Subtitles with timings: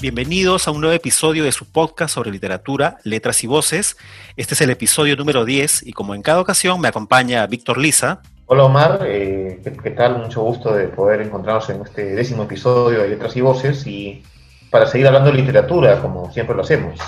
[0.00, 3.98] Bienvenidos a un nuevo episodio de su podcast sobre literatura, letras y voces.
[4.34, 8.22] Este es el episodio número 10 y como en cada ocasión me acompaña Víctor Lisa.
[8.46, 10.22] Hola Omar, eh, ¿qué, tal?
[10.22, 14.22] Mucho gusto de poder encontrarnos en este décimo episodio de Letras y Voces y
[14.70, 16.98] para seguir hablando de literatura, como siempre lo hacemos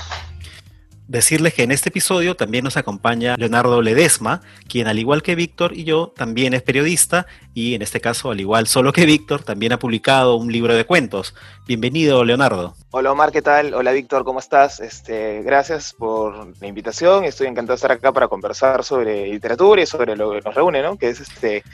[1.08, 5.76] decirles que en este episodio también nos acompaña Leonardo Ledesma, quien al igual que Víctor
[5.76, 9.72] y yo también es periodista y en este caso al igual solo que Víctor también
[9.72, 11.34] ha publicado un libro de cuentos.
[11.66, 12.74] Bienvenido Leonardo.
[12.90, 13.74] Hola Omar, ¿qué tal?
[13.74, 14.80] Hola Víctor, ¿cómo estás?
[14.80, 17.24] Este, gracias por la invitación.
[17.24, 20.82] Estoy encantado de estar acá para conversar sobre literatura y sobre lo que nos reúne,
[20.82, 20.96] ¿no?
[20.96, 21.64] Que es este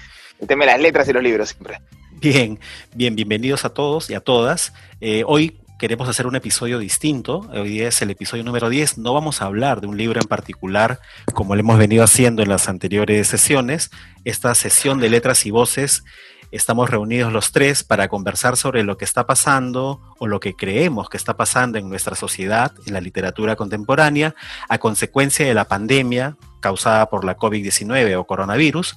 [0.41, 1.81] el tema de las letras y los libros siempre.
[2.13, 2.59] Bien,
[2.95, 4.73] bien, bienvenidos a todos y a todas.
[5.01, 7.49] Eh, hoy queremos hacer un episodio distinto.
[7.53, 8.99] Hoy es el episodio número 10.
[8.99, 10.99] No vamos a hablar de un libro en particular
[11.33, 13.91] como lo hemos venido haciendo en las anteriores sesiones.
[14.25, 16.03] Esta sesión de letras y voces
[16.51, 21.09] estamos reunidos los tres para conversar sobre lo que está pasando o lo que creemos
[21.09, 24.35] que está pasando en nuestra sociedad, en la literatura contemporánea,
[24.69, 28.97] a consecuencia de la pandemia causada por la COVID-19 o coronavirus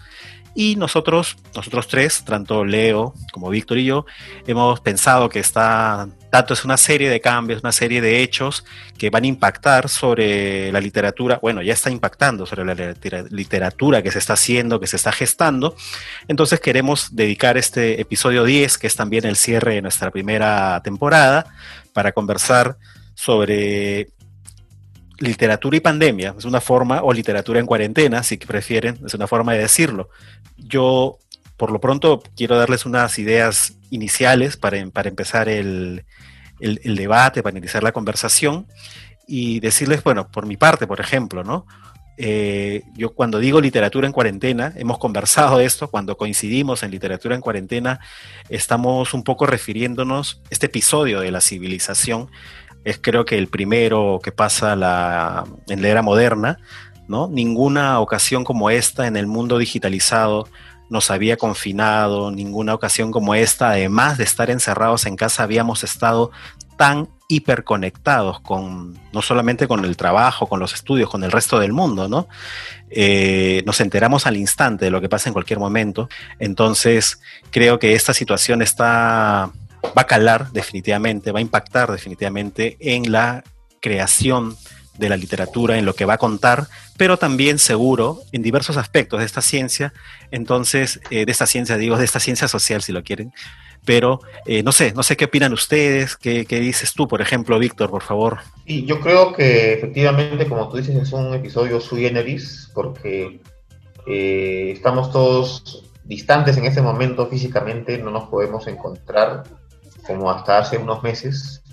[0.53, 4.05] y nosotros, nosotros tres, tanto Leo como Víctor y yo,
[4.47, 8.65] hemos pensado que esta, tanto es una serie de cambios, una serie de hechos
[8.97, 12.95] que van a impactar sobre la literatura, bueno, ya está impactando sobre la
[13.29, 15.75] literatura que se está haciendo, que se está gestando.
[16.27, 21.45] Entonces queremos dedicar este episodio 10, que es también el cierre de nuestra primera temporada,
[21.93, 22.77] para conversar
[23.15, 24.09] sobre
[25.21, 29.53] literatura y pandemia, es una forma, o literatura en cuarentena, si prefieren, es una forma
[29.53, 30.09] de decirlo.
[30.57, 31.19] Yo,
[31.57, 36.03] por lo pronto, quiero darles unas ideas iniciales para, empezar el,
[36.59, 38.65] debate, para iniciar la conversación
[39.27, 41.65] y decirles, bueno, por mi parte, por ejemplo, ¿no?
[42.17, 47.35] Eh, yo cuando digo literatura en cuarentena, hemos conversado de esto, cuando coincidimos en literatura
[47.35, 47.99] en cuarentena,
[48.49, 52.29] estamos un poco refiriéndonos, este episodio de la civilización,
[52.83, 56.57] es creo que el primero que pasa la, en la era moderna,
[57.07, 57.27] ¿no?
[57.27, 60.47] Ninguna ocasión como esta en el mundo digitalizado
[60.89, 66.31] nos había confinado, ninguna ocasión como esta, además de estar encerrados en casa, habíamos estado
[66.75, 71.71] tan hiperconectados con, no solamente con el trabajo, con los estudios, con el resto del
[71.71, 72.27] mundo, ¿no?
[72.89, 76.09] Eh, nos enteramos al instante de lo que pasa en cualquier momento.
[76.39, 77.21] Entonces,
[77.51, 79.49] creo que esta situación está
[79.85, 83.43] va a calar definitivamente, va a impactar definitivamente en la
[83.81, 84.55] creación
[84.97, 89.19] de la literatura, en lo que va a contar, pero también seguro en diversos aspectos
[89.19, 89.93] de esta ciencia,
[90.29, 93.33] entonces, eh, de esta ciencia, digo, de esta ciencia social, si lo quieren,
[93.83, 97.89] pero eh, no sé, no sé qué opinan ustedes, qué, dices tú, por ejemplo, Víctor,
[97.89, 98.39] por favor.
[98.65, 103.41] Y yo creo que efectivamente, como tú dices, es un episodio sui generis, porque
[104.05, 109.43] eh, estamos todos distantes en este momento físicamente, no nos podemos encontrar
[110.15, 111.63] como hasta hace unos meses,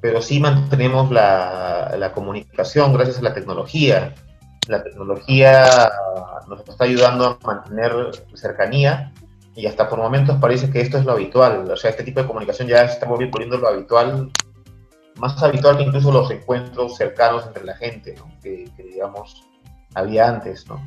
[0.00, 4.14] pero sí mantenemos la, la comunicación gracias a la tecnología.
[4.68, 5.90] La tecnología
[6.48, 7.92] nos está ayudando a mantener
[8.34, 9.12] cercanía
[9.54, 11.70] y hasta por momentos parece que esto es lo habitual.
[11.70, 14.30] O sea, este tipo de comunicación ya está volviendo lo habitual,
[15.16, 19.42] más habitual que incluso los encuentros cercanos entre la gente, que, que, digamos
[19.94, 20.66] había antes.
[20.68, 20.80] ¿no?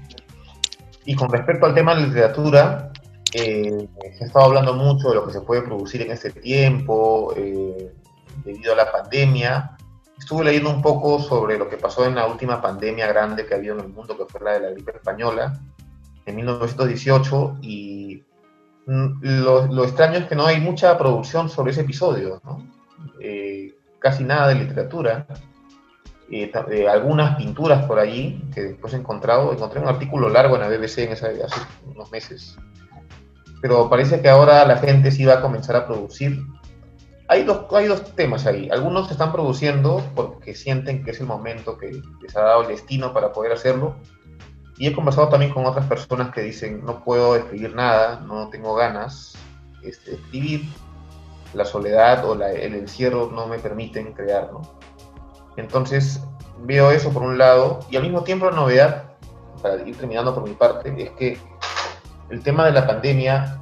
[1.06, 2.92] Y con respecto al tema de la literatura,
[3.38, 7.34] eh, se ha estado hablando mucho de lo que se puede producir en este tiempo,
[7.36, 7.92] eh,
[8.46, 9.76] debido a la pandemia.
[10.18, 13.58] Estuve leyendo un poco sobre lo que pasó en la última pandemia grande que ha
[13.58, 15.60] habido en el mundo, que fue la de la gripe española,
[16.26, 18.24] en 1918, y
[18.86, 22.42] mm, lo, extraño es que no hay mucha producción sobre ese episodio,
[23.20, 25.28] eh, casi nada de literatura.
[26.90, 29.52] algunas pinturas por allí que después he encontrado.
[29.52, 31.36] Encontré un artículo largo en la BBC en hace
[31.86, 32.58] unos meses
[33.68, 36.40] pero parece que ahora la gente sí va a comenzar a producir.
[37.28, 38.70] Hay dos, hay dos temas ahí.
[38.72, 42.68] Algunos se están produciendo porque sienten que es el momento que les ha dado el
[42.68, 43.96] destino para poder hacerlo.
[44.78, 48.76] Y he conversado también con otras personas que dicen, no puedo escribir nada, no tengo
[48.76, 49.34] ganas
[49.82, 50.66] este, de escribir,
[51.56, 54.52] la soledad o el encierro no me permiten crear.
[55.58, 56.22] Entonces
[56.60, 59.06] veo eso por un lado y al mismo tiempo la novedad,
[59.64, 61.40] para ir terminando por mi parte, es que
[62.30, 63.62] el tema de la pandemia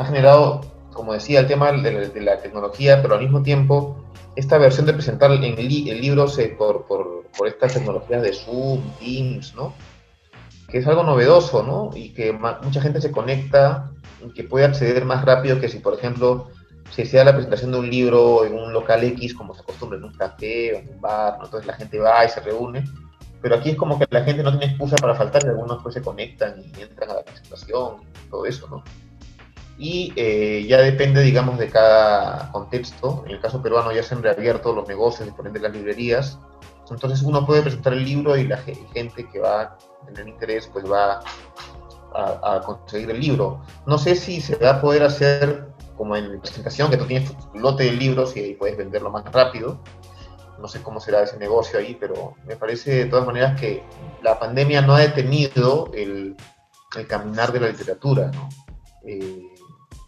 [0.00, 0.62] ha generado,
[0.92, 4.02] como decía, el tema de la, tecnología, pero al mismo tiempo
[4.34, 6.26] esta versión de presentar en el, libro
[6.56, 9.74] por, por, por, estas tecnologías de Zoom, Teams, ¿no?
[10.68, 11.90] Que es algo novedoso, ¿no?
[11.94, 13.90] Y que mucha gente se conecta,
[14.24, 16.48] y que puede acceder más rápido que si, por ejemplo,
[16.90, 20.04] se hiciera la presentación de un libro en un local X, como se acostumbra en
[20.04, 21.44] un café o en un bar, ¿no?
[21.44, 22.84] Entonces la gente va y se reúne
[23.42, 25.94] pero aquí es como que la gente no tiene excusa para faltar y algunos pues
[25.94, 27.96] se conectan y entran a la presentación,
[28.30, 28.84] todo eso, ¿no?
[29.78, 33.24] Y eh, ya depende, digamos, de cada contexto.
[33.26, 36.38] En el caso peruano ya se han reabierto los negocios y por ende las librerías.
[36.90, 40.90] Entonces uno puede presentar el libro y la gente que va a tener interés pues
[40.90, 41.22] va
[42.14, 43.62] a, conseguir el libro.
[43.86, 47.58] No sé si se va a poder hacer como en presentación, que tú tienes tu
[47.58, 49.80] lote de libros y ahí puedes venderlo más rápido.
[50.58, 53.82] No sé cómo será ese negocio ahí, pero me parece de todas maneras que
[54.22, 56.36] la pandemia no ha detenido el,
[56.96, 58.48] el caminar de la literatura, ¿no?
[59.06, 59.49] Eh,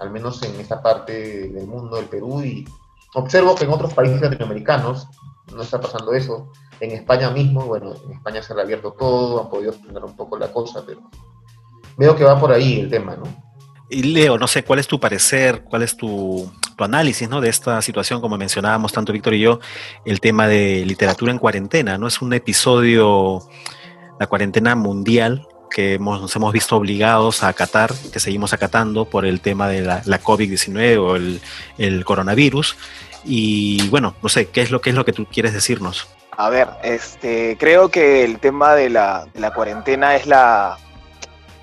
[0.02, 2.68] al menos en esta parte del mundo, del Perú, y
[3.14, 5.06] observo que en otros países latinoamericanos
[5.54, 6.50] no está pasando eso.
[6.80, 10.36] En España mismo, bueno, en España se ha reabierto todo, han podido frenar un poco
[10.36, 11.00] la cosa, pero
[11.96, 13.24] veo que va por ahí el tema, ¿no?
[13.88, 17.40] Y Leo, no sé, ¿cuál es tu parecer, cuál es tu, análisis ¿no?
[17.40, 19.60] de esta situación, como mencionábamos tanto Víctor y yo,
[20.04, 22.08] el tema de literatura en cuarentena, ¿no?
[22.08, 23.40] Es un episodio,
[24.18, 29.40] la cuarentena mundial, que nos hemos visto obligados a acatar, que seguimos acatando por el
[29.40, 32.76] tema de la, COVID-19 o el, coronavirus.
[33.24, 36.08] Y bueno, no sé, ¿qué es lo, qué es lo que tú quieres decirnos?
[36.36, 40.78] A ver, este, creo que el tema de la, cuarentena es la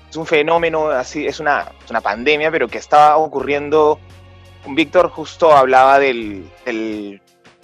[0.08, 4.00] es un fenómeno así, es una, una pandemia, pero que está ocurriendo.
[4.66, 6.50] Víctor justo hablaba del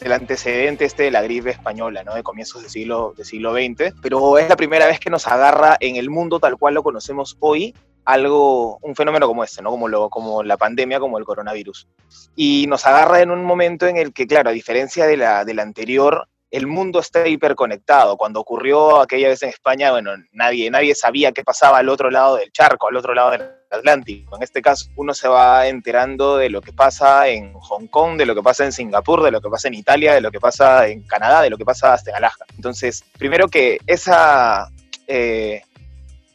[0.00, 2.14] el antecedente este de la gripe española, ¿no?
[2.14, 5.76] De comienzos del siglo, del siglo XX, pero es la primera vez que nos agarra
[5.81, 7.75] en el mundo tal cual lo conocemos hoy
[8.06, 9.70] algo, un fenómeno como este, ¿no?
[9.70, 11.88] Como, lo, como la pandemia, como el coronavirus.
[12.37, 15.54] Y nos agarra en un momento en el que, claro, a diferencia de la, de
[15.54, 18.16] la anterior, el mundo está hiperconectado.
[18.16, 22.37] Cuando ocurrió aquella vez en España, bueno, nadie, nadie sabía qué pasaba al otro lado
[22.37, 24.36] del charco, al otro lado del Atlántico.
[24.36, 28.26] En este caso, uno se va enterando de lo que pasa en Hong Kong, de
[28.26, 30.86] lo que pasa en Singapur, de lo que pasa en Italia, de lo que pasa
[30.88, 32.44] en Canadá, de lo que pasa hasta en Alaska.
[32.54, 34.70] Entonces, primero que esa,
[35.06, 35.62] eh,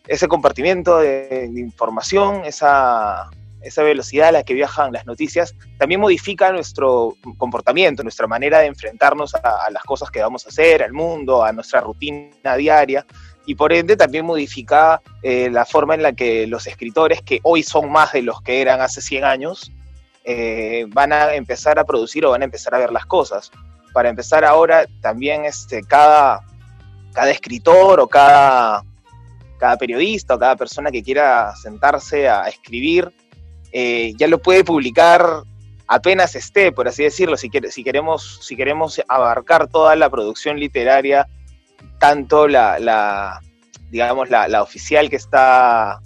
[0.07, 3.29] ese compartimiento de información, esa
[3.61, 8.67] esa velocidad a la que viajan las noticias, también modifica nuestro comportamiento, nuestra manera de
[8.67, 13.05] enfrentarnos a, las cosas que vamos a hacer, al mundo, a nuestra rutina diaria,
[13.45, 17.63] y por ende también modifica eh, la forma en la que los escritores, que hoy
[17.63, 19.71] son más de los que eran hace 100 años,
[20.23, 23.51] eh, van a empezar a producir o van a empezar a ver las cosas.
[23.93, 26.41] Para empezar ahora, también este, cada,
[27.13, 28.83] cada escritor o cada,
[29.57, 33.11] cada periodista o cada persona que quiera sentarse a escribir
[33.71, 35.43] eh, ya lo puede publicar
[35.87, 41.27] apenas esté, por así decirlo, si, si, queremos, si queremos abarcar toda la producción literaria,
[42.01, 43.39] tanto la,
[43.91, 45.99] digamos, la, oficial que está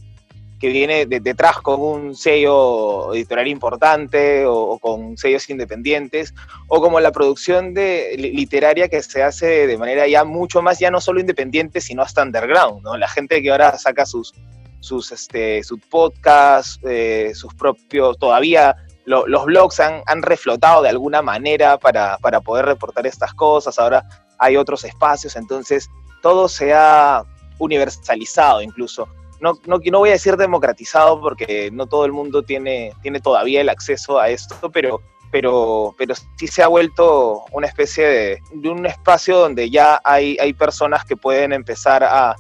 [0.59, 6.33] que viene detrás con un sello editorial importante o, con sellos independientes,
[6.68, 10.92] o como la producción de, literaria que se hace de manera ya mucho más, ya
[10.92, 12.98] no solo independiente, sino hasta underground, ¿no?
[12.98, 14.33] La gente que ahora saca sus,
[14.81, 18.75] sus, este, sus podcasts, eh, sus propios, todavía
[19.06, 24.03] los blogs han, han, reflotado de alguna manera para, para, poder reportar estas cosas, ahora
[24.40, 25.90] hay otros espacios, entonces
[26.22, 27.24] todo se ha
[27.60, 29.08] universalizado incluso.
[29.40, 33.62] No, no, no voy a decir democratizado porque no todo el mundo tiene, tiene todavía
[33.62, 35.02] el acceso a esto, pero,
[35.32, 40.38] pero, pero sí se ha vuelto una especie de, de un espacio donde ya hay,
[40.40, 42.36] hay personas que pueden empezar a,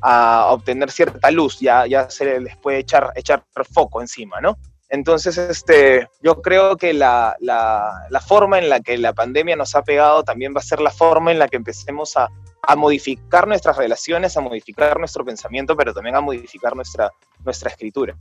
[0.00, 4.56] a obtener cierta luz, ya, ya se les puede echar, echar foco encima, ¿no?
[4.90, 9.82] Entonces, este, yo creo que la, la, forma en la que la pandemia nos ha
[9.82, 12.28] pegado también va a ser la forma en la que empecemos a,
[12.62, 17.10] a, modificar nuestras relaciones, a modificar nuestro pensamiento, pero también a modificar nuestra,
[17.44, 18.16] nuestra escritura.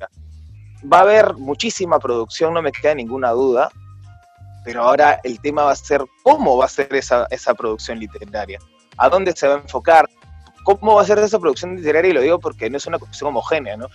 [0.82, 3.70] Va a haber muchísima producción, no me queda ninguna duda,
[4.64, 8.60] pero ahora el tema va a ser cómo va a ser esa, esa producción literaria,
[8.96, 10.08] a dónde se va a enfocar,
[10.64, 12.12] ¿Cómo va a ser esa producción literaria?
[12.12, 13.88] Y lo digo porque no es una cuestión homogénea, ¿no?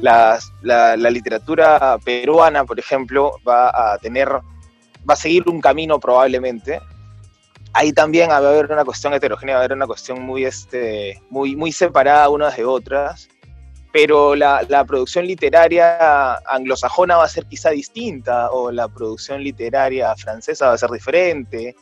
[0.00, 6.80] La, la, literatura peruana, por ejemplo, va a tener, va a seguir un camino probablemente.
[7.72, 11.20] Ahí también va a haber una cuestión heterogénea, va a haber una cuestión muy, este,
[11.30, 13.28] muy, muy separada unas de otras,
[13.92, 20.14] pero la, la, producción literaria anglosajona va a ser quizá distinta, o la producción literaria
[20.16, 21.74] francesa va a ser diferente,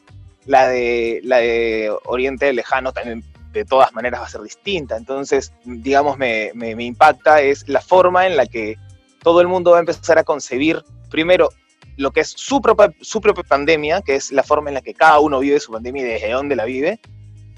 [0.46, 3.22] la de, la de Oriente Lejano también
[3.56, 4.96] de todas maneras va a ser distinta.
[4.96, 8.76] Entonces, digamos, me, impacta es la forma en la que
[9.22, 11.48] todo el mundo va a empezar a concebir, primero,
[11.96, 14.94] lo que es su propia, su propia pandemia, que es la forma en la que
[14.94, 17.00] cada uno vive su pandemia y desde dónde la vive,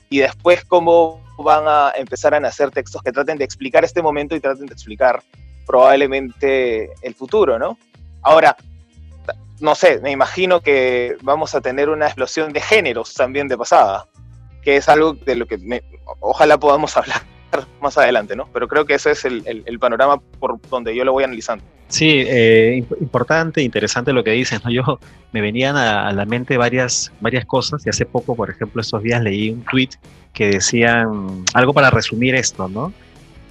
[0.08, 4.34] y después cómo van a empezar a nacer textos que traten de explicar este momento
[4.34, 5.22] y traten de explicar
[5.66, 7.78] probablemente el futuro, ¿no?
[8.22, 8.56] Ahora,
[9.60, 14.06] no sé, me imagino que vamos a tener una explosión de géneros también de pasada
[14.68, 15.82] que es algo de lo que
[16.20, 17.22] ojalá podamos hablar
[17.80, 18.50] más adelante, ¿no?
[18.52, 21.64] Pero creo que ese es el, el, panorama por donde yo lo voy analizando.
[21.86, 24.62] Sí, eh, importante, interesante lo que dices.
[24.62, 24.70] ¿no?
[24.70, 24.82] Yo
[25.32, 29.22] me venían a, la mente varias, varias cosas y hace poco, por ejemplo, estos días
[29.22, 29.88] leí un tweet
[30.34, 32.92] que decían algo para resumir esto, ¿no?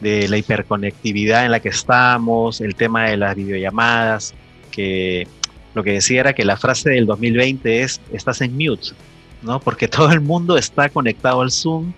[0.01, 4.35] De la hiperconectividad en la que estamos, el tema de las videollamadas,
[4.69, 5.27] que
[5.73, 8.89] lo que decía era que la frase del 2020 es estás en mute,
[9.47, 9.59] ¿no?
[9.59, 11.93] Porque todo el mundo está conectado al Zoom,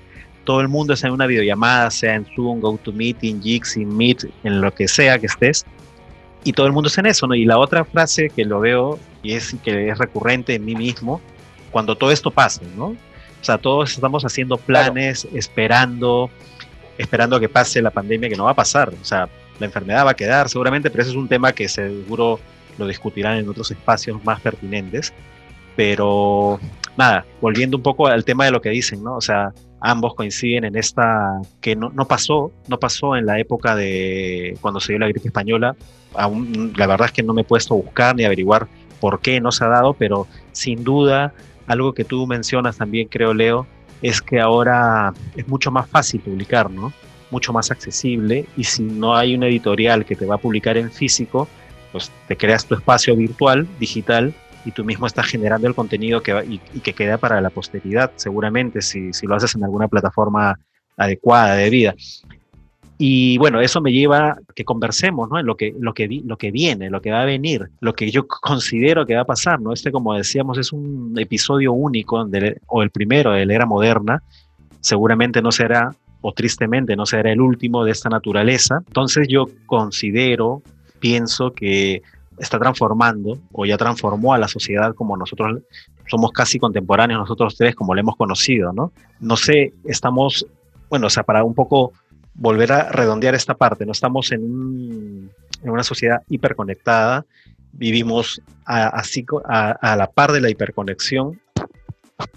[0.45, 4.73] todo el mundo está en una videollamada, sea en Zoom, GoToMeeting, Jitsi, Meet, en lo
[4.73, 5.65] que sea que estés
[6.43, 7.35] y todo el mundo está en eso, ¿no?
[7.35, 11.21] Y la otra frase que lo veo y es que es recurrente en mí mismo,
[11.71, 12.87] cuando todo esto pase, ¿no?
[12.87, 16.29] O sea, todos estamos haciendo planes, esperando,
[16.97, 18.89] esperando que pase la pandemia, que no va a pasar.
[18.89, 19.29] O sea,
[19.59, 22.39] la enfermedad va a quedar seguramente, pero ese es un tema que seguro
[22.77, 25.13] lo discutirán en otros espacios más pertinentes.
[25.75, 26.59] Pero
[26.99, 29.15] nada, volviendo un poco al tema de lo que dicen, ¿no?
[29.15, 33.75] O sea, ambos coinciden en esta que no, no, pasó, no pasó en la época
[33.75, 35.75] de cuando se dio la gripe española.
[36.13, 38.67] La verdad es que no me he puesto a buscar ni averiguar
[38.99, 41.33] por qué no se ha dado, pero sin duda
[41.67, 43.65] algo que tú mencionas también, creo, Leo,
[44.01, 46.91] es que ahora es mucho más fácil publicar, ¿no?
[47.31, 50.91] Mucho más accesible y si no hay una editorial que te va a publicar en
[50.91, 51.47] físico,
[51.93, 54.33] pues te creas tu espacio virtual, digital,
[54.65, 58.81] y tú mismo estás generando el contenido que y, que queda para la posteridad, seguramente,
[58.81, 60.59] si, si, lo haces en alguna plataforma
[60.97, 61.95] adecuada de vida.
[63.01, 65.39] Y bueno, eso me lleva a que conversemos, ¿no?
[65.39, 68.11] En lo que, lo, que, lo que viene, lo que va a venir, lo que
[68.11, 69.71] yo considero que va a pasar, ¿no?
[69.71, 72.27] Este, como decíamos, es un episodio único,
[72.67, 74.21] o el primero de la era moderna,
[74.81, 78.83] seguramente no será, o tristemente no será el último de esta naturaleza.
[78.87, 80.61] Entonces yo considero,
[80.99, 82.01] pienso que
[82.39, 85.61] está transformando o ya transformó a la sociedad como nosotros
[86.07, 88.91] somos casi contemporáneos nosotros tres como lo hemos conocido, ¿no?
[89.19, 90.45] No sé, estamos,
[90.89, 91.93] bueno, o sea, para un poco
[92.33, 95.29] volver a redondear esta parte, no estamos en,
[95.61, 97.25] en una sociedad hiperconectada,
[97.73, 101.39] vivimos así a, a, la par de la hiperconexión,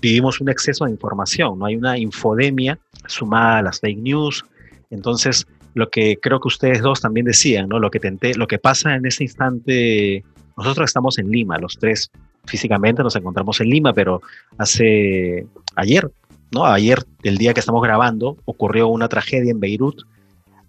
[0.01, 4.45] vivimos un exceso de información, no hay una infodemia sumada a las fake news,
[4.91, 7.79] entonces lo que creo que ustedes dos también decían, ¿no?
[7.79, 10.25] Lo que tenté, lo que pasa en ese instante,
[10.57, 12.11] nosotros estamos en Lima, los tres
[12.45, 14.21] físicamente nos encontramos en Lima, pero
[14.59, 16.11] hace ayer,
[16.51, 16.65] ¿no?
[16.67, 20.03] Ayer, el día que estamos grabando, ocurrió una tragedia en Beirut,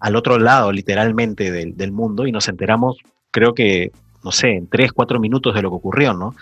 [0.00, 2.98] al otro lado, literalmente, del, del mundo, y nos enteramos,
[3.30, 3.90] creo que,
[4.22, 6.34] no sé, en tres, cuatro minutos de lo que ocurrió, ¿no?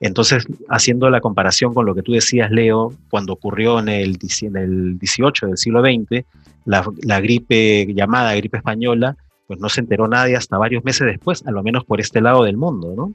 [0.00, 4.56] Entonces, haciendo la comparación con lo que tú decías, Leo, cuando ocurrió en el, en
[4.56, 6.24] el 18 del siglo XX,
[6.64, 11.50] la, gripe llamada gripe española, pues no se enteró nadie hasta varios meses después, a
[11.50, 13.12] lo menos por este lado del mundo, ¿no?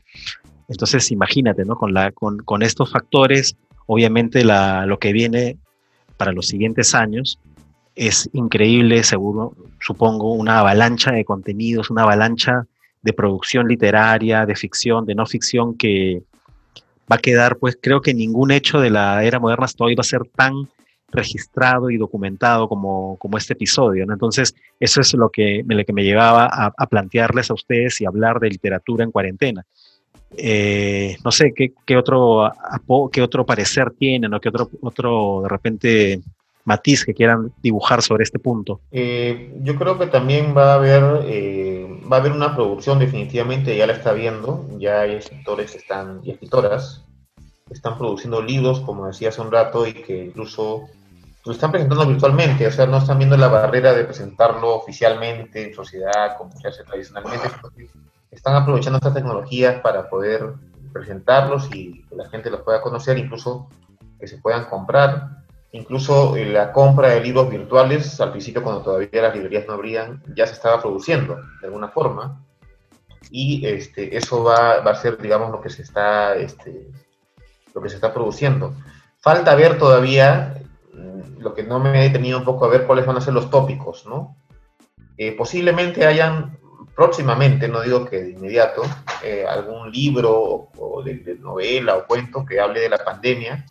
[0.70, 1.76] Entonces, imagínate, ¿no?
[1.76, 5.58] Con, la, con, con estos factores, obviamente lo que viene
[6.18, 7.40] para los siguientes años
[7.96, 12.66] es increíble, seguro, supongo, una avalancha de contenidos, una avalancha
[13.02, 16.24] de producción literaria, de ficción, de no ficción, que
[17.12, 20.01] va a quedar, pues creo que ningún hecho de la era moderna hasta hoy va
[20.01, 20.70] a ser tan
[21.12, 24.06] registrado y documentado como, como este episodio.
[24.10, 28.39] Entonces, eso es lo que, lo que me llevaba a, plantearles a ustedes y hablar
[28.39, 29.65] de literatura en cuarentena.
[30.38, 32.50] Eh, no sé ¿qué, qué, otro,
[33.12, 36.22] qué otro parecer tienen o qué otro, otro de repente
[36.65, 38.82] matiz que quieran dibujar sobre este punto.
[38.91, 43.75] Eh, yo creo que también va a haber eh, va a haber una producción definitivamente,
[43.75, 47.03] ya la está viendo, ya hay escritores están, y escritoras
[47.68, 50.89] que están produciendo libros, como decía hace un rato, y que incluso
[51.46, 55.74] lo están presentando virtualmente, o sea, no están viendo la barrera de presentarlo oficialmente en
[55.74, 57.50] sociedad, como se hace tradicionalmente,
[58.30, 60.53] están aprovechando estas tecnologías para poder
[60.94, 63.68] presentarlos y que la gente los pueda conocer, incluso
[64.20, 65.41] que se puedan comprar.
[65.74, 70.24] Incluso eh, la compra de libros virtuales, al principio cuando todavía las librerías no abrían,
[70.36, 72.46] ya se estaba produciendo de alguna forma.
[73.30, 76.90] Y este, eso va, a ser, digamos, lo que se está, este,
[77.74, 78.74] lo que se está produciendo.
[79.20, 80.56] Falta ver todavía
[81.42, 83.50] lo que no me he detenido un poco a ver cuáles van a ser los
[83.50, 84.38] tópicos, ¿no?
[85.18, 86.58] Eh, posiblemente hayan
[86.96, 88.84] próximamente, no digo que de inmediato,
[89.24, 93.66] eh, algún libro o, de, novela o cuento que hable de la pandemia,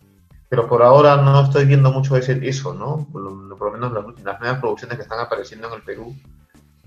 [0.51, 3.07] pero por ahora no estoy viendo mucho ese, eso, ¿no?
[3.09, 6.13] Por lo, por lo menos las, las, nuevas producciones que están apareciendo en el Perú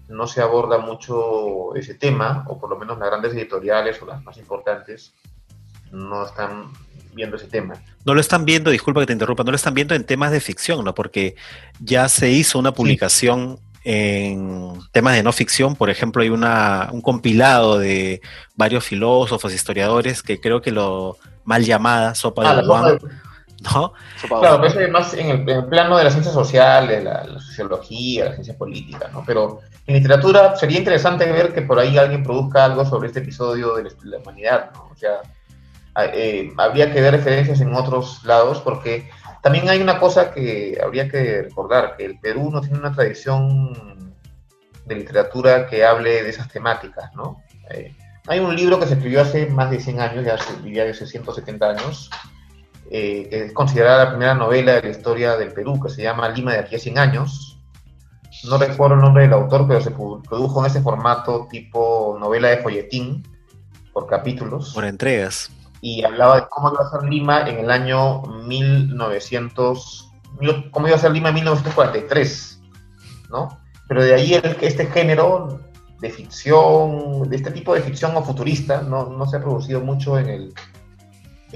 [0.07, 4.23] no se aborda mucho ese tema, o por lo menos las grandes editoriales o las
[4.23, 5.15] más importantes
[5.91, 6.75] no están
[7.15, 7.81] viendo ese tema.
[8.05, 10.41] No lo están viendo, disculpa que te interrumpa, no lo están viendo en temas de
[10.41, 10.95] ficción, ¿no?
[10.95, 11.35] Porque
[11.81, 17.01] ya se hizo una publicación en temas de no ficción, por ejemplo, hay una, un
[17.01, 18.21] compilado de
[18.57, 22.99] varios filósofos, historiadores, que creo que lo mal llamada sopa ah, de Juan,
[23.73, 23.93] ¿no?
[24.29, 28.33] Claro, pero es más en el, plano de la ciencia social, de la, sociología, la
[28.33, 29.23] ciencia política, ¿no?
[29.27, 33.75] Pero En literatura sería interesante ver que por ahí alguien produzca algo sobre este episodio
[33.75, 34.89] de la humanidad, ¿no?
[34.93, 35.21] O sea,
[36.13, 39.09] eh, habría que ver referencias en otros lados porque
[39.43, 44.15] también hay una cosa que habría que recordar, que el Perú no tiene una tradición
[44.87, 47.43] de literatura que hable de esas temáticas, ¿no?
[47.71, 47.95] Eh,
[48.27, 51.69] hay un libro que se escribió hace más de 100 años, ya diría hace 170
[51.69, 52.11] años,
[52.97, 56.29] eh, que es considerada la primera novela de la historia del Perú, que se llama
[56.29, 57.59] Lima de aquí a 100 años.
[58.45, 62.59] No recuerdo el nombre del autor, pero se produjo en ese formato tipo novela de
[62.59, 63.27] folletín,
[63.93, 64.73] por capítulos.
[64.73, 65.51] Por entregas.
[65.81, 70.13] Y hablaba de cómo iba a ser Lima en el año 1900,
[70.71, 72.61] cómo iba a ser Lima en 1943,
[73.29, 73.59] ¿no?
[73.89, 75.59] Pero de ahí el, este género
[76.01, 80.17] de ficción, de este tipo de ficción o futurista, no, no se ha producido mucho
[80.17, 80.55] en el,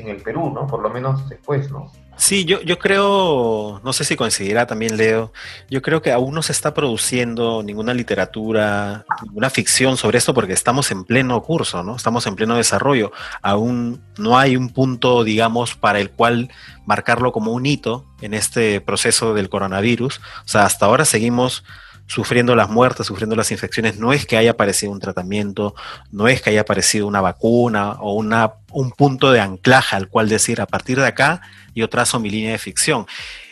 [0.01, 0.67] en el Perú, ¿no?
[0.67, 1.91] Por lo menos después, ¿no?
[2.19, 5.33] Sí, yo, yo creo, no sé si coincidirá también Leo,
[5.71, 10.53] yo creo que aún no se está produciendo ninguna literatura, ninguna ficción sobre esto porque
[10.53, 11.95] estamos en pleno curso, ¿no?
[11.95, 13.13] Estamos en pleno desarrollo.
[13.41, 16.51] Aún no hay un punto, digamos, para el cual
[16.87, 20.19] marcarlo como un hito en este proceso del coronavirus.
[20.19, 21.63] O sea, hasta ahora seguimos
[22.09, 25.75] sufriendo las muertes, sufriendo las infecciones, no es que haya aparecido un tratamiento,
[26.11, 30.29] no es que haya aparecido una vacuna o una, un punto de anclaje al cual
[30.29, 31.43] decir a partir de acá
[31.75, 33.07] yo trazo mi línea de ficción.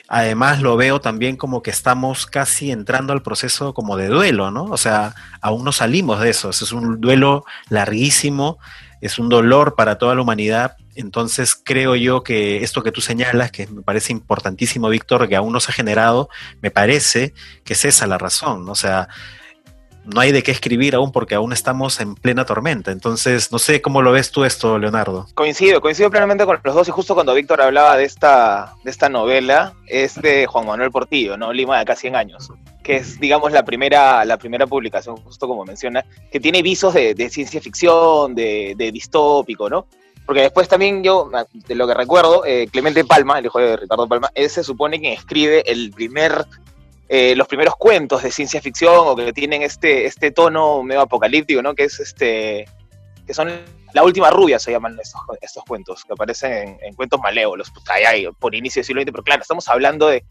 [0.08, 4.64] Además lo veo también como que estamos casi entrando al proceso como de duelo, ¿no?
[4.64, 8.58] O sea, aún no salimos de eso, es un duelo larguísimo,
[9.00, 13.50] es un dolor para toda la humanidad entonces creo yo que esto que tú señalas,
[13.50, 16.28] que me parece importantísimo, Víctor, que aún no se ha generado,
[16.60, 17.34] me parece
[17.64, 18.68] que es esa la razón.
[18.68, 19.08] O sea,
[20.06, 22.92] no hay de qué escribir aún porque aún estamos en plena tormenta.
[22.92, 25.26] Entonces, no sé cómo lo ves tú esto, Leonardo.
[25.34, 29.08] Coincido, coincido plenamente con los dos y justo cuando Víctor hablaba de esta, de esta
[29.08, 31.52] novela, es de Juan Manuel Portillo, ¿no?
[31.52, 35.64] Lima de acá 100 años, que es, digamos, la primera, la primera publicación, justo como
[35.64, 39.86] menciona, que tiene visos de, ciencia ficción, de, de distópico, ¿no?
[40.26, 44.08] Porque después también yo, de lo que recuerdo, eh, Clemente Palma, el hijo de Ricardo
[44.08, 46.44] Palma, él se supone que escribe el primer,
[47.08, 51.62] eh, los primeros cuentos de ciencia ficción o que tienen este, este tono medio apocalíptico,
[51.62, 51.74] ¿no?
[51.76, 52.68] Que es este,
[53.24, 53.50] que son
[53.92, 57.84] la última rubia se llaman estos, estos cuentos, que aparecen en, cuentos malévolos, pues,
[58.38, 60.24] por inicio del siglo XX, pero claro, estamos hablando de,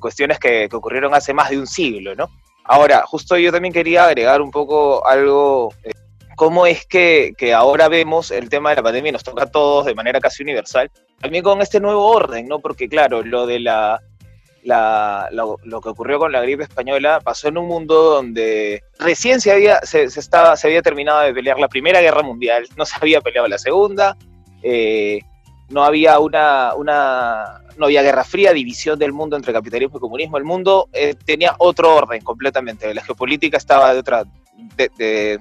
[0.00, 2.28] cuestiones que, que, ocurrieron hace más de un siglo, ¿no?
[2.64, 5.92] Ahora, justo yo también quería agregar un poco algo eh,
[6.40, 9.84] cómo es que, ahora vemos el tema de la pandemia y nos toca a todos
[9.84, 12.60] de manera casi universal, también con este nuevo orden, ¿no?
[12.60, 14.00] Porque claro, lo de la,
[15.32, 19.80] lo, que ocurrió con la gripe española pasó en un mundo donde recién se había,
[19.82, 23.46] se, estaba, se había terminado de pelear la Primera Guerra Mundial, no se había peleado
[23.46, 24.16] la Segunda,
[24.62, 25.20] eh,
[25.68, 30.38] no había una, una, no había guerra fría, división del mundo entre capitalismo y comunismo.
[30.38, 32.94] El mundo eh, tenía otro orden completamente.
[32.94, 34.24] La geopolítica estaba de otra,
[34.96, 35.38] de,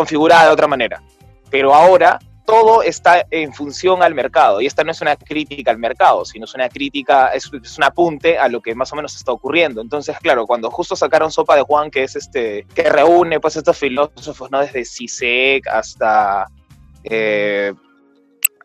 [0.00, 1.02] configurada de otra manera.
[1.50, 5.78] Pero ahora todo está en función al mercado y esta no es una crítica al
[5.78, 9.30] mercado, sino es una crítica, es, un apunte a lo que más o menos está
[9.30, 9.80] ocurriendo.
[9.80, 13.78] Entonces, claro, cuando justo sacaron Sopa de Juan, que es este, que reúne pues estos
[13.78, 14.60] filósofos, ¿no?
[14.60, 16.46] Desde Sisek hasta
[17.04, 17.72] eh,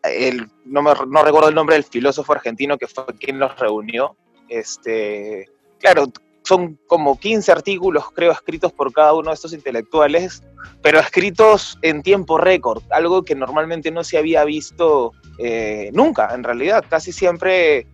[0.02, 4.16] el, no, me, no recuerdo el nombre del filósofo argentino que fue quien los reunió.
[4.48, 6.06] Este, claro,
[6.46, 10.44] son como 15 artículos, creo, escritos por cada uno de estos intelectuales,
[10.80, 16.44] pero escritos en tiempo récord, algo que normalmente no se había visto eh, nunca, en
[16.44, 16.84] realidad.
[16.88, 17.88] Casi siempre,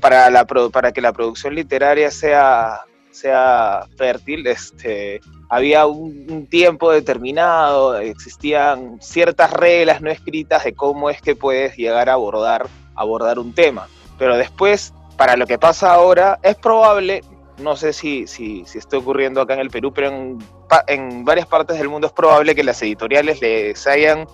[0.00, 7.98] para, la, para que la producción literaria sea, sea fértil, este, había un, tiempo determinado,
[7.98, 13.52] existían ciertas reglas no escritas de cómo es que puedes llegar a abordar, abordar un
[13.54, 13.88] tema.
[14.18, 17.22] Pero después, para lo que pasa ahora, es probable,
[17.58, 20.38] no sé si, si, está ocurriendo acá en el Perú, pero en,
[20.86, 24.26] en, varias partes del mundo es probable que las editoriales les hayan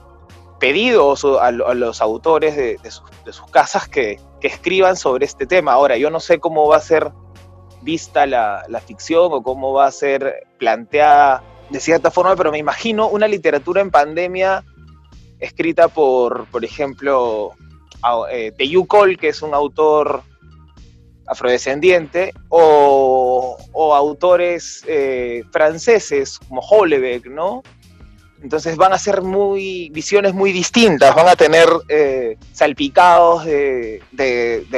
[0.60, 5.72] pedido a, los autores de, sus, casas que, que, escriban sobre este tema.
[5.72, 7.12] Ahora, yo no sé cómo va a ser
[7.82, 12.58] vista la, la ficción o cómo va a ser planteada de cierta forma, pero me
[12.58, 14.64] imagino una literatura en pandemia
[15.38, 17.52] escrita por, por ejemplo,
[18.30, 20.22] eh, Teyu Cole, que es un autor
[21.26, 23.56] afrodescendiente, o,
[23.94, 27.62] autores eh, franceses como Hollebeck, ¿no?
[28.42, 34.02] Entonces van a ser muy visiones muy distintas, van a tener eh, salpicados de,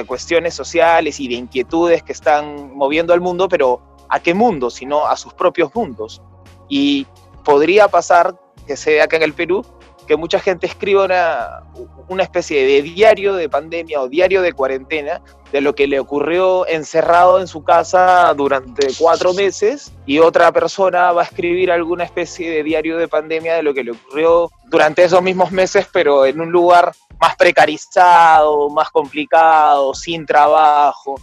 [0.07, 4.71] cuestiones sociales y de inquietudes que están moviendo al mundo, pero ¿a qué mundo?
[4.71, 6.23] Sino a sus propios mundos.
[6.69, 7.09] Y
[7.45, 9.65] podría pasar que sea acá en el Perú
[10.07, 11.62] que mucha gente escriba una,
[12.09, 15.21] una especie de diario de pandemia o diario de cuarentena
[15.53, 21.12] de lo que le ocurrió encerrado en su casa durante cuatro meses y otra persona
[21.12, 25.05] va a escribir alguna especie de diario de pandemia de lo que le ocurrió durante
[25.05, 31.21] esos mismos meses, pero en un lugar más precarizado, más complicado, sin trabajo.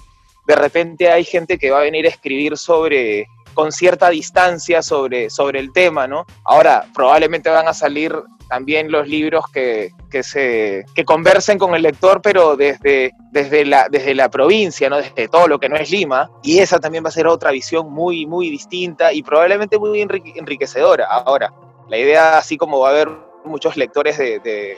[0.48, 5.30] De repente hay gente que va a venir a escribir sobre con cierta distancia sobre,
[5.30, 6.26] sobre el tema, ¿no?
[6.43, 8.15] Ahora, probablemente van a salir
[8.54, 9.89] también los libros que,
[10.22, 14.98] se, que conversen con el lector, pero desde, desde, la, desde la provincia, ¿no?
[14.98, 17.92] desde todo lo que no es Lima, y esa también va a ser otra visión
[17.92, 21.08] muy, muy distinta y probablemente muy enriquecedora.
[21.08, 21.52] Ahora,
[21.89, 23.10] la idea, así como va a haber
[23.44, 24.78] muchos lectores de, de,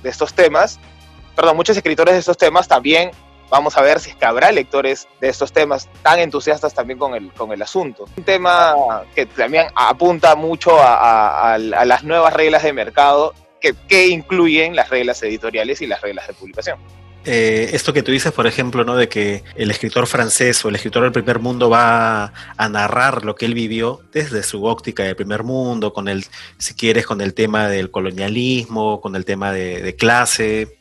[0.00, 0.78] de estos temas,
[1.34, 3.10] perdón, muchos escritores de estos temas, también
[3.50, 7.14] vamos a ver si es que habrá lectores de estos temas tan entusiastas también con
[7.14, 8.06] el, con el asunto.
[8.16, 14.76] Un tema que también apunta mucho a, las nuevas reglas de mercado que, que, incluyen
[14.76, 16.78] las reglas editoriales y las reglas de publicación.
[17.24, 18.96] Eh, esto que tú dices, por ejemplo, ¿no?
[18.96, 23.34] de que el escritor francés o el escritor del primer mundo va a narrar lo
[23.34, 26.24] que él vivió desde su óptica del primer mundo, con el,
[26.58, 30.77] si quieres, con el tema del colonialismo, con el tema de, de clase,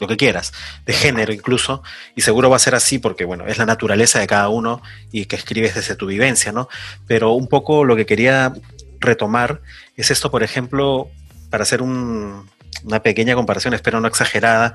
[0.00, 0.52] lo que quieras,
[0.84, 1.82] de género incluso,
[2.14, 4.82] y seguro va a ser así porque, bueno, es la naturaleza de cada uno
[5.12, 6.68] y que escribes desde tu vivencia, ¿no?
[7.06, 8.52] Pero un poco lo que quería
[9.00, 9.60] retomar
[9.96, 11.08] es esto, por ejemplo,
[11.50, 14.74] para hacer una pequeña comparación, espero no exagerada,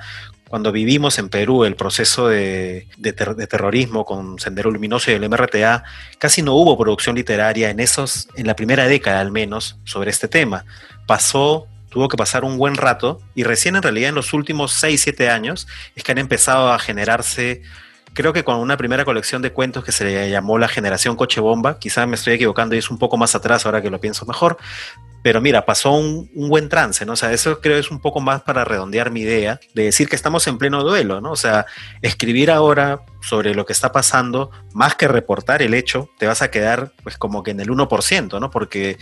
[0.51, 5.85] cuando vivimos en Perú el proceso de, de, terrorismo con Sendero Luminoso y el MRTA,
[6.19, 10.27] casi no hubo producción literaria en esos, en la primera década al menos, sobre este
[10.27, 10.65] tema.
[11.07, 14.99] Pasó tuvo que pasar un buen rato y recién en realidad en los últimos 6,
[14.99, 17.61] 7 años es que han empezado a generarse,
[18.13, 21.41] creo que con una primera colección de cuentos que se le llamó la generación coche
[21.41, 24.25] bomba, quizá me estoy equivocando y es un poco más atrás ahora que lo pienso
[24.25, 24.57] mejor,
[25.21, 27.13] pero mira, pasó un, un, buen trance, ¿no?
[27.13, 30.15] O sea, eso creo es un poco más para redondear mi idea de decir que
[30.15, 31.31] estamos en pleno duelo, ¿no?
[31.31, 31.65] O sea,
[32.01, 36.49] escribir ahora sobre lo que está pasando, más que reportar el hecho, te vas a
[36.49, 38.49] quedar pues como que en el 1%, ¿no?
[38.49, 38.97] Porque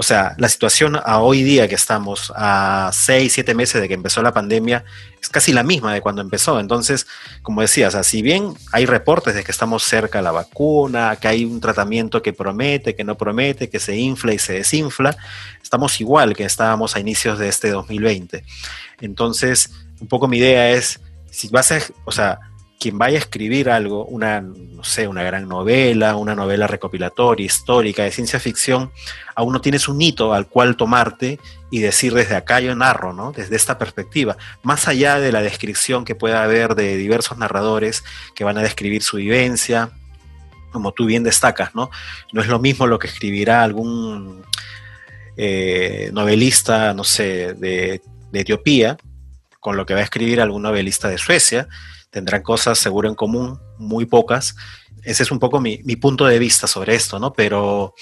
[0.00, 3.92] o sea, la situación a hoy día que estamos, a seis, siete meses de que
[3.92, 4.82] empezó la pandemia,
[5.20, 6.58] es casi la misma de cuando empezó.
[6.58, 7.06] Entonces,
[7.42, 11.44] como decías, si bien hay reportes de que estamos cerca a la vacuna, que hay
[11.44, 15.14] un tratamiento que promete, que no promete, que se infla y se desinfla,
[15.62, 18.42] estamos igual que estábamos a inicios de este 2020.
[19.02, 20.98] Entonces, un poco mi idea es,
[21.30, 22.38] si vas a, o sea,
[22.80, 28.04] quien vaya a escribir algo, una, no sé, una gran novela, una novela recopilatoria, histórica,
[28.04, 28.90] de ciencia ficción,
[29.34, 31.38] aún no tienes un hito al cual tomarte
[31.70, 33.32] y decir desde acá yo narro, ¿no?
[33.32, 38.02] Desde esta perspectiva, más allá de la descripción que pueda haber de diversos narradores
[38.34, 39.90] que van a describir su vivencia,
[40.72, 41.90] como tú bien destacas, ¿no?
[42.32, 44.42] No es lo mismo lo que escribirá algún
[45.36, 48.00] eh, novelista, no sé, de,
[48.32, 48.96] de Etiopía,
[49.60, 51.68] con lo que va a escribir algún novelista de Suecia,
[52.10, 54.54] tendrán cosas seguro en común, muy pocas.
[55.02, 57.32] Ese es un poco mi, punto de vista sobre esto, ¿no?
[57.32, 57.94] Pero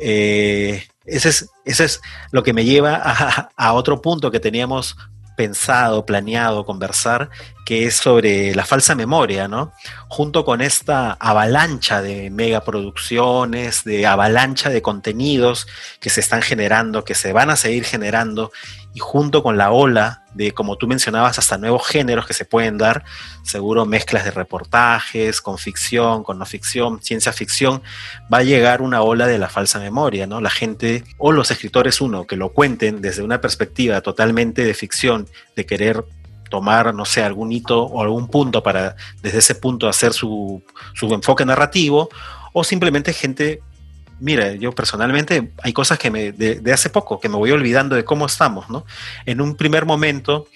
[0.00, 2.00] eh, ese, es,
[2.32, 4.96] lo que me lleva a, a otro punto que teníamos
[5.36, 7.30] pensado, planeado conversar,
[7.64, 9.72] que es sobre la falsa memoria, ¿no?
[10.08, 15.66] Junto con esta avalancha de megaproducciones, de avalancha de contenidos
[16.00, 18.52] que se están generando, que se van a seguir generando,
[18.94, 22.78] y junto con la ola de, como tú mencionabas, hasta nuevos géneros que se pueden
[22.78, 23.04] dar,
[23.42, 27.82] seguro mezclas de reportajes, con ficción, con no ficción, ciencia ficción,
[28.32, 30.40] va a llegar una ola de la falsa memoria, ¿no?
[30.40, 35.28] La gente o los escritores, uno, que lo cuenten desde una perspectiva totalmente de ficción,
[35.56, 36.04] de querer
[36.48, 40.62] tomar, no sé, algún hito o algún punto para desde ese punto hacer su,
[40.94, 42.08] su enfoque narrativo,
[42.52, 43.60] o simplemente gente,
[44.20, 48.04] mira, yo personalmente hay cosas que me, de, hace poco, que me voy olvidando de
[48.04, 48.84] cómo estamos, ¿no?
[49.26, 50.46] En un primer momento,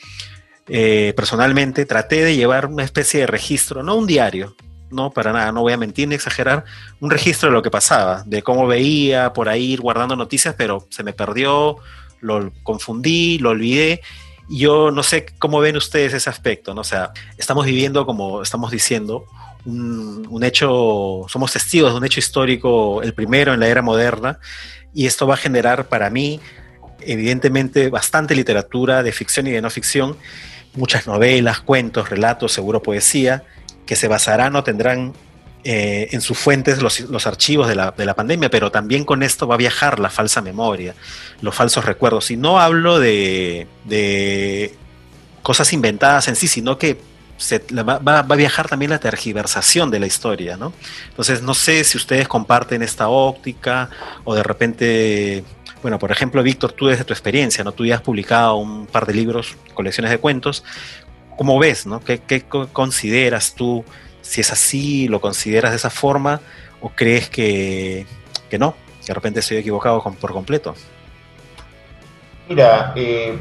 [0.69, 4.57] eh, personalmente, traté de llevar una especie de registro, no un diario,
[4.91, 6.65] no, para nada, no voy a mentir ni exagerar,
[7.01, 11.03] un registro de lo que pasaba, de cómo veía por ahí guardando noticias, pero se
[11.03, 11.77] me perdió,
[12.21, 14.01] lo confundí, lo olvidé
[14.49, 16.81] yo no sé cómo ven ustedes ese aspecto, ¿no?
[16.81, 19.27] O sea, estamos viviendo, como estamos diciendo,
[19.69, 24.39] un, hecho, somos testigos de un hecho histórico, el primero en la era moderna,
[24.95, 26.41] y esto va a generar para mí,
[27.01, 30.17] evidentemente, bastante literatura de ficción y de no ficción,
[30.75, 33.45] muchas novelas, cuentos, relatos, seguro poesía,
[33.87, 35.13] que se basarán o tendrán
[35.65, 39.47] eh, en sus fuentes los, archivos de la, de la, pandemia, pero también con esto
[39.47, 40.95] va a viajar la falsa memoria,
[41.43, 42.31] los falsos recuerdos.
[42.31, 44.75] Y no hablo de, de
[45.43, 46.99] cosas inventadas en sí, sino que
[47.39, 50.73] va, a viajar también la tergiversación de la historia, ¿no?
[51.09, 53.91] Entonces, no sé si ustedes comparten esta óptica
[54.25, 55.45] o de repente
[55.83, 57.73] Bueno, por ejemplo, Víctor, tú desde tu experiencia, ¿no?
[57.73, 60.65] Tú ya has publicado un par de libros, colecciones de cuentos.
[61.37, 62.01] ¿Cómo ves, no?
[62.01, 63.85] ¿Qué, qué consideras tú?
[64.21, 66.41] Si es así, ¿lo consideras de esa forma?
[66.81, 68.07] ¿O crees que,
[68.51, 68.75] que no?
[69.03, 70.75] Que de repente estoy equivocado por completo.
[72.49, 73.39] Mira, eh,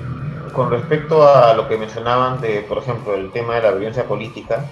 [0.52, 4.65] con respecto a lo que mencionaban de, por ejemplo, el tema de la violencia política,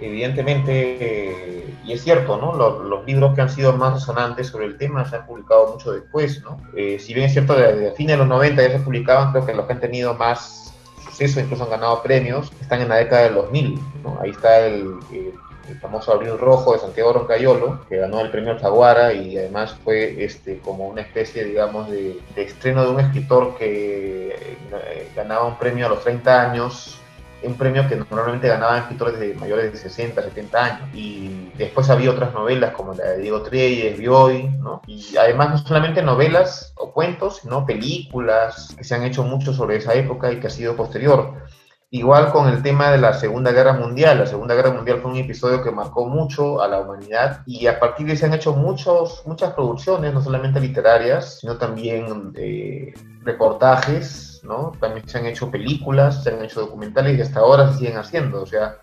[0.00, 2.54] evidentemente, eh, y es cierto, ¿no?
[2.54, 6.42] Los, libros que han sido más resonantes sobre el tema se han publicado mucho después,
[6.42, 6.58] ¿no?
[6.76, 9.54] Eh, si bien es cierto, desde fines de los 90 ya se publicaban, creo que
[9.54, 13.34] los que han tenido más suceso, incluso han ganado premios, están en la década del
[13.34, 14.18] 2000, ¿no?
[14.20, 15.34] Ahí está el, el
[15.80, 20.58] famoso Abril Rojo de Santiago Roncayolo, que ganó el premio Alfaguara y además fue este,
[20.58, 25.88] como una especie, digamos, de, estreno de un escritor que eh, ganaba un premio a
[25.90, 26.98] los 30 años,
[27.42, 30.88] un premio que normalmente ganaban escritores de mayores de 60, 70 años.
[30.94, 34.82] Y después había otras novelas como la de Diego Treyes, Bioy, ¿no?
[34.86, 39.76] Y además no solamente novelas o cuentos, sino películas que se han hecho mucho sobre
[39.76, 41.34] esa época y que ha sido posterior.
[41.94, 44.20] Igual con el tema de la Segunda Guerra Mundial.
[44.20, 47.78] La Segunda Guerra Mundial fue un episodio que marcó mucho a la humanidad y a
[47.78, 52.94] partir de ahí se han hecho muchos, muchas producciones, no solamente literarias, sino también eh,
[53.20, 54.72] reportajes, ¿no?
[54.80, 58.40] También se han hecho películas, se han hecho documentales y hasta ahora se siguen haciendo.
[58.40, 58.78] O sea,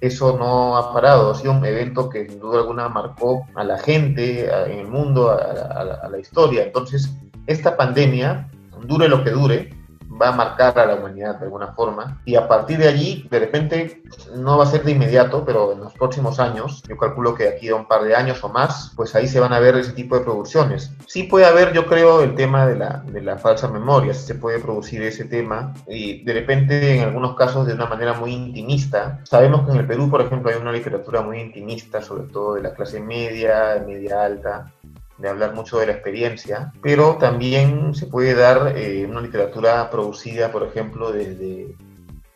[0.00, 3.76] eso no ha parado, ha sido un evento que sin duda alguna marcó a la
[3.76, 6.64] gente en el mundo, a la historia.
[6.64, 7.14] Entonces,
[7.46, 8.48] esta pandemia,
[8.86, 9.83] dure lo que dure,
[10.20, 12.20] va a marcar a la humanidad de alguna forma.
[12.24, 14.02] Y a partir de allí, de repente,
[14.36, 17.68] no va a ser de inmediato, pero en los próximos años, yo calculo que aquí
[17.68, 20.16] a un par de años o más, pues ahí se van a ver ese tipo
[20.16, 20.92] de producciones.
[21.06, 24.58] Sí puede haber, yo creo, el tema de la, de la falsa memoria, se puede
[24.60, 29.20] producir ese tema y de repente en algunos casos de una manera muy intimista.
[29.24, 32.62] Sabemos que en el Perú, por ejemplo, hay una literatura muy intimista, sobre todo de
[32.62, 34.72] la clase media, media alta,
[35.18, 40.50] de hablar mucho de la experiencia, pero también se puede dar eh, una literatura producida,
[40.50, 41.76] por ejemplo, desde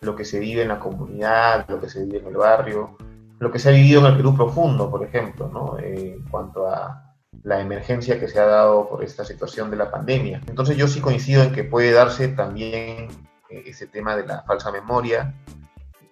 [0.00, 2.96] lo que se vive en la comunidad, lo que se vive en el barrio,
[3.38, 5.78] lo que se ha vivido en el Perú profundo, por ejemplo, ¿no?
[5.78, 7.04] Eh, en cuanto a
[7.42, 10.40] la emergencia que se ha dado por esta situación de la pandemia.
[10.46, 13.08] Entonces yo sí coincido en que puede darse también
[13.48, 15.34] eh, ese tema de la falsa memoria,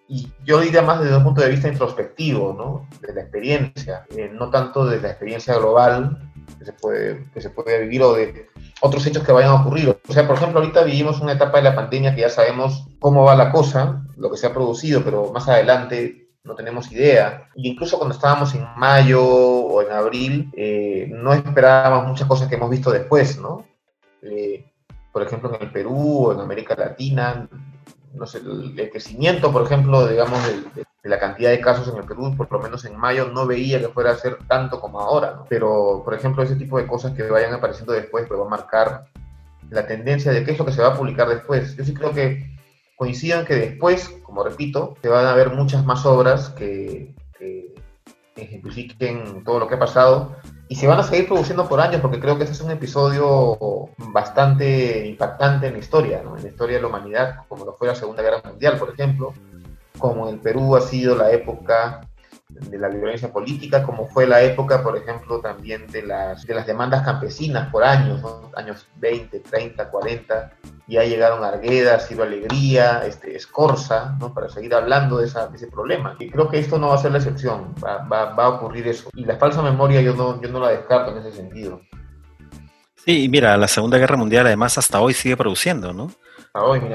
[0.09, 2.89] y yo diría más desde un punto de vista introspectivo, ¿no?
[3.01, 6.26] de la experiencia, no tanto de la experiencia global,
[6.59, 8.49] que se puede, que se puede vivir o de
[8.81, 9.97] otros hechos que vayan a ocurrir.
[10.09, 13.25] O sea, por ejemplo, ahorita vivimos una etapa de la pandemia que ya sabemos cómo
[13.25, 17.49] va la cosa, lo que se ha producido, pero más adelante no tenemos idea.
[17.55, 22.55] Y incluso cuando estábamos en mayo o en abril, eh, no esperábamos muchas cosas que
[22.55, 23.67] hemos visto después, ¿no?
[24.23, 24.73] Eh,
[25.13, 27.49] por ejemplo, en el Perú o en América Latina,
[28.17, 32.51] no el, crecimiento, por ejemplo, digamos, de, la cantidad de casos en el Perú, por
[32.51, 36.15] lo menos en mayo, no veía que fuera a ser tanto como ahora, Pero, por
[36.15, 39.07] ejemplo, ese tipo de cosas que vayan apareciendo después, pues va a marcar
[39.71, 41.77] la tendencia de qué es lo que se va a publicar después.
[41.77, 42.57] Yo sí creo que
[42.97, 47.75] coincidan que después, como repito, se van a ver muchas más obras que, que
[48.37, 50.37] ejemplifiquen todo lo que ha pasado
[50.69, 53.57] y se van a seguir produciendo por años porque creo que ese es un episodio
[53.99, 57.95] bastante impactante en la historia, en la historia de la humanidad, como lo fue la
[57.95, 59.33] Segunda Guerra Mundial, por ejemplo,
[59.99, 62.01] como en el Perú ha sido la época
[62.61, 66.67] de la violencia política, como fue la época, por ejemplo, también de las, de las
[66.67, 68.23] demandas campesinas por años,
[68.55, 70.53] años 20, 30, 40,
[70.87, 74.33] ya llegaron Argueda, Ciro Alegría, este, Escorza, ¿no?
[74.33, 76.17] para seguir hablando de, esa, ese problema.
[76.19, 78.89] Y creo que esto no va a ser la excepción, va, va, va, a ocurrir
[78.89, 79.11] eso.
[79.15, 81.81] Y la falsa memoria yo no, yo no la descarto en ese sentido.
[83.05, 86.11] Sí, mira, la Segunda Guerra Mundial además hasta hoy sigue produciendo, ¿no?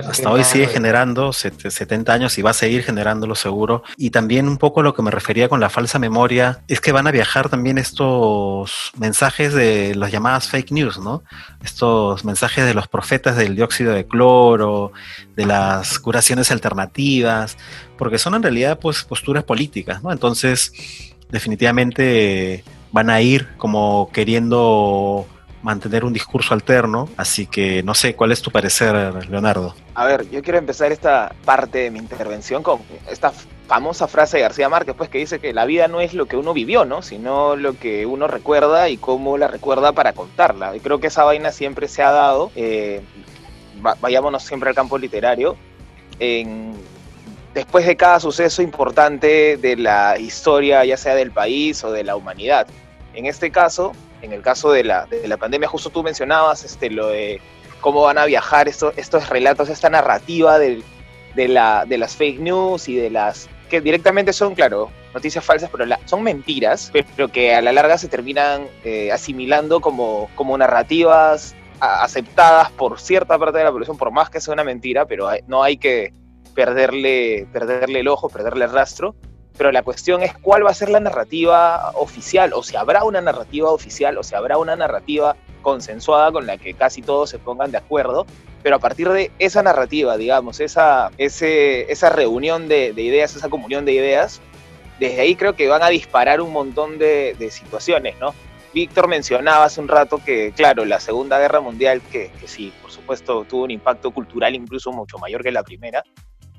[0.07, 3.83] Hasta hoy, sigue generando 70 años y va a seguir generándolo seguro.
[3.95, 7.07] Y también un poco lo que me refería con la falsa memoria es que van
[7.07, 11.23] a viajar también estos mensajes de las llamadas fake news, ¿no?
[11.63, 14.93] Estos mensajes de los profetas del dióxido de cloro,
[15.35, 17.57] de las curaciones alternativas,
[17.97, 20.11] porque son en realidad pues posturas políticas, ¿no?
[20.11, 20.73] Entonces,
[21.29, 25.25] definitivamente van a ir como queriendo
[25.63, 28.95] mantener un discurso alterno, así que no sé, ¿cuál es tu parecer,
[29.29, 29.75] Leonardo?
[29.93, 33.31] A ver, yo quiero empezar esta parte de mi intervención con esta
[33.67, 36.35] famosa frase de García Márquez, pues que dice que la vida no es lo que
[36.35, 37.01] uno vivió, ¿no?
[37.01, 40.75] Sino lo que uno recuerda y cómo la recuerda para contarla.
[40.75, 43.01] Y creo que esa vaina siempre se ha dado, eh,
[44.01, 45.55] vayámonos siempre al campo literario,
[46.19, 46.73] en,
[47.53, 52.15] después de cada suceso importante de la historia, ya sea del país o de la
[52.15, 52.67] humanidad.
[53.13, 56.89] En este caso, en el caso de la, de la pandemia, justo tú mencionabas este,
[56.89, 57.41] lo de
[57.81, 60.83] cómo van a viajar estos, estos relatos, esta narrativa de,
[61.35, 65.69] de, la, de las fake news y de las que directamente son, claro, noticias falsas,
[65.71, 71.55] pero son mentiras, pero que a la larga se terminan eh, asimilando como, como narrativas
[71.79, 75.63] aceptadas por cierta parte de la población, por más que sea una mentira, pero no
[75.63, 76.13] hay que
[76.53, 79.15] perderle, perderle el ojo, perderle el rastro.
[79.57, 83.21] Pero la cuestión es cuál va a ser la narrativa oficial, o si habrá una
[83.21, 87.71] narrativa oficial, o si habrá una narrativa consensuada con la que casi todos se pongan
[87.71, 88.25] de acuerdo,
[88.63, 93.85] pero a partir de esa narrativa, digamos, esa, ese, esa reunión de, ideas, esa comunión
[93.85, 94.41] de ideas,
[94.99, 98.33] desde ahí creo que van a disparar un montón de, de situaciones, ¿no?
[98.73, 102.91] Víctor mencionaba hace un rato que, claro, la Segunda Guerra Mundial, que, que, sí, por
[102.91, 106.03] supuesto, tuvo un impacto cultural incluso mucho mayor que la primera,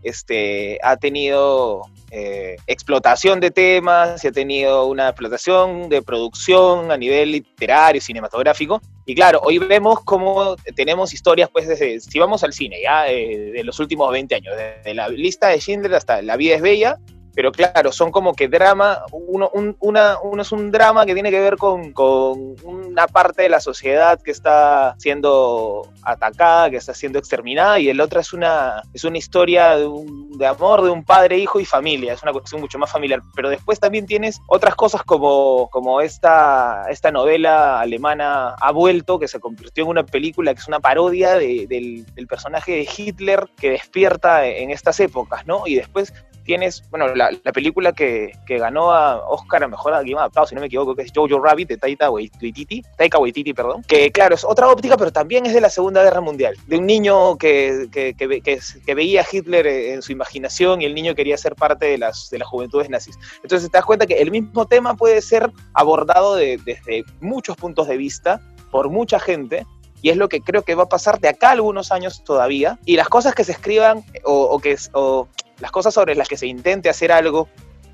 [0.03, 1.83] este, ha tenido
[2.15, 8.83] eh, explotación de temas, y ha tenido una explotación de producción a nivel literario, cinematográfico.
[9.07, 13.53] Y claro, hoy vemos cómo tenemos historias, pues, desde, si vamos al cine, ya, eh,
[13.53, 16.99] de los últimos 20 años, desde la lista de Schindler hasta La vida es bella,
[17.35, 21.41] pero claro, son como que drama, uno, una, uno es un drama que tiene que
[21.41, 27.19] ver con, con, una parte de la sociedad que está siendo atacada, que está siendo
[27.19, 31.05] exterminada, y el otro es una, es una historia de, un, de amor de un
[31.05, 33.23] padre, hijo y familia, es una cuestión mucho más familiar.
[33.35, 39.29] Pero después también tienes otras cosas como, como esta, esta novela alemana Ha vuelto, que
[39.29, 43.71] se convirtió en una película que es una parodia de, del personaje de Hitler que
[43.71, 45.67] despierta en estas épocas, ¿no?
[45.67, 46.13] Y después
[46.45, 50.67] tienes, bueno, la, película que, ganó a Oscar a Mejor Guión Adaptado, si no me
[50.67, 54.69] equivoco, que es Jojo Rabbit de Taika Waititi, Taika Waititi, perdón, que claro, es otra
[54.69, 59.23] óptica, pero también es de la Segunda Guerra Mundial, de un niño que, que, veía
[59.23, 62.49] a Hitler en su imaginación y el niño quería ser parte de las, de las
[62.49, 63.19] juventudes nazis.
[63.43, 67.97] Entonces te das cuenta que el mismo tema puede ser abordado desde muchos puntos de
[67.97, 69.67] vista por mucha gente
[70.03, 72.79] y es lo que creo que va a pasar de acá a algunos años todavía.
[72.85, 75.29] Y las cosas que se escriban o, que, o
[75.63, 77.49] las cosas sobre las que se intente hacer algo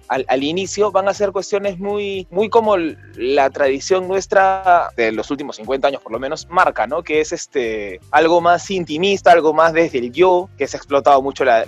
[0.08, 5.56] al, inicio van a ser cuestiones muy, muy como la tradición nuestra de los últimos
[5.56, 7.02] 50 años por lo menos marca, ¿no?
[7.02, 11.20] Que es este, algo más intimista, algo más desde el yo, que se ha explotado
[11.20, 11.66] mucho la,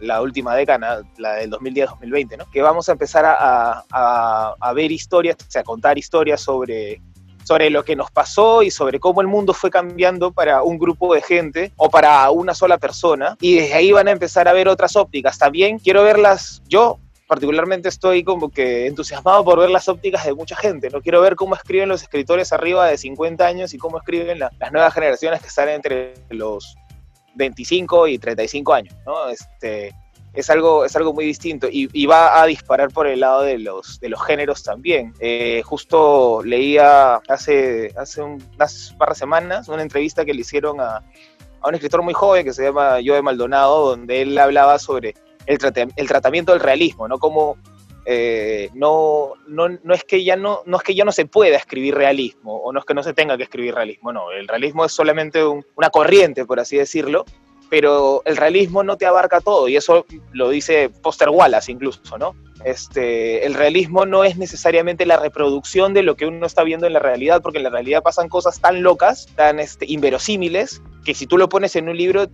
[0.00, 2.50] la, última década, la del 2010-2020, ¿no?
[2.50, 7.02] Que vamos a empezar a, a, a ver historias, o sea, a contar historias sobre
[7.44, 11.14] sobre lo que nos pasó y sobre cómo el mundo fue cambiando para un grupo
[11.14, 13.36] de gente o para una sola persona.
[13.40, 15.38] Y desde ahí van a empezar a ver otras ópticas.
[15.38, 20.56] También quiero verlas, yo particularmente estoy como que entusiasmado por ver las ópticas de mucha
[20.56, 20.90] gente.
[20.90, 24.72] No quiero ver cómo escriben los escritores arriba de 50 años y cómo escriben las
[24.72, 26.76] nuevas generaciones que están entre los
[27.34, 29.28] 25 y 35 años, ¿no?
[29.28, 29.94] Este,
[30.34, 34.00] es algo, es algo muy distinto y, va a disparar por el lado de los,
[34.00, 35.14] de los géneros también.
[35.20, 41.02] Eh, justo leía hace, hace unas par de semanas una entrevista que le hicieron a,
[41.60, 45.14] a un escritor muy joven que se llama Joe Maldonado, donde él hablaba sobre
[45.46, 45.58] el,
[45.96, 47.18] el tratamiento del realismo, ¿no?
[47.18, 47.56] Como
[48.06, 51.56] eh, no, no, no, es que ya no, no es que ya no se pueda
[51.56, 54.84] escribir realismo o no es que no se tenga que escribir realismo, no, el realismo
[54.84, 57.24] es solamente una corriente, por así decirlo,
[57.70, 62.34] pero el realismo no te abarca todo, y eso lo dice Poster Wallace incluso, ¿no?
[62.64, 66.94] Este, el realismo no es necesariamente la reproducción de lo que uno está viendo en
[66.94, 71.26] la realidad, porque en la realidad pasan cosas tan locas, tan este, inverosímiles, que si
[71.26, 72.26] tú lo pones en un libro,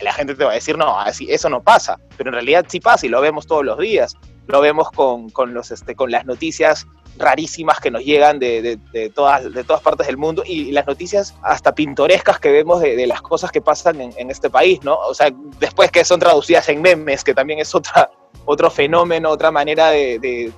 [0.00, 2.80] la gente te va a decir, no, así, eso no pasa, pero en realidad sí
[2.80, 4.16] pasa y lo vemos todos los días.
[4.46, 9.10] Lo vemos con, con los, este, con las noticias rarísimas que nos llegan de, de,
[9.10, 13.22] todas, de todas partes del mundo y, las noticias hasta pintorescas que vemos de, las
[13.22, 14.96] cosas que pasan en, este país, ¿no?
[14.96, 18.10] O sea, después que son traducidas en memes, que también es otra,
[18.44, 20.52] otro fenómeno, otra manera de,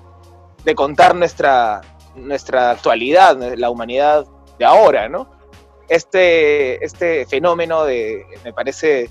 [0.75, 1.81] contar nuestra,
[2.17, 4.27] nuestra actualidad, la humanidad
[4.59, 5.31] de ahora, ¿no?
[5.89, 9.09] Este, este fenómeno de, me parece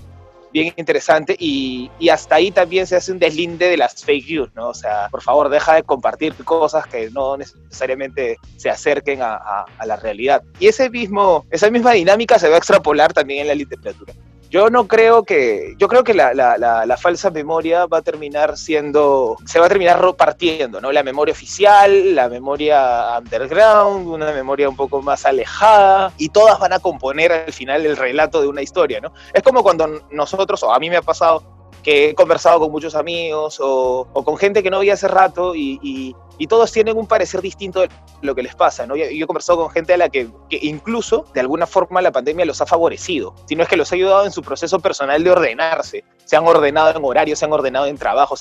[0.62, 4.50] bien interesante y, y, hasta ahí también se hace un deslinde de las fake news,
[4.54, 4.68] ¿no?
[4.68, 9.86] O sea, por favor, deja de compartir cosas que no necesariamente se acerquen a, a
[9.86, 10.42] la realidad.
[10.58, 14.14] Y ese mismo, esa misma dinámica se va a extrapolar también en la literatura.
[14.50, 18.56] Yo no creo que, yo creo que la, la, la, falsa memoria va a terminar
[18.56, 20.92] siendo, se va a terminar partiendo, ¿no?
[20.92, 26.72] La memoria oficial, la memoria underground, una memoria un poco más alejada, y todas van
[26.72, 29.12] a componer al final el relato de una historia, ¿no?
[29.34, 31.55] Es como cuando nosotros, o a mí me ha pasado,
[31.86, 36.14] he conversado con muchos amigos o, con gente que no veía hace rato y,
[36.48, 37.88] todos tienen un parecer distinto de
[38.22, 38.86] lo que les pasa.
[38.86, 38.94] ¿no?
[38.94, 42.60] Yo, he conversado con gente a la que, incluso de alguna forma la pandemia los
[42.60, 46.04] ha favorecido, si no es que los ha ayudado en su proceso personal de ordenarse.
[46.24, 48.34] Se han ordenado en horarios, se han ordenado en trabajo,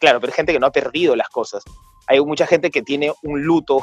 [0.00, 1.62] claro, pero hay gente que no ha perdido las cosas.
[2.06, 3.80] Hay mucha gente que tiene un luto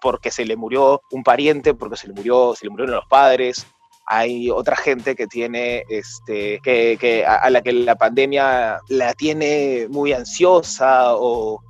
[0.00, 3.66] porque se le murió un pariente, porque se le murió, se le murieron los padres,
[4.06, 10.12] hay otra gente que tiene, este, que, a, la que la pandemia la tiene muy
[10.12, 11.62] ansiosa o,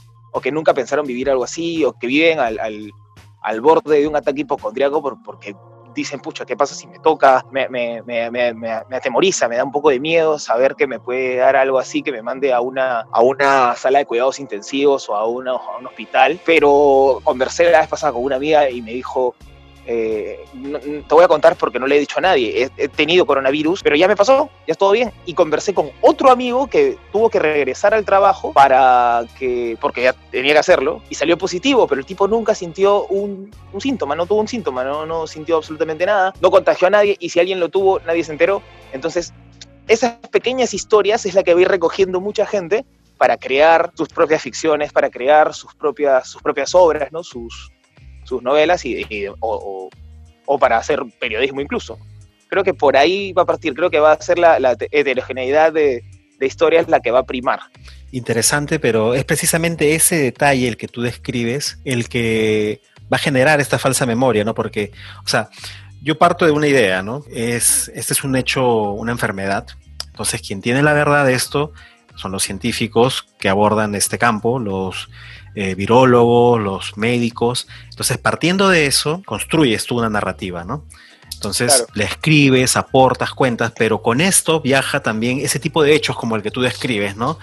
[0.43, 5.03] que nunca pensaron vivir algo así o que viven al, borde de un ataque hipocondriaco
[5.22, 5.55] porque
[5.95, 7.45] dicen, pucha, ¿qué pasa si me toca?
[7.51, 11.37] Me, me, me, me, atemoriza, me da un poco de miedo saber que me puede
[11.37, 15.16] dar algo así, que me mande a una, a una sala de cuidados intensivos o
[15.16, 16.41] a, a un hospital.
[16.45, 19.35] Pero conversé la vez pasada con una amiga y me dijo,
[19.87, 20.45] eh,
[21.09, 23.97] te voy a contar porque no le he dicho a nadie, he, tenido coronavirus, pero
[23.97, 25.12] ya me pasó, ya es todo bien.
[25.26, 30.12] Y conversé con otro amigo que tuvo que regresar al trabajo para que, porque ya
[30.31, 34.41] tenía que hacerlo, y salió positivo, pero el tipo nunca sintió un, síntoma, no tuvo
[34.41, 37.68] un síntoma, no, no sintió absolutamente nada, no contagió a nadie, y si alguien lo
[37.68, 38.62] tuvo, nadie se enteró.
[38.93, 39.33] Entonces,
[39.89, 42.85] esas pequeñas historias es la que voy recogiendo mucha gente
[43.18, 47.22] para crear sus propias ficciones, para crear sus propias, sus propias obras, ¿no?
[47.22, 47.70] sus,
[48.31, 49.91] sus novelas y, o,
[50.59, 51.99] para hacer periodismo incluso.
[52.49, 56.03] Creo que por ahí va a partir, creo que va a ser la, heterogeneidad de,
[56.41, 57.61] historias la que va a primar.
[58.12, 62.81] Interesante, pero es precisamente ese detalle el que tú describes el que
[63.12, 64.55] va a generar esta falsa memoria, ¿no?
[64.55, 64.91] Porque,
[65.24, 65.51] o sea,
[66.03, 67.24] yo parto de una idea, ¿no?
[67.31, 69.66] Es, este es un hecho, una enfermedad.
[70.07, 71.72] Entonces, quien tiene la verdad de esto
[72.16, 75.09] son los científicos que abordan este campo, los
[75.61, 77.68] eh, virólogos, los médicos.
[77.90, 80.86] Entonces, partiendo de eso, construyes tú una narrativa, ¿no?
[81.34, 86.34] Entonces, le escribes, aportas, cuentas, pero con esto viaja también ese tipo de hechos como
[86.34, 87.38] el que tú describes, ¿no?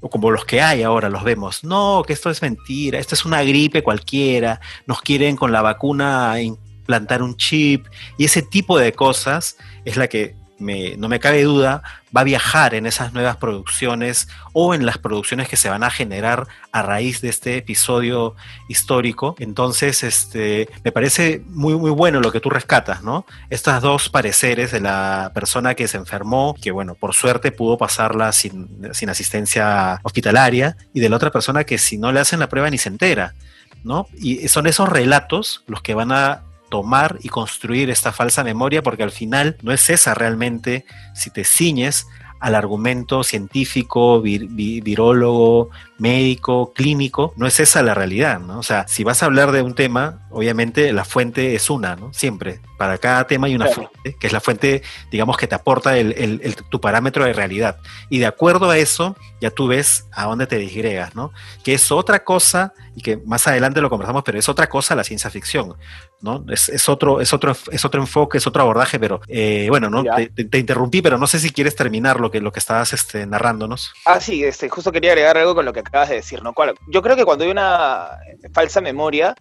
[0.00, 1.64] O como los que hay ahora, los vemos.
[1.64, 6.40] No, que esto es mentira, esto es una gripe cualquiera, nos quieren con la vacuna
[6.40, 11.82] implantar un chip, y ese tipo de cosas es la que no me cabe duda,
[12.16, 15.90] va a viajar en esas nuevas producciones o en las producciones que se van a
[15.90, 18.34] generar a raíz de este episodio
[18.68, 19.36] histórico.
[19.38, 23.26] Entonces, este, me parece muy, muy bueno lo que tú rescatas, ¿no?
[23.50, 28.32] Estas dos pareceres de la persona que se enfermó, que bueno, por suerte pudo pasarla
[28.32, 32.48] sin, sin asistencia hospitalaria, y de la otra persona que si no le hacen la
[32.48, 33.34] prueba ni se entera.
[33.84, 34.08] ¿no?
[34.18, 39.02] Y son esos relatos los que van a tomar y construir esta falsa memoria, porque
[39.02, 42.06] al final no es esa realmente, si te ciñes
[42.38, 48.58] al argumento científico, virólogo, médico, clínico, no es esa la realidad, ¿no?
[48.58, 52.12] O sea, si vas a hablar de un tema, obviamente la fuente es una, ¿no?
[52.12, 52.60] Siempre.
[52.76, 56.54] Para cada tema hay una fuente, que es la fuente, digamos, que te aporta el,
[56.68, 57.78] tu parámetro de realidad.
[58.10, 61.32] Y de acuerdo a eso, ya tú ves a dónde te disgregas, ¿no?
[61.64, 65.04] Que es otra cosa, y que más adelante lo conversamos, pero es otra cosa la
[65.04, 65.74] ciencia ficción,
[66.20, 66.44] ¿no?
[66.48, 70.04] Es, otro, es, otro, es otro enfoque, es otro abordaje, pero eh, bueno, ¿no?
[70.04, 73.92] Te, interrumpí, pero no sé si quieres terminar lo que, lo que estabas este, narrándonos.
[74.04, 76.54] Ah, sí, este, justo quería agregar algo con lo que acabas de decir, ¿no?
[76.88, 78.08] Yo creo que cuando hay una
[78.52, 79.34] falsa memoria,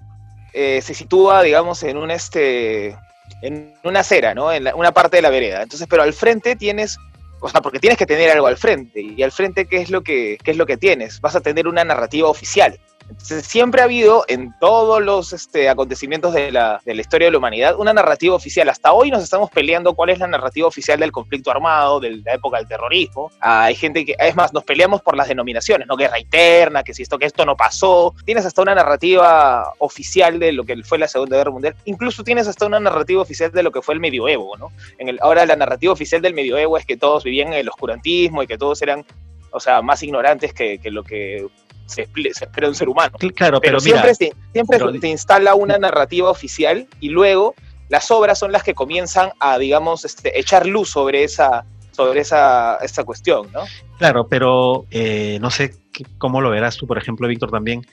[0.53, 2.97] eh, se sitúa, digamos, en un este
[3.41, 4.51] en una acera, ¿no?
[4.51, 5.63] En una parte de la vereda.
[5.63, 6.97] Entonces, pero al frente tienes,
[7.39, 9.01] o sea, porque tienes que tener algo al frente.
[9.01, 11.21] Y al frente, ¿qué es lo que, qué es lo que tienes?
[11.21, 12.79] Vas a tener una narrativa oficial
[13.17, 17.93] siempre ha habido en todos los este, acontecimientos de la, historia de la humanidad una
[17.93, 18.69] narrativa oficial.
[18.69, 22.33] Hasta hoy nos estamos peleando cuál es la narrativa oficial del conflicto armado, de la
[22.33, 23.31] época del terrorismo.
[23.39, 25.95] Hay gente que, es más, nos peleamos por las denominaciones, ¿no?
[25.95, 28.13] Guerra interna, que si esto, que esto no pasó.
[28.25, 31.75] Tienes hasta una narrativa oficial de lo que fue la Segunda Guerra Mundial.
[31.85, 34.71] Incluso tienes hasta una narrativa oficial de lo que fue el medioevo, ¿no?
[34.97, 38.47] En ahora la narrativa oficial del medioevo es que todos vivían en el oscurantismo y
[38.47, 39.05] que todos eran
[39.51, 41.47] o sea, más ignorantes que, que, lo que
[41.85, 43.17] se, espera un ser humano.
[43.35, 47.55] Claro, pero, siempre, siempre te instala una narrativa oficial y luego
[47.89, 52.77] las obras son las que comienzan a, digamos, este, echar luz sobre esa, sobre esa,
[52.77, 53.61] esa cuestión, ¿no?
[53.97, 55.75] Claro, pero eh, no sé
[56.17, 57.85] cómo lo verás tú, por ejemplo, Víctor, también.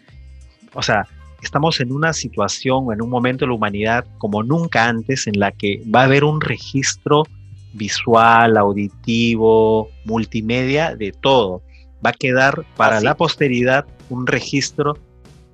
[0.75, 1.07] O sea,
[1.43, 5.53] estamos en una situación, en un momento de la humanidad como nunca antes, en la
[5.53, 7.25] que va a haber un registro
[7.75, 11.63] visual, auditivo, multimedia, de todo
[12.05, 14.99] va a quedar para la posteridad un registro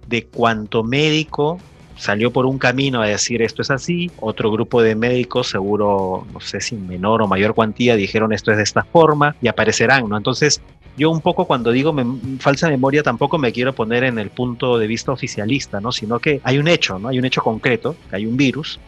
[0.07, 1.59] de cuánto médico
[1.97, 6.41] salió por un camino a decir esto es así, otro grupo de médicos, seguro, no
[6.41, 10.17] sé si menor o mayor cuantía, dijeron esto es de esta forma y aparecerán, ¿no?
[10.17, 10.63] Entonces,
[10.97, 11.95] yo un poco cuando digo
[12.39, 15.93] falsa memoria tampoco me quiero poner en el punto de vista oficialista, ¿no?
[15.93, 17.09] Sino que hay un hecho, ¿no?
[17.09, 18.79] Hay un hecho concreto, que hay un virus.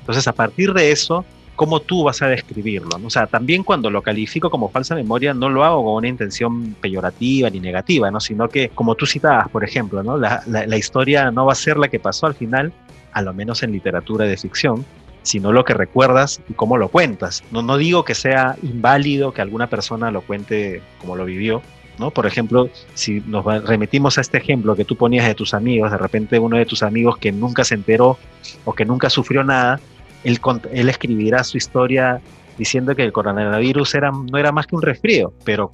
[0.00, 1.24] Entonces, a partir de eso,
[1.56, 2.98] cómo tú vas a describirlo.
[3.04, 6.74] O sea, también cuando lo califico como falsa memoria, no lo hago con una intención
[6.80, 8.20] peyorativa ni negativa, ¿no?
[8.20, 10.16] sino que, como tú citabas, por ejemplo, ¿no?
[10.18, 12.72] La, historia no va a ser la que pasó al final,
[13.12, 14.84] a lo menos en literatura de ficción,
[15.22, 17.42] sino lo que recuerdas y cómo lo cuentas.
[17.50, 21.62] No, no digo que sea inválido que alguna persona lo cuente como lo vivió,
[21.98, 22.10] ¿no?
[22.10, 25.98] Por ejemplo, si nos remitimos a este ejemplo que tú ponías de tus amigos, de
[25.98, 28.18] repente uno de tus amigos que nunca se enteró
[28.64, 29.80] o que nunca sufrió nada,
[30.24, 32.20] él, escribirá su historia
[32.58, 35.72] diciendo que el coronavirus era, no era más que un resfrío, pero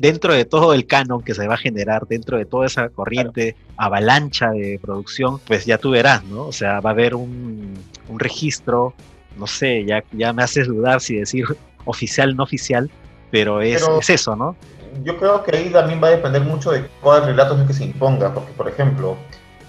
[0.00, 3.56] dentro de todo el canon que se va a generar, dentro de toda esa corriente
[3.76, 6.46] avalancha de producción, pues ya tú verás, ¿no?
[6.46, 7.74] O sea, va a haber un,
[8.16, 8.94] registro
[9.36, 11.44] no sé, ya, ya me haces dudar si decir
[11.84, 12.90] oficial, no oficial,
[13.30, 14.56] pero es, es eso, ¿no?
[15.04, 17.84] Yo creo que ahí también va a depender mucho de cuál relato es que se
[17.84, 19.16] imponga, porque por ejemplo,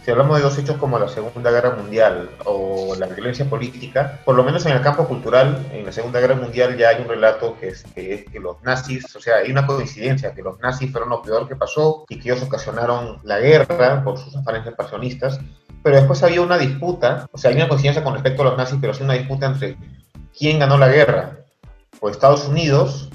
[0.07, 4.35] si hablamos de dos hechos como la Segunda Guerra Mundial o la violencia política, por
[4.35, 7.57] lo menos en el campo cultural, en la Segunda Guerra Mundial ya hay un relato
[7.59, 11.21] que es que, los nazis, o sea, hay una coincidencia, que los nazis fueron lo
[11.21, 15.41] peor que pasó y que ellos ocasionaron la guerra por sus afanes expansionistas,
[15.83, 18.77] pero después había una disputa, o sea, hay una coincidencia con respecto a los nazis,
[18.79, 19.75] pero sí una disputa entre
[20.37, 21.39] quién ganó la guerra,
[21.99, 23.09] o Estados Unidos,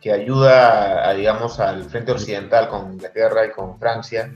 [0.00, 4.32] que ayuda, a, digamos, al frente occidental con Inglaterra y con Francia,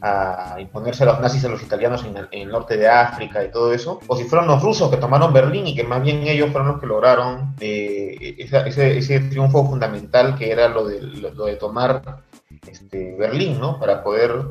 [0.00, 3.72] a imponerse a los nazis a los italianos en el, norte de África y todo
[3.72, 6.68] eso, o si fueron los rusos que tomaron Berlín y que más bien ellos fueron
[6.68, 12.22] los que lograron eh, ese, triunfo fundamental que era lo de, lo, de tomar
[12.66, 13.80] este, Berlín, ¿no?
[13.80, 14.42] Para poder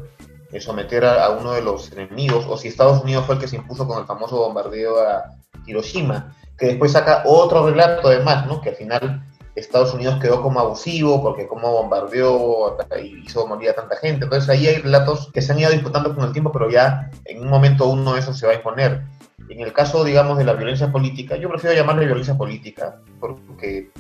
[0.51, 3.57] eh, someter a, uno de los enemigos, o si Estados Unidos fue el que se
[3.57, 5.25] impuso con el famoso bombardeo a
[5.65, 8.61] Hiroshima, que después saca otro relato además, ¿no?
[8.61, 9.23] Que al final
[9.55, 14.25] Estados Unidos quedó como abusivo porque como bombardeó y hizo morir a tanta gente.
[14.25, 17.41] Entonces ahí hay relatos que se han ido disputando con el tiempo, pero ya en
[17.41, 19.03] un momento uno de esos se va a imponer.
[19.49, 23.91] En el caso, digamos, de la violencia política, yo prefiero llamarle violencia política, porque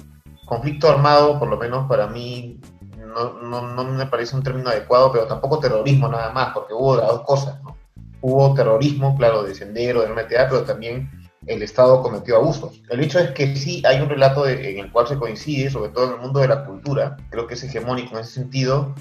[0.45, 2.59] conflicto armado, por lo menos para mí,
[2.97, 6.97] no, no, no me parece un término adecuado, pero tampoco terrorismo nada más, porque hubo
[6.97, 7.77] las dos cosas, ¿no?
[8.21, 11.09] Hubo terrorismo, claro, de Sendero, de MTA, pero también
[11.47, 12.81] el Estado cometió abusos.
[12.89, 16.07] El hecho es que sí hay un relato en el cual se coincide, sobre todo
[16.07, 18.93] en el mundo de la cultura, creo que es hegemónico en ese sentido,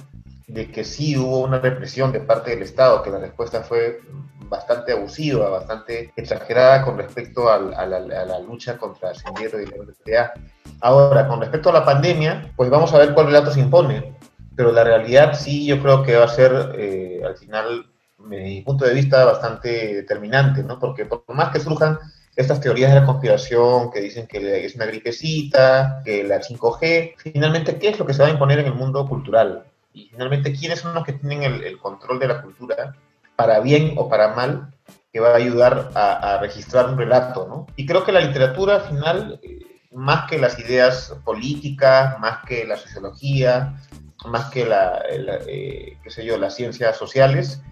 [0.47, 4.01] de que sí hubo una represión de parte del Estado, que la respuesta fue
[4.49, 10.33] bastante abusiva, bastante exagerada con respecto a, la, lucha contra el sendero y la MTA.
[10.81, 14.15] Ahora, con respecto a la pandemia, pues vamos a ver cuál relato se impone,
[14.55, 17.87] pero la realidad sí yo creo que va a ser eh, al final,
[18.19, 20.79] desde mi punto de vista, bastante determinante, ¿no?
[20.79, 21.99] Porque por más que surjan
[22.37, 27.79] estas teorías de la conspiración que dicen que es una gripecita, que la 5G, finalmente,
[27.79, 29.65] ¿qué es lo que se va a imponer en el mundo cultural?
[29.93, 32.97] Y finalmente, ¿quiénes son los que tienen el, control de la cultura,
[33.37, 34.73] para bien o para mal,
[35.13, 37.47] que va a ayudar a, registrar un relato?
[37.49, 37.67] ¿no?
[37.77, 39.61] Y creo que la literatura, al final, eh,
[39.93, 43.77] más que las ideas políticas, más que la sociología,
[44.25, 47.63] más que la, eh, qué sé yo, las ciencias sociales,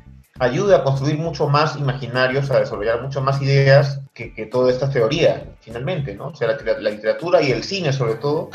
[0.42, 4.90] ayuda a construir mucho más imaginarios, a desarrollar mucho más ideas que, que toda esta
[4.90, 6.28] teoría, finalmente, ¿no?
[6.28, 8.50] O sea, la, literatura y el cine, sobre todo,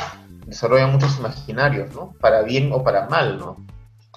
[0.46, 2.14] desarrollan muchos imaginarios, ¿no?
[2.20, 3.66] Para bien o para mal, ¿no?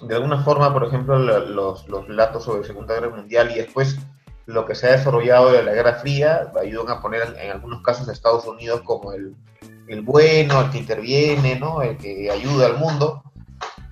[0.03, 3.99] De alguna forma, por ejemplo, los, los relatos sobre la Segunda Guerra Mundial y después
[4.47, 8.09] lo que se ha desarrollado de la Guerra Fría ayudan a poner en algunos casos
[8.09, 9.37] a Estados Unidos como el,
[9.87, 11.83] el bueno, el que interviene, ¿no?
[11.83, 13.23] El que ayuda al mundo,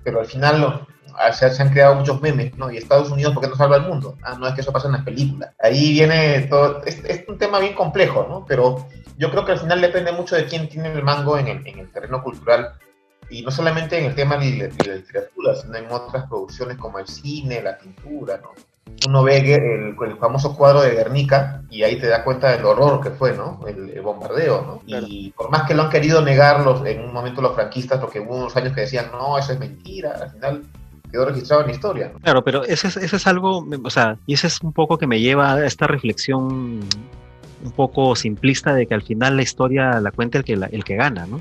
[0.02, 0.88] pero al final
[1.32, 2.70] se, han creado muchos memes, ¿no?
[2.70, 4.16] Y Estados Unidos, ¿por qué no salva el mundo?
[4.22, 5.54] Ah, no es que eso pasa en las películas.
[5.60, 8.44] Ahí viene todo, es, un tema bien complejo, ¿no?
[8.46, 11.66] Pero yo creo que al final depende mucho de quién tiene el mango en el,
[11.66, 12.72] en el terreno cultural
[13.30, 17.06] y no solamente en el tema de la literatura, sino en otras producciones como el
[17.06, 18.50] cine, la pintura, ¿no?
[19.06, 23.00] Uno ve el, el, famoso cuadro de Guernica y ahí te da cuenta del horror
[23.02, 23.60] que fue, ¿no?
[23.66, 24.82] El, bombardeo, ¿no?
[24.86, 28.20] Y por más que lo han querido negar los, en un momento los franquistas, porque
[28.20, 30.62] hubo unos años que decían, no, eso es mentira, al final
[31.10, 32.12] quedó registrado en la historia.
[32.22, 35.06] Claro, pero eso es, eso es algo, o sea, y eso es un poco que
[35.06, 36.80] me lleva a esta reflexión
[37.64, 40.96] un poco simplista de que al final la historia la cuenta el que, el que
[40.96, 41.40] gana, ¿no?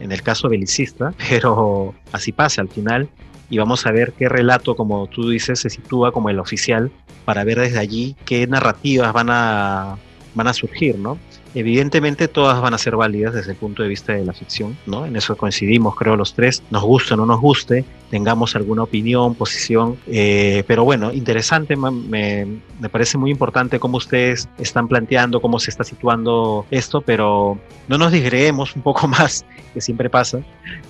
[0.00, 3.08] En el caso belicista, pero así pasa al final
[3.50, 6.90] y vamos a ver qué relato, como tú dices, se sitúa como el oficial
[7.24, 9.96] para ver desde allí qué narrativas van a,
[10.34, 11.18] van a surgir, ¿no?
[11.54, 15.06] Evidentemente todas van a ser válidas desde el punto de vista de la ficción, ¿no?
[15.06, 19.34] En eso coincidimos, creo, los tres, nos guste o no nos guste, tengamos alguna opinión,
[19.34, 22.46] posición, eh, pero bueno, interesante, me,
[22.90, 28.12] parece muy importante cómo ustedes están planteando, cómo se está situando esto, pero no nos
[28.12, 30.40] digreemos un poco más, que siempre pasa,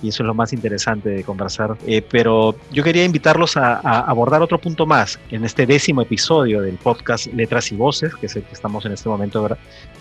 [0.01, 3.99] y eso es lo más interesante de conversar, eh, pero yo quería invitarlos a, a,
[4.01, 8.35] abordar otro punto más en este décimo episodio del podcast Letras y Voces, que es
[8.35, 9.47] el que estamos en este momento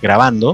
[0.02, 0.53] grabando.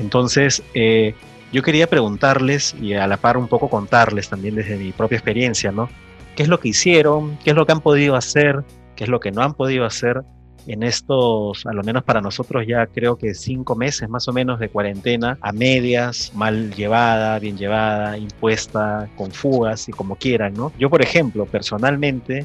[0.00, 1.14] Entonces, eh,
[1.52, 5.70] yo quería preguntarles y a la par un poco contarles también desde mi propia experiencia,
[5.72, 5.88] ¿no?
[6.36, 7.36] ¿Qué es lo que hicieron?
[7.44, 8.64] ¿Qué es lo que han podido hacer?
[8.96, 10.22] ¿Qué es lo que no han podido hacer
[10.66, 14.60] en estos, a lo menos para nosotros ya creo que cinco meses más o menos
[14.60, 20.72] de cuarentena, a medias, mal llevada, bien llevada, impuesta, con fugas y como quieran, ¿no?
[20.78, 22.44] Yo, por ejemplo, personalmente,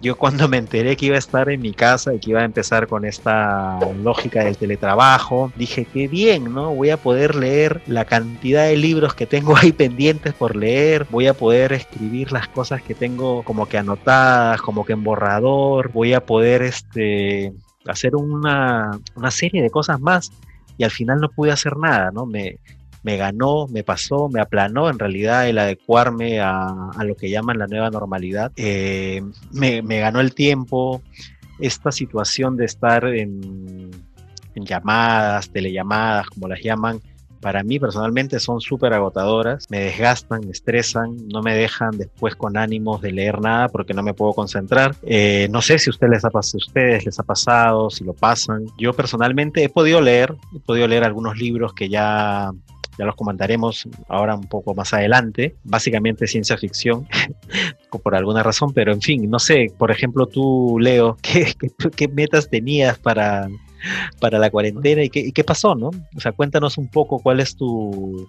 [0.00, 2.44] yo cuando me enteré que iba a estar en mi casa y que iba a
[2.44, 6.74] empezar con esta lógica del teletrabajo, dije, qué bien, ¿no?
[6.74, 11.26] Voy a poder leer la cantidad de libros que tengo ahí pendientes por leer, voy
[11.26, 16.14] a poder escribir las cosas que tengo como que anotadas, como que en borrador, voy
[16.14, 17.52] a poder este,
[17.86, 20.32] hacer una, una serie de cosas más
[20.78, 22.24] y al final no pude hacer nada, ¿no?
[22.24, 22.58] Me,
[23.02, 27.66] me ganó, me pasó, me aplanó en realidad el adecuarme a, lo que llaman la
[27.66, 28.52] nueva normalidad.
[28.56, 29.22] Eh,
[29.52, 31.02] me, ganó el tiempo,
[31.58, 33.90] esta situación de estar en,
[34.54, 37.00] en llamadas, telellamadas, como las llaman,
[37.40, 42.58] para mí personalmente son súper agotadoras, me desgastan, me estresan, no me dejan después con
[42.58, 44.94] ánimos de leer nada porque no me puedo concentrar.
[45.02, 48.12] Eh, no sé si a ustedes les, ha, a ustedes les ha pasado, si lo
[48.12, 48.66] pasan.
[48.78, 52.50] Yo personalmente he podido leer, he podido leer algunos libros que ya
[53.00, 57.08] ya los comentaremos ahora un poco más adelante, básicamente ciencia ficción,
[58.02, 61.54] por alguna razón, pero en fin, no sé, por ejemplo tú, Leo, ¿qué,
[61.96, 63.48] qué, metas tenías para,
[64.20, 65.88] para la cuarentena y qué, qué, pasó, ¿no?
[66.14, 68.28] O sea, cuéntanos un poco cuál es tu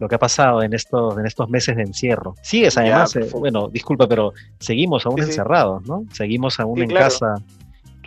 [0.00, 2.34] lo que ha pasado en estos en estos meses de encierro.
[2.42, 6.04] Sigues además, eh, bueno, disculpa, pero seguimos aún encerrados, ¿no?
[6.12, 7.34] Seguimos aún en casa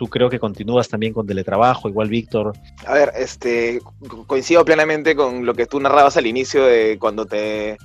[0.02, 2.54] tú creo que continúas también con teletrabajo, igual Víctor.
[2.86, 3.80] A ver, este
[4.26, 7.78] coincido plenamente con lo que tú narrabas al inicio de cuando te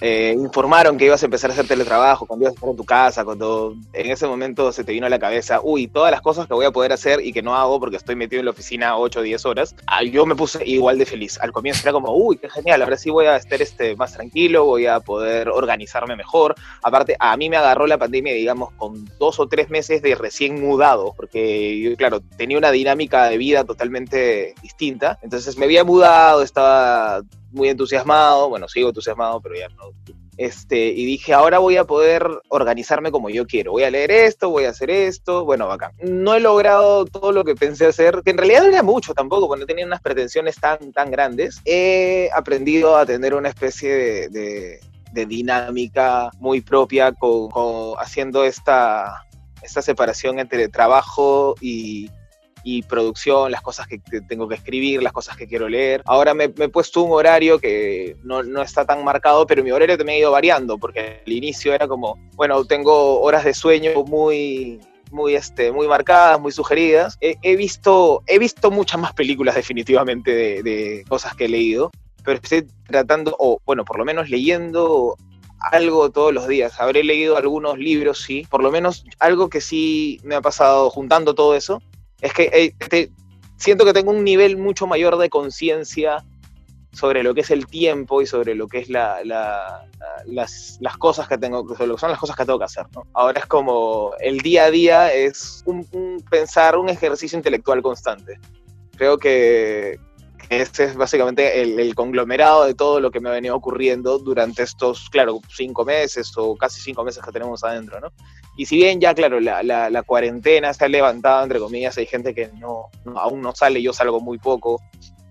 [0.00, 2.84] eh, informaron que ibas a empezar a hacer teletrabajo, cuando ibas a estar en tu
[2.84, 6.46] casa, cuando en ese momento se te vino a la cabeza, uy, todas las cosas
[6.46, 8.96] que voy a poder hacer y que no hago porque estoy metido en la oficina
[8.96, 11.38] 8 o 10 horas, ah, yo me puse igual de feliz.
[11.40, 14.64] Al comienzo era como, uy, qué genial, ahora sí voy a estar este, más tranquilo,
[14.64, 16.54] voy a poder organizarme mejor.
[16.82, 20.60] Aparte, a mí me agarró la pandemia, digamos, con dos o tres meses de recién
[20.60, 25.18] mudado, porque claro, tenía una dinámica de vida totalmente distinta.
[25.22, 27.22] Entonces me había mudado, estaba
[27.54, 29.92] muy entusiasmado, bueno, sigo entusiasmado, pero ya no.
[30.36, 33.72] Este, y dije, ahora voy a poder organizarme como yo quiero.
[33.72, 35.92] Voy a leer esto, voy a hacer esto, bueno, bacán.
[36.02, 39.46] No he logrado todo lo que pensé hacer, que en realidad no era mucho tampoco,
[39.46, 41.60] porque no tenía unas pretensiones tan, tan grandes.
[41.64, 44.80] He aprendido a tener una especie de,
[45.12, 49.24] de, dinámica muy propia con, haciendo esta,
[49.62, 52.10] esta separación entre trabajo y,
[52.64, 56.02] y producción, las cosas que, tengo que escribir, las cosas que quiero leer.
[56.06, 59.98] Ahora me, he puesto un horario que no, no, está tan marcado, pero mi horario
[59.98, 64.80] también ha ido variando, porque al inicio era como, bueno, tengo horas de sueño muy
[65.10, 67.16] muy, este, muy marcadas, muy sugeridas.
[67.20, 71.92] He, visto, he visto muchas más películas definitivamente de, de, cosas que he leído,
[72.24, 75.16] pero estoy tratando, o bueno, por lo menos leyendo
[75.72, 76.80] algo todos los días.
[76.80, 78.46] Habré leído algunos libros, sí.
[78.50, 81.80] Por lo menos algo que sí me ha pasado juntando todo eso,
[82.20, 83.10] es que eh,
[83.56, 86.24] siento que tengo un nivel mucho mayor de conciencia
[86.94, 89.20] sobre lo que es el tiempo y sobre lo que es la,
[90.26, 92.86] las, cosas que tengo, sobre lo que son las cosas que tengo que hacer.
[93.12, 98.38] Ahora es como el día a día es un, pensar, un ejercicio intelectual constante.
[98.96, 99.98] Creo que,
[100.50, 105.08] este es básicamente el, conglomerado de todo lo que me ha venido ocurriendo durante estos,
[105.10, 108.12] claro, cinco meses o casi cinco meses que tenemos adentro, ¿no?
[108.56, 112.48] Y si bien ya, claro, la, cuarentena se ha levantado, entre comillas, hay gente que
[112.58, 114.80] no, aún no sale, yo salgo muy poco,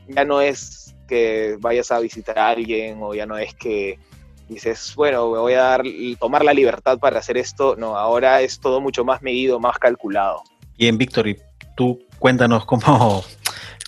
[0.07, 3.99] ya no es que vayas a visitar a alguien o ya no es que
[4.49, 5.83] dices, bueno, me voy a dar,
[6.19, 10.43] tomar la libertad para hacer esto, no, ahora es todo mucho más medido, más calculado.
[10.77, 11.37] Bien, Víctor, y
[11.75, 13.23] tú cuéntanos cómo,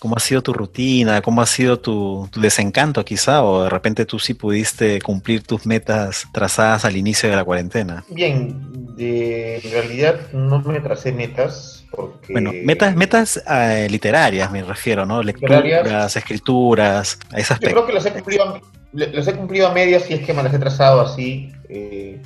[0.06, 4.20] cómo ha sido tu rutina, cómo ha sido tu, desencanto quizá, o de repente tú
[4.20, 8.06] sí pudiste cumplir tus metas trazadas al inicio de la cuarentena.
[8.10, 8.56] Bien,
[8.96, 12.34] de, en realidad no me tracé metas porque...
[12.34, 15.24] Bueno, metas, metas eh, literarias me refiero, ¿no?
[15.24, 18.62] Lecturas, escrituras, a esas Yo creo que las he cumplido,
[18.94, 22.22] he cumplido a medias si es que me las he trazado así, eh,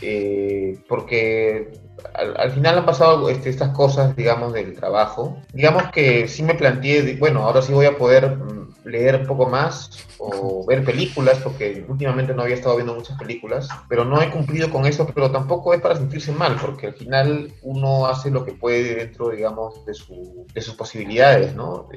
[0.00, 1.72] eh, porque
[2.14, 5.38] al, final han pasado este, estas cosas, digamos, del trabajo.
[5.52, 9.46] Digamos que sí me planteé, bueno, ahora sí voy a poder mm, leer un poco
[9.46, 14.30] más o ver películas, porque últimamente no había estado viendo muchas películas, pero no he
[14.30, 18.44] cumplido con eso, pero tampoco es para sentirse mal, porque al final uno hace lo
[18.44, 21.88] que puede dentro, digamos, de, su, de sus posibilidades, ¿no?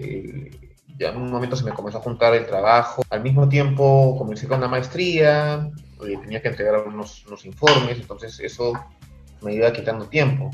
[0.95, 4.47] ya en un momento se me comenzó a juntar el trabajo, al mismo tiempo comencé
[4.47, 5.71] con la maestría,
[6.05, 8.73] eh, tenía que entregar unos informes, entonces eso
[9.43, 10.51] me iba quitando tiempo.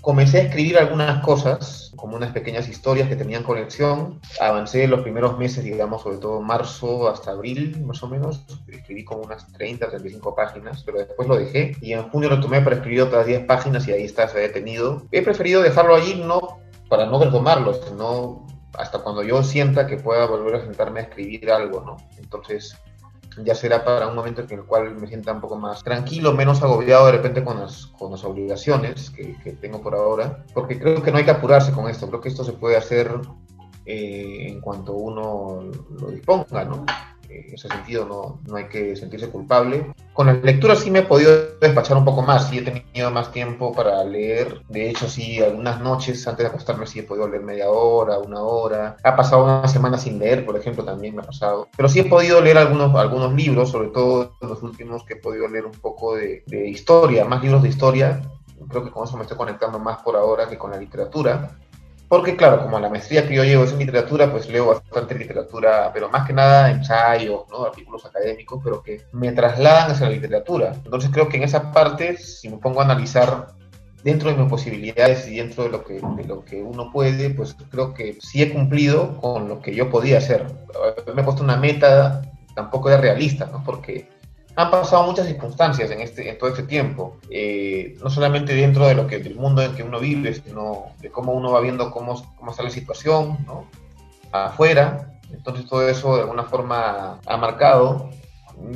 [0.00, 4.20] Comencé a escribir algunas cosas, como unas pequeñas historias que tenían conexión.
[4.38, 8.44] Avancé los primeros meses, digamos, sobre todo marzo hasta abril, más o menos.
[8.68, 11.74] Escribí como unas 30, 35 páginas, pero después lo dejé.
[11.80, 14.42] Y en junio lo tomé para escribir otras 10 páginas y ahí está, se ha
[14.42, 15.04] detenido.
[15.10, 16.58] He preferido dejarlo allí no
[16.90, 21.50] para no retomarlo, sino hasta cuando yo sienta que pueda volver a sentarme a escribir
[21.50, 21.96] algo, ¿no?
[22.18, 22.76] Entonces,
[23.42, 26.62] ya será para un momento en el cual me sienta un poco más tranquilo, menos
[26.62, 31.02] agobiado de repente con las, con las obligaciones que, que tengo por ahora, porque creo
[31.02, 33.10] que no hay que apurarse con esto, creo que esto se puede hacer
[33.86, 35.70] eh, en cuanto uno
[36.00, 36.86] lo disponga, ¿no?
[37.40, 39.92] En ese sentido no, no hay que sentirse culpable.
[40.12, 43.32] Con las lecturas sí me he podido despachar un poco más, sí he tenido más
[43.32, 44.62] tiempo para leer.
[44.68, 48.40] De hecho, sí, algunas noches antes de acostarme sí he podido leer media hora, una
[48.40, 48.96] hora.
[49.02, 51.68] Ha pasado una semana sin leer, por ejemplo, también me ha pasado.
[51.76, 55.48] Pero sí he podido leer algunos, algunos libros, sobre todo los últimos que he podido
[55.48, 58.22] leer un poco de historia, más libros de historia.
[58.68, 61.58] Creo que con eso me estoy conectando más por ahora que con la literatura.
[62.08, 65.90] Porque claro, como la maestría que yo llevo es en literatura, pues leo bastante literatura,
[65.92, 67.64] pero más que nada ensayos, ¿no?
[67.64, 70.74] artículos académicos, pero que me trasladan hacia la literatura.
[70.84, 73.48] Entonces creo que en esa parte, si me pongo a analizar
[74.04, 77.94] dentro de mis posibilidades y dentro de lo que, lo que uno puede, pues creo
[77.94, 80.46] que sí he cumplido con lo que yo podía hacer.
[81.14, 82.20] Me he puesto una meta,
[82.54, 83.64] tampoco es realista, ¿no?
[83.64, 84.08] porque
[84.56, 89.06] han pasado muchas circunstancias en, este, todo este tiempo, eh, no solamente dentro de lo
[89.06, 92.50] que, del mundo en que uno vive, sino de cómo uno va viendo cómo, cómo
[92.50, 93.64] está la situación ¿no?
[94.30, 95.10] afuera.
[95.32, 98.10] Entonces todo eso de alguna forma ha marcado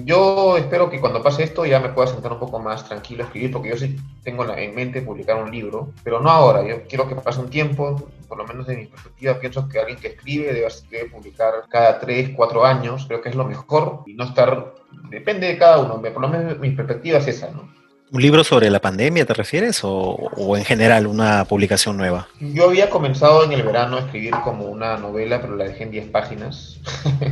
[0.04, 3.26] yo espero que cuando pase esto ya me pueda sentar un poco más tranquilo a
[3.26, 6.66] escribir, porque yo sí tengo en mente publicar un libro, pero no ahora.
[6.66, 9.98] Yo quiero que pase un tiempo, por lo menos de mi perspectiva, pienso que alguien
[9.98, 14.14] que escribe debe, debe publicar cada 3, 4 años, creo que es lo mejor, y
[14.14, 14.74] no estar,
[15.10, 17.78] depende de cada uno, por lo menos mi perspectiva es esa, ¿no?
[18.10, 22.26] ¿Un libro sobre la pandemia te refieres o, o, en general una publicación nueva?
[22.40, 25.90] Yo había comenzado en el verano a escribir como una novela, pero la dejé en
[25.90, 26.80] 10 páginas.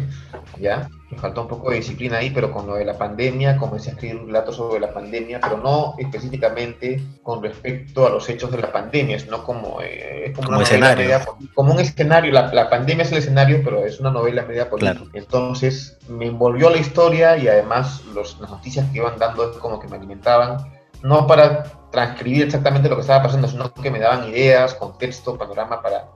[0.61, 0.91] ¿Ya?
[1.11, 3.93] Me faltó un poco de disciplina ahí, pero con lo de la pandemia comencé a
[3.93, 8.59] escribir un relato sobre la pandemia, pero no específicamente con respecto a los hechos de
[8.59, 11.05] la pandemia, sino como, eh, como, como, una escenario.
[11.05, 12.33] Media, como un escenario.
[12.33, 14.95] La, la, pandemia es el escenario, pero es una novela media política.
[14.95, 15.11] Claro.
[15.15, 19.79] Entonces me envolvió la historia y además los, las noticias que iban dando es como
[19.79, 24.29] que me alimentaban, no para transcribir exactamente lo que estaba pasando, sino que me daban
[24.29, 26.09] ideas, contexto, panorama para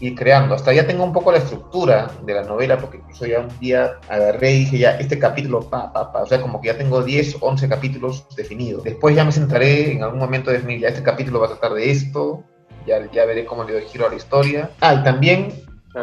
[0.00, 0.54] ir creando.
[0.54, 3.98] Hasta ya tengo un poco la estructura de la novela, porque incluso ya un día
[4.08, 7.02] agarré y dije ya, este capítulo, pa, pa, pa, o sea, como que ya tengo
[7.02, 8.84] 10, 11 capítulos definidos.
[8.84, 11.74] Después ya me centraré en algún momento de definir, ya este capítulo va a tratar
[11.74, 12.44] de esto,
[12.86, 14.70] ya, ya veré cómo le doy giro a la historia.
[14.80, 15.48] Ah, y también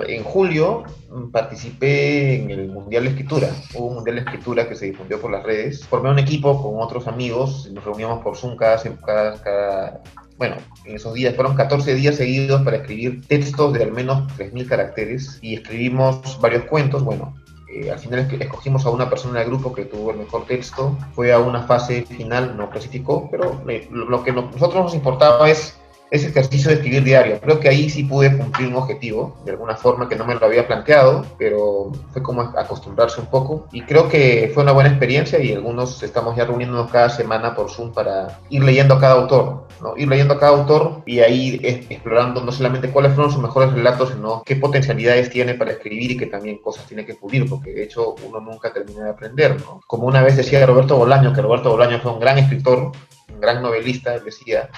[0.08, 0.84] en julio
[1.32, 3.50] participé en el Mundial de Escritura.
[3.76, 5.86] Hubo un Mundial de Escritura que se difundió por las redes.
[5.86, 10.02] Formé un equipo con otros amigos, nos reuníamos por Zoom cada, cada, cada
[10.42, 14.68] bueno, en esos días fueron 14 días seguidos para escribir textos de al menos 3.000
[14.68, 17.04] caracteres y escribimos varios cuentos.
[17.04, 17.36] Bueno,
[17.72, 21.32] eh, al final escogimos a una persona del grupo que tuvo el mejor texto, fue
[21.32, 25.80] a una fase final, no clasificó, pero eh, lo que nosotros nos importaba es
[26.12, 27.39] ese ejercicio de escribir diario.
[27.39, 30.45] Creo que ahí sí pude cumplir un objetivo, de alguna forma que no me lo
[30.45, 33.68] había planteado, pero fue como acostumbrarse un poco.
[33.72, 37.72] Y creo que fue una buena experiencia y algunos estamos ya reuniéndonos cada semana por
[37.72, 39.95] Zoom para ir leyendo a cada autor, ¿no?
[39.95, 44.09] Ir leyendo a cada autor y ahí explorando no solamente cuáles fueron sus mejores relatos,
[44.09, 47.84] sino qué potencialidades tiene para escribir y qué también cosas tiene que pulir, porque de
[47.84, 49.80] hecho uno nunca termina de aprender, ¿no?
[49.88, 52.91] Como una vez decía Roberto Bolaño, que Roberto Bolaño fue un gran escritor,
[53.34, 54.70] un gran novelista, decía,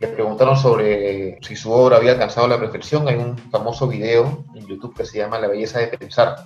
[0.00, 3.06] le preguntaron sobre si su obra había alcanzado la perfección.
[3.06, 6.36] Hay un famoso video en YouTube que se llama La belleza de pensar.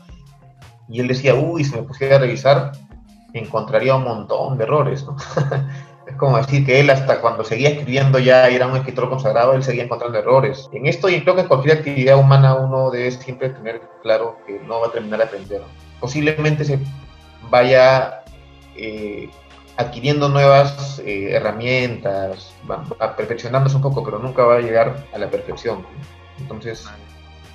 [0.89, 2.73] Y él decía, uy, si me pusiera a revisar,
[3.33, 5.07] encontraría un montón de errores.
[6.07, 9.63] es como decir que él hasta cuando seguía escribiendo ya era un escritor consagrado, él
[9.63, 10.69] seguía encontrando errores.
[10.73, 14.59] En esto y creo que en cualquier actividad humana uno debe siempre tener claro que
[14.67, 15.63] no va a terminar de aprender.
[16.01, 16.81] Posiblemente se
[17.51, 18.25] vaya
[18.77, 19.31] eh,
[19.77, 22.85] adquiriendo nuevas eh, herramientas, va,
[23.17, 25.85] perfeccionándose un poco, pero nunca va a llegar a la perfección.
[26.39, 26.87] Entonces,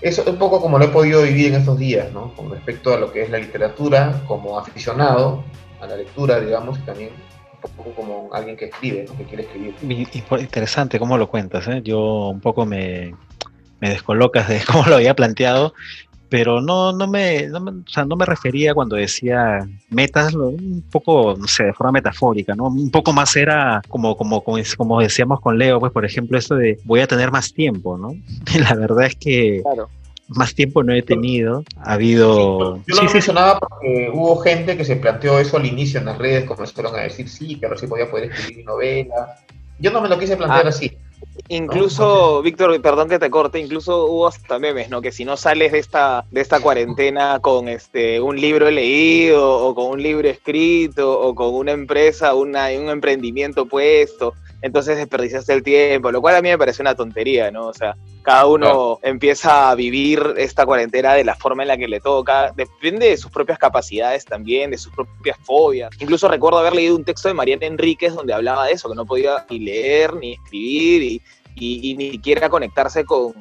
[0.02, 2.34] eso es un poco como lo he podido vivir en estos días, ¿no?
[2.36, 5.44] Con respecto a lo que es la literatura, como aficionado
[5.82, 7.12] a la lectura, digamos, y también
[7.64, 9.76] un poco como alguien que escribe, que quiere escribir.
[10.40, 11.82] Interesante cómo lo cuentas, ¿eh?
[11.84, 13.14] Yo un poco me,
[13.80, 15.74] me descolocas de cómo lo había planteado
[16.30, 20.84] pero no, no, me, no, me, o sea, no me refería cuando decía metas, un
[20.92, 22.68] poco, no sé, de forma metafórica, ¿no?
[22.68, 26.56] Un poco más era como, como, como, como decíamos con Leo, pues por ejemplo, esto
[26.56, 28.14] de voy a tener más tiempo, ¿no?
[28.54, 29.90] Y la verdad es que claro.
[30.28, 32.78] más tiempo no he tenido, ha habido...
[32.78, 33.60] Sí, yo lo sí, mencionaba sí.
[33.68, 37.28] porque hubo gente que se planteó eso al inicio en las redes, comenzaron a decir,
[37.28, 39.40] sí, que ahora sí podía poder escribir mi novela.
[39.80, 40.70] Yo no me lo quise plantear ah.
[40.70, 40.96] así.
[41.52, 45.02] Incluso, Víctor, perdón que te corte, incluso hubo hasta memes, ¿no?
[45.02, 49.74] Que si no sales de esta, de esta cuarentena con este un libro leído, o
[49.74, 55.64] con un libro escrito, o con una empresa, una, un emprendimiento puesto, entonces desperdiciaste el
[55.64, 57.68] tiempo, lo cual a mí me parece una tontería, ¿no?
[57.68, 59.00] O sea, cada uno claro.
[59.04, 63.18] empieza a vivir esta cuarentena de la forma en la que le toca, depende de
[63.18, 65.90] sus propias capacidades también, de sus propias fobias.
[66.00, 69.06] Incluso recuerdo haber leído un texto de Mariana Enríquez donde hablaba de eso, que no
[69.06, 71.22] podía ni leer ni escribir y,
[71.56, 73.34] y, ni siquiera conectarse con,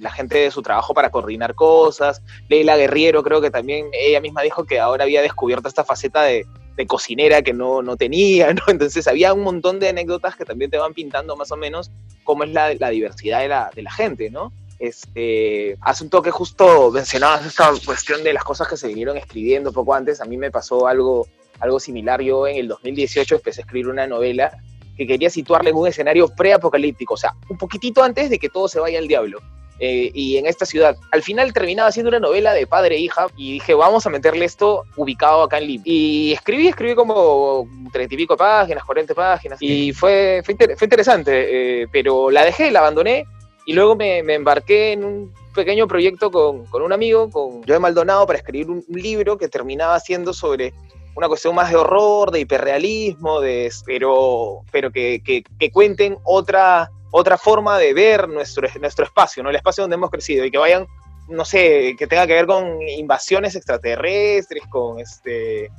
[0.00, 2.22] la gente de su trabajo para coordinar cosas.
[2.48, 6.46] Leila Guerriero creo que también ella misma dijo que ahora había descubierto esta faceta de,
[6.84, 8.62] cocinera que no, no, tenía, ¿no?
[8.66, 11.92] Entonces había un montón de anécdotas que también te van pintando más o menos
[12.24, 14.52] cómo es la, diversidad de la, de la gente, ¿no?
[14.78, 19.72] Este, hace un toque justo mencionabas esta cuestión de las cosas que se vinieron escribiendo
[19.72, 20.20] poco antes.
[20.20, 21.26] A mí me pasó algo,
[21.60, 22.20] algo similar.
[22.20, 24.58] Yo en el 2018 empecé a escribir una novela
[24.96, 28.66] que quería situarle en un escenario preapocalíptico, o sea, un poquitito antes de que todo
[28.66, 29.40] se vaya al diablo.
[29.78, 30.96] Eh, y en esta ciudad.
[31.12, 34.46] Al final terminaba siendo una novela de padre e hija y dije, vamos a meterle
[34.46, 35.84] esto ubicado acá en Lima.
[35.86, 39.58] Y escribí, escribí como treinta y pico páginas, 40 páginas.
[39.60, 43.26] Y fue, fue, interesante, eh, pero la dejé, la abandoné
[43.66, 47.80] y luego me, me embarqué en un pequeño proyecto con, con, un amigo, con Joe
[47.80, 50.72] Maldonado, para escribir un, libro que terminaba siendo sobre
[51.16, 56.90] una cuestión más de horror, de hiperrealismo, de, pero, pero que, que, que cuenten otra,
[57.18, 59.48] otra forma de ver nuestro, nuestro espacio, ¿no?
[59.48, 60.86] el espacio donde hemos crecido, y que vayan,
[61.28, 65.70] no sé, que tenga que ver con invasiones extraterrestres, con este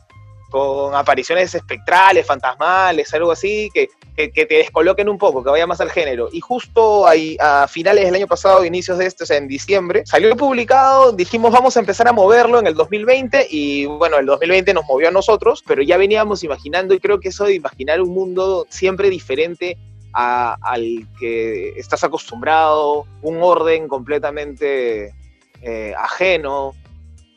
[0.50, 5.82] con apariciones espectrales, fantasmales, algo así, que, que, te descoloquen un poco, que vaya más
[5.82, 6.30] al género.
[6.32, 10.04] Y justo ahí, a finales del año pasado, inicios de este, o sea, en diciembre,
[10.06, 14.74] salió publicado, dijimos vamos a empezar a moverlo en el 2020 y bueno, el 2020
[14.74, 18.14] nos movió a nosotros, pero ya veníamos imaginando y creo que eso de imaginar un
[18.14, 19.78] mundo siempre diferente
[20.18, 25.14] al que estás acostumbrado, un orden completamente
[25.62, 26.74] eh, ajeno,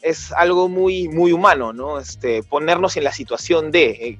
[0.01, 1.99] es algo muy, muy humano, ¿no?
[1.99, 4.19] Este, ponernos en la situación de eh,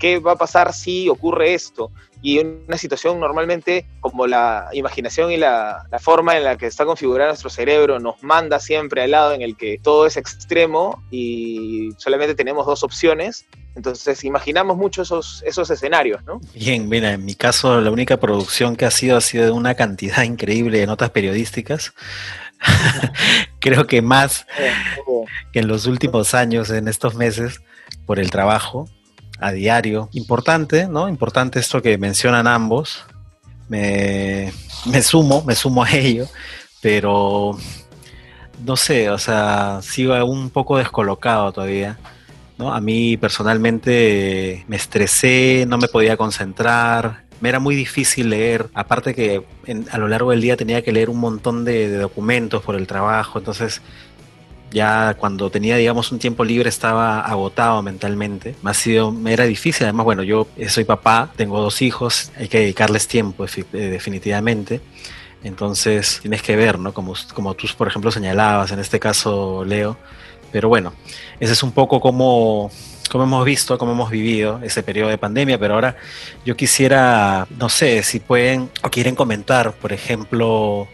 [0.00, 1.92] qué va a pasar si ocurre esto.
[2.20, 7.28] Y una situación normalmente, como la imaginación y la, forma en la que está configurado
[7.28, 12.34] nuestro cerebro, nos manda siempre al lado en el que todo es extremo y solamente
[12.34, 13.46] tenemos dos opciones.
[13.76, 16.40] Entonces imaginamos mucho esos, esos escenarios, ¿no?
[16.54, 19.74] Bien, mira, en mi caso la única producción que ha sido ha sido de una
[19.74, 21.92] cantidad increíble de notas periodísticas.
[23.60, 24.46] Creo que más
[25.52, 27.60] que en los últimos años, en estos meses,
[28.06, 28.88] por el trabajo
[29.40, 30.08] a diario.
[30.12, 31.08] Importante, ¿no?
[31.08, 33.04] Importante esto que mencionan ambos.
[33.68, 34.52] Me,
[34.86, 36.26] me sumo, me sumo a ello,
[36.80, 37.58] pero
[38.64, 41.98] no sé, o sea, sigo un poco descolocado todavía.
[42.58, 49.14] A mí personalmente me estresé, no me podía concentrar, me era muy difícil leer, aparte
[49.14, 49.42] que
[49.90, 53.38] a lo largo del día tenía que leer un montón de, documentos por el trabajo,
[53.38, 53.82] entonces
[54.70, 58.54] ya cuando tenía, digamos, un tiempo libre estaba agotado mentalmente.
[58.62, 62.48] Me, ha sido, me era difícil, además, bueno, yo soy papá, tengo dos hijos, hay
[62.48, 64.80] que dedicarles tiempo eh, definitivamente.
[65.44, 66.94] Entonces tienes que ver, ¿no?
[66.94, 69.98] Como, como tú, por ejemplo, señalabas, en este caso, Leo.
[70.54, 70.92] Pero bueno,
[71.40, 72.70] ese es un poco como
[73.10, 75.96] como hemos visto, como hemos vivido ese periodo de pandemia, pero ahora
[76.44, 80.86] yo quisiera, no sé, si pueden o quieren comentar, por ejemplo,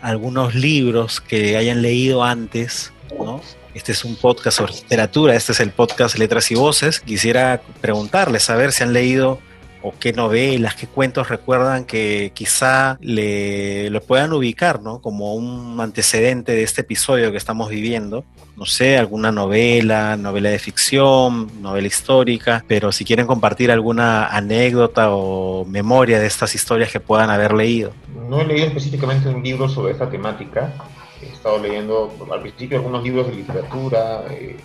[0.00, 3.40] algunos libros que hayan leído antes, ¿no?
[3.74, 7.00] Este es un podcast sobre literatura, este es el podcast Letras y Voces.
[7.00, 9.40] Quisiera preguntarles a ver si han leído
[9.82, 15.00] o qué novelas, qué cuentos recuerdan que quizá le, lo puedan ubicar, ¿no?
[15.00, 18.24] Como un antecedente de este episodio que estamos viviendo.
[18.56, 25.10] No sé, alguna novela, novela de ficción, novela histórica, pero si quieren compartir alguna anécdota
[25.10, 27.92] o memoria de estas historias que puedan haber leído.
[28.28, 30.74] No he leído específicamente un libro sobre esta temática.
[31.22, 34.56] He estado leyendo al principio algunos libros de literatura, eh,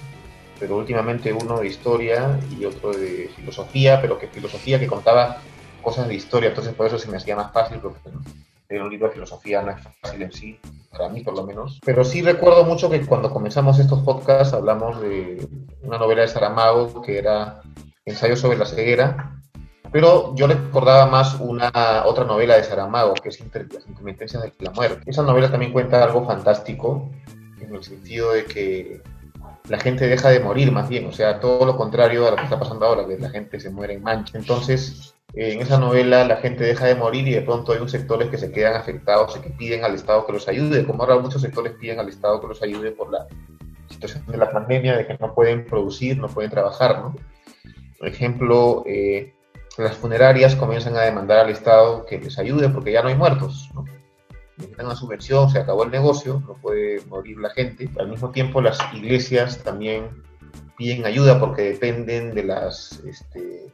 [0.59, 5.37] pero últimamente uno de historia y otro de filosofía, pero que filosofía que contaba
[5.81, 7.99] cosas de historia, entonces por eso se me hacía más fácil, porque
[8.69, 10.59] leer un libro de filosofía no es fácil en sí,
[10.91, 11.79] para mí por lo menos.
[11.85, 15.47] Pero sí recuerdo mucho que cuando comenzamos estos podcasts hablamos de
[15.83, 17.61] una novela de Saramago que era
[18.05, 19.35] Ensayo sobre la ceguera,
[19.91, 24.71] pero yo recordaba más una otra novela de Saramago, que es Las intermitencias de la
[24.71, 25.09] muerte.
[25.09, 27.09] Esa novela también cuenta algo fantástico,
[27.61, 29.01] en el sentido de que
[29.67, 32.43] la gente deja de morir más bien, o sea, todo lo contrario a lo que
[32.43, 34.37] está pasando ahora, que la gente se muere en mancha.
[34.37, 37.91] Entonces, eh, en esa novela la gente deja de morir y de pronto hay unos
[37.91, 41.19] sectores que se quedan afectados y que piden al Estado que los ayude, como ahora
[41.19, 43.27] muchos sectores piden al Estado que los ayude por la
[43.89, 47.15] situación de la pandemia, de que no pueden producir, no pueden trabajar, ¿no?
[47.97, 49.33] Por ejemplo, eh,
[49.77, 53.69] las funerarias comienzan a demandar al Estado que les ayude porque ya no hay muertos.
[54.57, 57.89] Necesitan una subvención, se acabó el negocio, no puede morir la gente.
[57.99, 60.23] Al mismo tiempo, las iglesias también
[60.77, 63.71] piden ayuda porque dependen de las, este,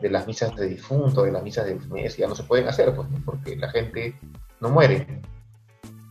[0.00, 2.94] de las misas de difunto, de las misas de mes, ya no se pueden hacer,
[2.94, 4.14] pues, porque la gente
[4.60, 5.20] no muere.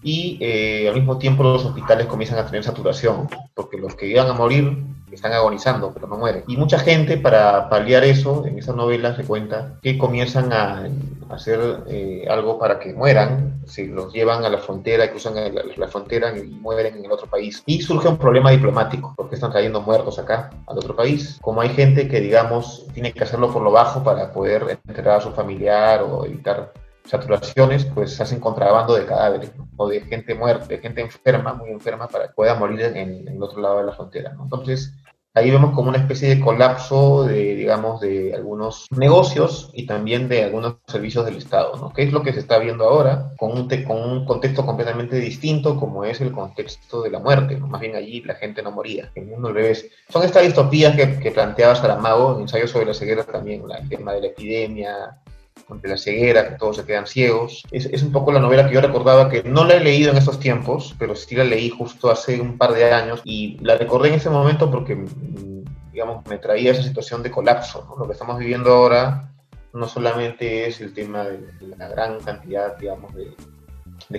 [0.01, 4.27] Y eh, al mismo tiempo los hospitales comienzan a tener saturación, porque los que iban
[4.27, 4.83] a morir
[5.15, 6.43] están agonizando, pero no mueren.
[6.47, 10.87] Y mucha gente, para paliar eso, en esa novela se cuenta que comienzan a
[11.29, 15.35] hacer eh, algo para que mueran, se los llevan a la frontera, cruzan
[15.77, 17.63] la, frontera y mueren en el otro país.
[17.65, 21.39] Y surge un problema diplomático, porque están trayendo muertos acá, al otro país.
[21.41, 25.21] Como hay gente que, digamos, tiene que hacerlo por lo bajo para poder enterrar a
[25.21, 26.73] su familiar o evitar
[27.05, 32.07] saturaciones, pues hacen contrabando de cadáveres o de gente muerta, de gente enferma, muy enferma,
[32.07, 34.35] para que pueda morir en, el otro lado de la frontera.
[34.41, 34.93] Entonces,
[35.35, 40.43] ahí vemos como una especie de colapso de, digamos, de algunos negocios y también de
[40.43, 41.91] algunos servicios del Estado, ¿no?
[41.91, 45.79] Que es lo que se está viendo ahora con un, con un contexto completamente distinto
[45.79, 49.23] como es el contexto de la muerte, Más bien allí la gente no moría, en
[49.23, 49.89] el mundo al revés.
[50.09, 54.13] Son estas distopías que, que planteaba Saramago en Ensayo sobre la ceguera también, el tema
[54.13, 55.22] de la epidemia,
[55.69, 57.63] ante la ceguera, que todos se quedan ciegos.
[57.71, 60.39] Es, un poco la novela que yo recordaba que no la he leído en estos
[60.39, 64.15] tiempos, pero sí la leí justo hace un par de años y la recordé en
[64.15, 67.95] ese momento porque, mm, digamos, me traía esa situación de colapso.
[67.97, 69.29] Lo que estamos viviendo ahora
[69.73, 71.39] no solamente es el tema de,
[71.77, 73.33] la gran cantidad, digamos, de,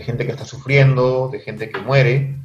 [0.01, 2.37] gente que está sufriendo, de gente que muere,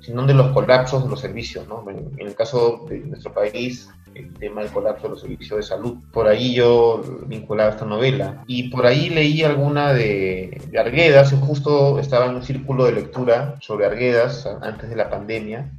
[0.00, 1.66] sino de los colapsos de los servicios.
[1.68, 1.84] ¿no?
[1.90, 5.62] En, en el caso de nuestro país, el tema del colapso de los servicios de
[5.62, 5.98] salud.
[6.12, 8.44] Por ahí yo vinculaba esta novela.
[8.46, 13.56] Y por ahí leí alguna de, de Arguedas, justo estaba en un círculo de lectura
[13.60, 15.72] sobre Arguedas antes de la pandemia,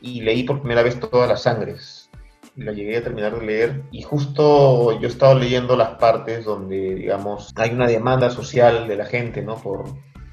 [0.00, 2.10] y leí por primera vez todas las sangres.
[2.56, 6.44] Y la llegué a terminar de leer y justo yo he estado leyendo las partes
[6.44, 9.56] donde, digamos, hay una demanda social de la gente, ¿no?
[9.56, 9.84] Por,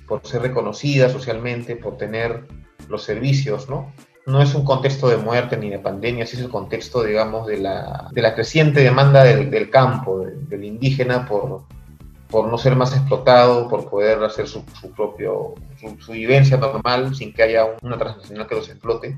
[0.08, 2.48] por ser reconocida socialmente, por tener
[2.88, 3.92] los servicios, ¿no?
[4.28, 8.10] no es un contexto de muerte ni de pandemia, es el contexto, digamos, de la,
[8.12, 11.64] de la creciente demanda del, campo, del, indígena, por,
[12.30, 14.66] por no ser más explotado, por poder hacer su,
[14.98, 15.56] propio,
[16.00, 19.18] su, vivencia normal sin que haya una transnacional que los explote.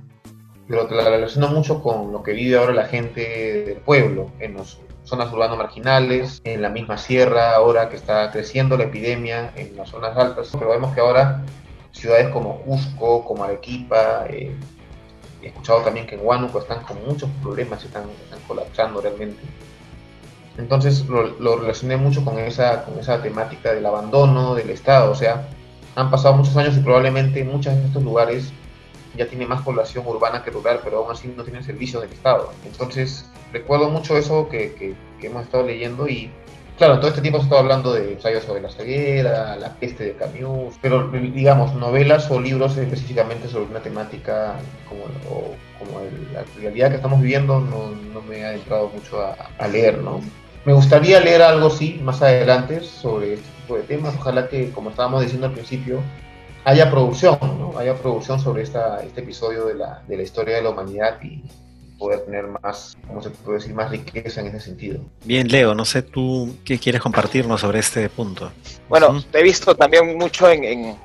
[0.68, 4.58] Pero te la relaciono mucho con lo que vive ahora la gente del pueblo, en
[4.58, 4.78] las
[5.10, 9.90] zonas urbanas marginales, en la misma sierra, ahora que está creciendo la epidemia en las
[9.90, 10.50] zonas altas.
[10.54, 11.44] Pero vemos que ahora
[11.92, 14.56] ciudades como Cusco, como Arequipa, eh,
[15.42, 19.42] he escuchado también que en Huánuco están con muchos problemas, están, están colapsando realmente.
[20.58, 25.12] Entonces lo, relacioné mucho con esa, con esa temática del abandono del Estado.
[25.12, 25.48] O sea,
[25.96, 28.52] han pasado muchos años y probablemente muchos de estos lugares
[29.16, 32.52] ya tienen más población urbana que rural, pero aún así no tienen servicios del Estado.
[32.66, 36.32] Entonces recuerdo mucho eso que, que, que hemos estado leyendo y
[36.80, 40.14] Claro, todo este tiempo se estado hablando de ensayos sobre la ceguera, la peste de
[40.14, 44.56] Camus, pero digamos, novelas o libros específicamente sobre una temática
[44.88, 45.04] como,
[45.78, 46.00] como
[46.32, 50.22] la realidad que estamos viviendo no, no me ha entrado mucho a, leer, ¿no?
[50.64, 54.16] Me gustaría leer algo, sí, más adelante sobre este tipo de temas.
[54.18, 56.00] Ojalá que, como estábamos diciendo al principio,
[56.66, 57.78] haya producción, ¿no?
[57.78, 61.44] Haya producción sobre esta, este episodio de la, de la historia de la humanidad y,
[62.00, 65.02] poder tener más, ¿cómo se puede decir?, más riqueza en ese sentido.
[65.26, 68.52] Bien, Leo, no sé tú qué quieres compartirnos sobre este punto.
[68.88, 70.98] Bueno, he visto también mucho en, en,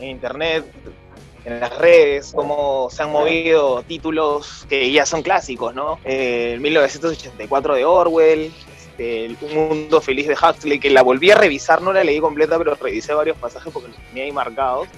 [0.00, 0.64] internet,
[1.44, 5.98] en las redes, cómo se han movido títulos que ya son clásicos, ¿no?
[6.04, 8.52] Eh, 1984 de Orwell,
[8.96, 12.56] este, Un mundo feliz de Huxley, que la volví a revisar, no la leí completa,
[12.58, 14.88] pero revisé varios pasajes porque los tenía ahí marcados,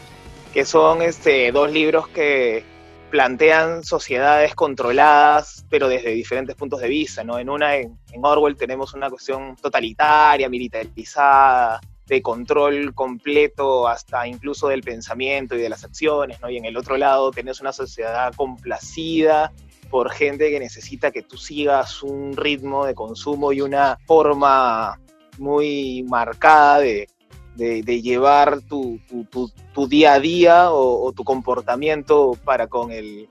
[0.52, 2.64] que son este, dos libros que
[3.10, 7.38] plantean sociedades controladas, pero desde diferentes puntos de vista, ¿no?
[7.38, 14.82] En una, en, Orwell, tenemos una cuestión totalitaria, militarizada, de control completo hasta incluso del
[14.82, 16.48] pensamiento y de las acciones, ¿no?
[16.48, 19.52] Y en el otro lado tenés una sociedad complacida
[19.90, 24.98] por gente que necesita que tú sigas un ritmo de consumo y una forma
[25.38, 27.08] muy marcada de,
[27.54, 33.28] de, llevar tu, tu, día a día o, tu comportamiento para con el,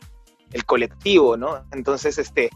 [0.51, 1.64] el colectivo, ¿no?
[1.72, 2.49] Entonces, este,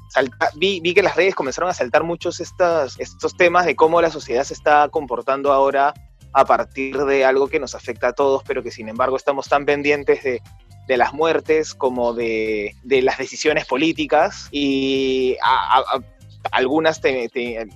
[0.55, 4.11] vi, vi, que las redes comenzaron a saltar muchos estas, estos temas de cómo la
[4.11, 5.93] sociedad se está comportando ahora
[6.33, 9.65] a partir de algo que nos afecta a todos, pero que sin embargo estamos tan
[9.65, 10.41] pendientes de,
[10.87, 15.83] de las muertes como de, de, las decisiones políticas y a,
[16.51, 17.01] algunas,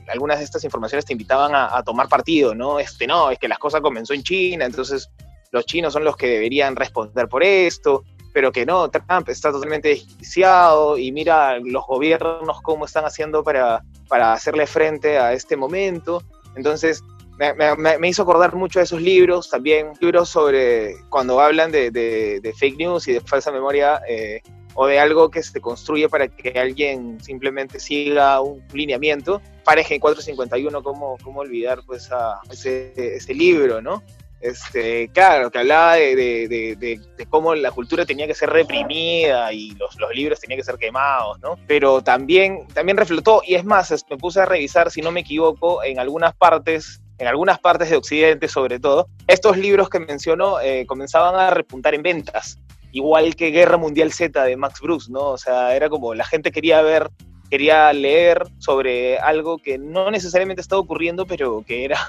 [0.08, 2.80] algunas de estas informaciones te invitaban a, tomar partido, ¿no?
[2.80, 5.10] Este, no, es que las cosas comenzó en China, entonces
[5.52, 8.04] los chinos son los que deberían responder por esto,
[8.34, 13.84] pero que no, Trump está totalmente desquiciado y mira los gobiernos cómo están haciendo para,
[14.10, 16.22] para hacerle frente a este momento.
[16.56, 17.02] Entonces,
[17.38, 22.78] me, hizo acordar mucho de esos libros, también libros sobre cuando hablan de, de, fake
[22.78, 24.02] news y de falsa memoria.
[24.08, 24.42] Eh,
[24.76, 29.42] o de algo que se construye para que alguien simplemente siga un lineamiento.
[29.64, 32.10] Pareja 451, ¿cómo, cómo olvidar pues
[32.52, 34.04] ese, ese libro, ¿no?
[34.42, 40.14] Este, claro, que hablaba de, cómo la cultura tenía que ser reprimida y los, los,
[40.14, 41.58] libros tenían que ser quemados, ¿no?
[41.68, 45.84] Pero también, también reflotó, y es más, me puse a revisar, si no me equivoco,
[45.84, 50.86] en algunas partes en algunas partes de Occidente sobre todo, estos libros que mencionó eh,
[50.86, 52.60] comenzaban a repuntar en ventas,
[52.92, 55.30] igual que Guerra Mundial Z de Max Bruce, ¿no?
[55.30, 57.10] O sea, era como la gente quería ver,
[57.50, 62.00] quería leer sobre algo que no necesariamente estaba ocurriendo, pero que era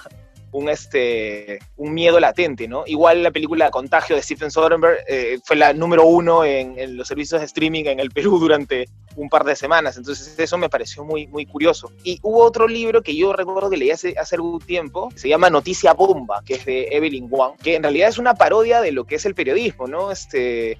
[0.52, 2.84] un, este, un miedo latente, ¿no?
[2.86, 7.40] Igual la película Contagio de Stephen Soderbergh eh, fue la número uno en, los servicios
[7.40, 11.26] de streaming en el Perú durante un par de semanas, entonces eso me pareció muy,
[11.26, 11.90] muy curioso.
[12.04, 15.48] Y hubo otro libro que yo recuerdo que leí hace, hace algún tiempo, se llama
[15.48, 19.04] Noticia Bomba, que es de Evelyn Wang, que en realidad es una parodia de lo
[19.04, 20.12] que es el periodismo, ¿no?
[20.12, 20.78] Este,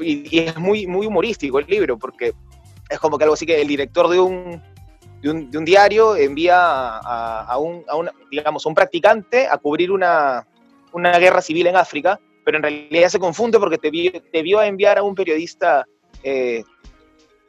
[0.00, 2.34] y, y es muy, muy humorístico el libro, porque
[2.88, 4.62] es como que algo así que el director de un
[5.22, 7.84] de un, diario envía a, un,
[8.30, 10.44] digamos, un practicante a cubrir una,
[10.92, 13.78] guerra civil en África, pero en realidad se confunde porque
[14.32, 15.86] debió, enviar a un periodista
[16.24, 16.64] eh,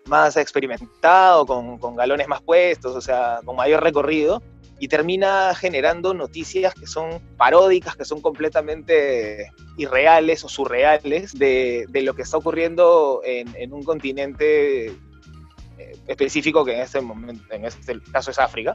[0.06, 4.44] más experimentado, con, galones más puestos, o sea, con mayor recorrido,
[4.78, 12.14] y termina generando noticias que son paródicas, que son completamente irreales o surreales de, lo
[12.14, 14.94] que está ocurriendo en, en un continente
[16.08, 18.74] específico que en este momento, en este caso es África,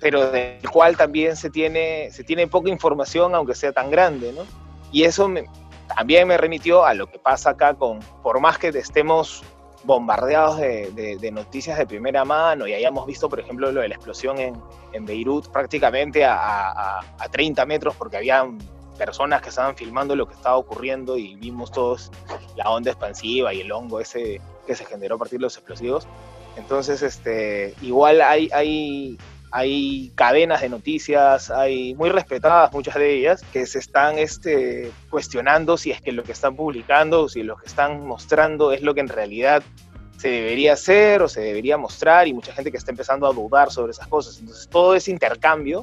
[0.00, 4.42] pero del cual también se tiene, se tiene poca información, aunque sea tan grande, ¿no?
[4.92, 5.28] Y eso
[5.94, 9.42] también me remitió a lo que pasa acá con, por más que estemos
[9.84, 14.38] bombardeados de, noticias de primera mano y hayamos visto, por ejemplo, lo de la explosión
[14.38, 14.60] en,
[14.92, 18.44] en Beirut prácticamente a, a, a 30 metros porque había
[18.96, 22.10] personas que estaban filmando lo que estaba ocurriendo y vimos todos
[22.56, 26.06] la onda expansiva y el hongo ese que se generó a partir de los explosivos.
[26.56, 29.18] Entonces, este, igual hay, hay,
[29.50, 35.76] hay cadenas de noticias, hay muy respetadas muchas de ellas, que se están este, cuestionando
[35.76, 39.00] si es que lo que están publicando, si lo que están mostrando es lo que
[39.00, 39.62] en realidad
[40.18, 43.70] se debería hacer o se debería mostrar y mucha gente que está empezando a dudar
[43.70, 44.38] sobre esas cosas.
[44.38, 45.82] Entonces, todo ese intercambio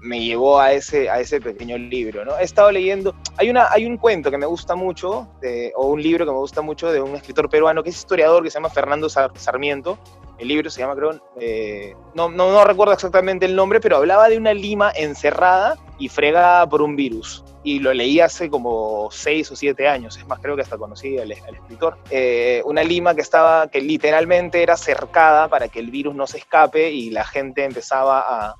[0.00, 2.38] me llevó a ese, a ese pequeño libro, ¿no?
[2.38, 5.28] He estado leyendo, hay, una, hay un cuento que me gusta mucho,
[5.76, 8.50] o un libro que me gusta mucho de un escritor peruano que es historiador, que
[8.50, 9.98] se llama Fernando Sarmiento,
[10.40, 14.28] el libro se llama, creo, eh, no, no, no, recuerdo exactamente el nombre, pero hablaba
[14.28, 17.44] de una lima encerrada y fregada por un virus.
[17.62, 21.18] Y lo leí hace como seis o siete años, es más, creo que hasta conocí
[21.18, 21.98] al, escritor.
[22.10, 26.38] Eh, una lima que estaba, que literalmente era cercada para que el virus no se
[26.38, 28.56] escape y la gente empezaba a,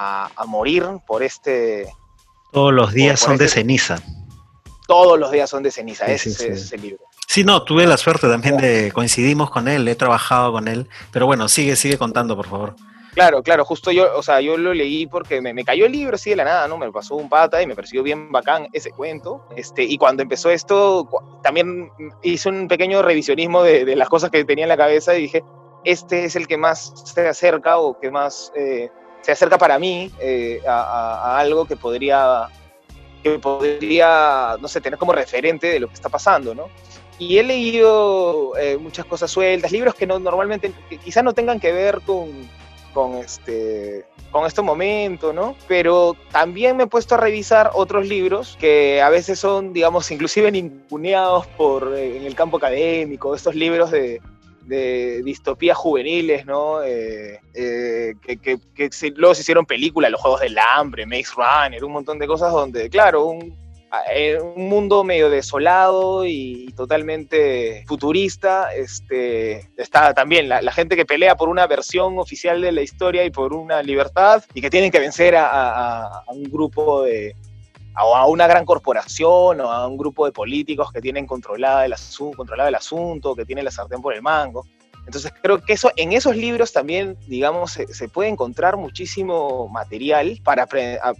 [0.00, 1.92] a, morir por este...
[2.52, 3.98] Todos los días son de este ceniza.
[4.88, 7.04] Todos los días son de ceniza, ese, es el libro.
[7.28, 11.26] Sí, no, tuve la suerte también de coincidimos con él, he trabajado con él, pero
[11.26, 12.74] bueno, sigue, sigue contando, por favor.
[13.14, 16.30] Claro, claro, justo yo, o sea, yo lo leí porque me, cayó el libro así
[16.30, 16.78] de la nada, ¿no?
[16.78, 19.46] Me pasó un pata y me pareció bien bacán ese cuento.
[19.56, 21.08] Este, y cuando empezó esto,
[21.42, 21.90] también
[22.22, 25.44] hice un pequeño revisionismo de, las cosas que tenía en la cabeza y dije,
[25.84, 28.90] este es el que más se acerca o que más eh,
[29.22, 32.48] se acerca para mí eh, a, algo que podría,
[33.22, 36.68] que podría, no sé, tener como referente de lo que está pasando, ¿no?
[37.18, 40.72] Y he leído eh, muchas cosas sueltas, libros que no, normalmente
[41.04, 42.48] quizás no tengan que ver con,
[42.94, 45.54] con, este, con este momento, ¿no?
[45.68, 50.50] Pero también me he puesto a revisar otros libros que a veces son, digamos, inclusive
[50.50, 54.22] ninguneados por, eh, en el campo académico, estos libros de,
[54.70, 56.82] de distopías juveniles, ¿no?
[56.82, 58.58] Eh, eh, que,
[59.16, 62.88] luego se hicieron películas, los Juegos del Hambre, Maze Runner, un montón de cosas donde,
[62.88, 63.54] claro, un,
[64.14, 71.36] eh, un mundo medio desolado y totalmente futurista, este, está también la, gente que pelea
[71.36, 75.00] por una versión oficial de la historia y por una libertad y que tienen que
[75.00, 77.34] vencer a un grupo de,
[77.94, 81.94] a una gran corporación o a un grupo de políticos que tienen controlado el,
[82.36, 84.64] controlado el asunto, que tienen la sartén por el mango.
[85.06, 90.66] Entonces creo que eso, en esos libros también, digamos, se, puede encontrar muchísimo material para,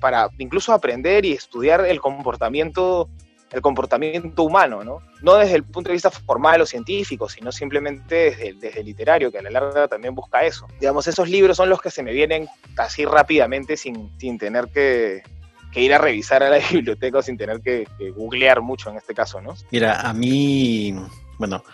[0.01, 3.09] para incluso aprender y estudiar el comportamiento,
[3.51, 5.01] el comportamiento humano, ¿no?
[5.23, 9.33] No desde el punto de vista formal o científico, sino simplemente desde, desde el literario,
[9.33, 10.69] que a la larga también busca eso.
[10.79, 15.23] Digamos, esos libros son los que se me vienen así rápidamente sin, sin tener que,
[15.71, 19.41] que ir a revisar a la biblioteca sin tener que, googlear mucho en este caso,
[19.41, 19.55] ¿no?
[19.71, 20.95] Mira, a mí,
[21.39, 21.65] bueno,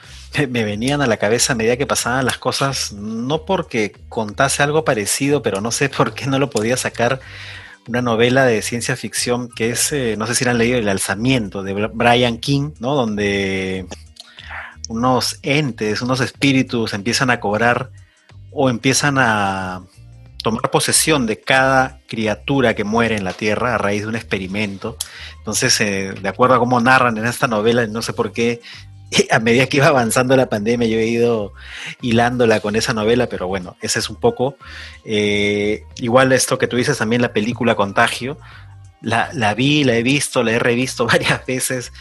[0.49, 4.85] me venían a la cabeza a medida que pasaban las cosas, no porque contase algo
[4.85, 7.21] parecido, pero no sé por qué no lo podía sacar
[7.89, 11.63] una novela de ciencia ficción que es, eh, no sé si han leído, El alzamiento
[11.63, 12.97] de Brian King, ¿no?
[12.97, 13.87] Donde
[14.89, 17.91] unos entes, unos espíritus empiezan a cobrar
[18.51, 19.83] o empiezan a
[20.47, 24.97] tomar posesión de cada criatura que muere en la Tierra a raíz de un experimento.
[25.39, 28.61] Entonces, eh, de acuerdo a cómo narran en esta novela, no sé por qué,
[29.33, 31.53] a medida que iba avanzando la pandemia, yo he ido
[32.01, 34.57] hilándola con esa novela, pero bueno, ese es un poco.
[35.05, 38.39] Eh, igual esto que tú dices también, la película Contagio,
[39.01, 41.93] la, la, vi, la he visto, la he revisto varias veces.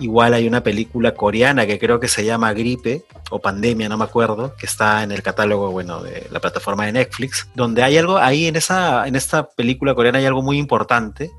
[0.00, 4.04] Igual hay una película coreana que creo que se llama Gripe o Pandemia, no me
[4.04, 8.18] acuerdo, que está en el catálogo, bueno, de la plataforma de Netflix, donde hay algo,
[8.18, 11.30] ahí en, esa, en esta película coreana hay algo muy importante,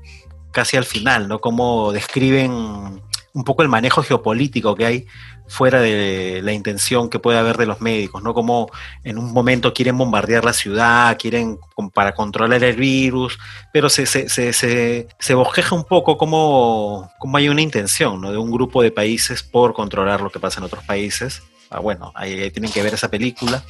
[0.52, 1.40] casi al final, ¿no?
[1.40, 3.00] Cómo describen
[3.32, 5.06] un poco el manejo geopolítico que hay
[5.46, 8.34] fuera de la intención que puede haber de los médicos, ¿no?
[8.34, 8.70] Como
[9.02, 11.58] en un momento quieren bombardear la ciudad, quieren
[11.92, 13.38] para controlar el virus,
[13.72, 18.30] pero se, se, se, se, bosqueja un poco como, como hay una intención, ¿no?
[18.30, 21.42] De un grupo de países por controlar lo que pasa en otros países.
[21.68, 23.62] Ah, bueno, ahí, ahí tienen que ver esa película.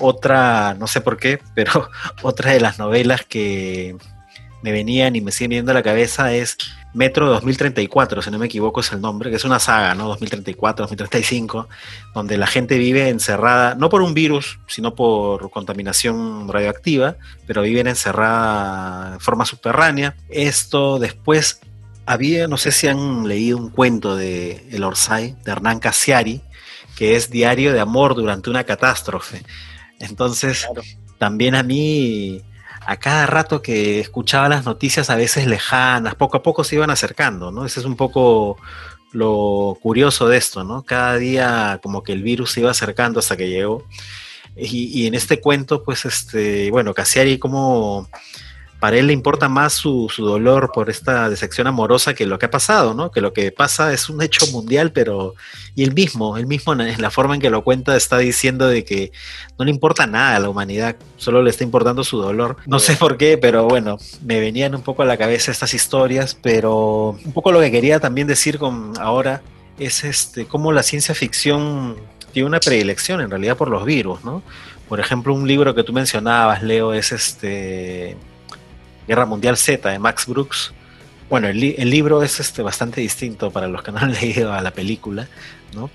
[0.00, 1.88] Otra, no sé por qué, pero
[2.22, 3.96] otra de las novelas que
[4.62, 6.56] me venían y me siguen viendo a la cabeza es
[6.96, 10.08] Metro 2034, si no me equivoco es el nombre, que es una saga, ¿no?
[10.08, 11.68] 2034, 2035,
[12.14, 17.16] donde la gente vive encerrada, no por un virus, sino por contaminación radioactiva,
[17.46, 20.16] pero viven encerrada de forma subterránea.
[20.30, 21.60] Esto después
[22.06, 26.40] había, no sé si han leído un cuento de El Orsay, de Hernán Casiari,
[26.96, 29.42] que es Diario de Amor durante una catástrofe.
[30.00, 30.66] Entonces,
[31.18, 32.40] también a mí
[32.86, 36.90] a cada rato que escuchaba las noticias a veces lejanas, poco a poco se iban
[36.90, 37.66] acercando, ¿no?
[37.66, 38.58] Ese es un poco
[39.10, 40.82] lo curioso de esto, ¿no?
[40.84, 43.84] Cada día como que el virus se iba acercando hasta que llegó.
[44.56, 48.08] Y, en este cuento, pues, este, bueno, Casiari como
[48.78, 52.50] para él le importa más su, dolor por esta decepción amorosa que lo que ha
[52.50, 53.10] pasado, ¿no?
[53.10, 55.34] Que lo que pasa es un hecho mundial, pero
[55.74, 58.84] y él mismo, él mismo en la forma en que lo cuenta está diciendo de
[58.84, 59.12] que
[59.58, 62.56] no le importa nada a la humanidad, solo le está importando su dolor.
[62.66, 66.36] No sé por qué, pero bueno, me venían un poco a la cabeza estas historias,
[66.40, 69.42] pero un poco lo que quería también decir con ahora
[69.78, 71.96] es este cómo la ciencia ficción
[72.32, 74.42] tiene una predilección en realidad por los virus, ¿no?
[74.88, 78.16] Por ejemplo, un libro que tú mencionabas, Leo, es este
[79.06, 80.72] Guerra Mundial Z de Max Brooks.
[81.28, 84.70] Bueno, el, libro es este, bastante distinto para los que no han leído a la
[84.70, 85.26] película,
[85.74, 85.90] ¿no?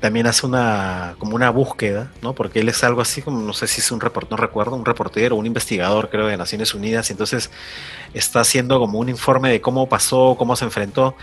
[0.00, 2.32] También hace una, como una búsqueda, ¿no?
[2.32, 4.84] Porque él es algo así como, no sé si es un reportero, no recuerdo, un
[4.84, 7.50] reportero, un investigador, creo, de Naciones Unidas, y entonces
[8.14, 11.14] está haciendo como un informe de cómo pasó, cómo se enfrentó.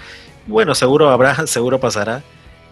[0.48, 2.24] Bueno, seguro habrá, seguro pasará,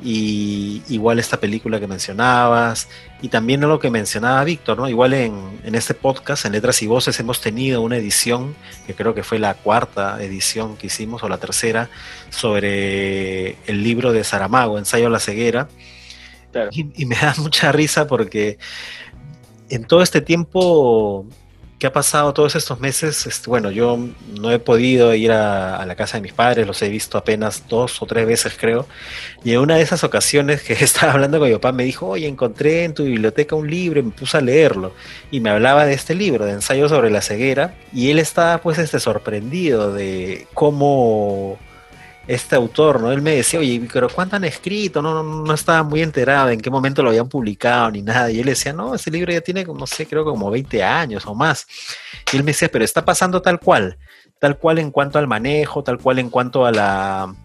[0.04, 2.88] y igual esta película que mencionabas,
[3.22, 4.90] y también lo que mencionaba Víctor, ¿no?
[4.90, 8.56] Igual en, en, este podcast, en Letras y Voces, hemos tenido una edición,
[8.88, 11.90] que creo que fue la cuarta edición que hicimos, o la tercera,
[12.30, 15.68] sobre el libro de Saramago, Ensayo a la ceguera.
[16.72, 18.58] Y, y me da mucha risa porque
[19.70, 21.26] en todo este tiempo
[21.82, 23.26] ¿Qué ha pasado todos estos meses?
[23.26, 23.98] Este, bueno, yo
[24.40, 28.04] no he podido ir a, la casa de mis padres, los he visto apenas dos
[28.04, 28.88] o tres veces, creo.
[29.44, 32.28] Y en una de esas ocasiones que estaba hablando con mi papá, me dijo, oye,
[32.28, 34.94] encontré en tu biblioteca un libro y me puse a leerlo.
[35.32, 37.74] Y me hablaba de este libro, de ensayo sobre la ceguera.
[37.92, 41.58] Y él estaba pues este, sorprendido de cómo
[42.34, 43.12] este autor, ¿no?
[43.12, 45.02] Él me decía, oye, pero ¿cuánto han escrito?
[45.02, 48.32] No, no, no estaba muy enterado en qué momento lo habían publicado ni nada.
[48.32, 51.36] Y él decía, no, ese libro ya tiene, no sé, creo como 20 años o
[51.36, 51.68] más.
[52.32, 53.98] Y él me decía, pero está pasando tal cual,
[54.40, 57.36] tal cual en cuanto al manejo, tal cual en cuanto a la,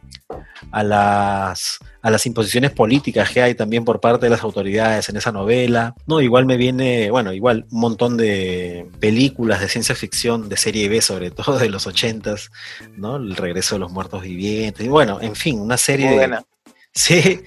[0.71, 5.17] a las, a las imposiciones políticas que hay también por parte de las autoridades en
[5.17, 5.95] esa novela.
[6.07, 10.89] No, igual me viene, bueno, igual un montón de películas de ciencia ficción, de serie
[10.89, 12.51] B, sobre todo de los ochentas,
[12.97, 13.17] ¿no?
[13.17, 14.85] El regreso de los muertos vivientes.
[14.85, 16.39] Y bueno, en fin, una serie de.
[16.97, 17.43] Sí,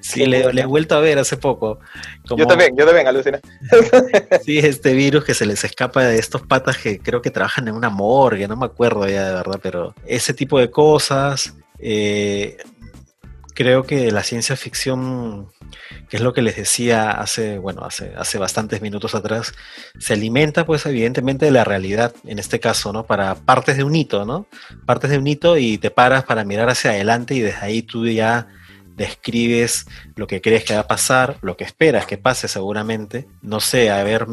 [0.00, 1.78] sí, le, he vuelto a ver hace poco.
[2.36, 3.38] yo también, yo también, alucina.
[4.44, 7.76] sí, este virus que se les escapa de estos patas que creo que trabajan en
[7.76, 11.54] una morgue, no me acuerdo ya de verdad, pero ese tipo de cosas.
[11.80, 12.56] Eh,
[13.58, 15.48] creo que la ciencia ficción,
[16.08, 19.52] que es lo que les decía hace, bueno, hace, hace bastantes minutos atrás,
[19.98, 23.04] se alimenta pues evidentemente de la realidad, en este caso, ¿no?
[23.04, 24.46] Para partes de un hito, ¿no?
[24.86, 28.06] Partes de un hito y te paras para mirar hacia adelante y desde ahí tú
[28.06, 28.46] ya
[28.98, 29.86] describes
[30.16, 33.28] lo que crees que va a pasar, lo que esperas que pase seguramente.
[33.40, 34.26] No sé, a ver,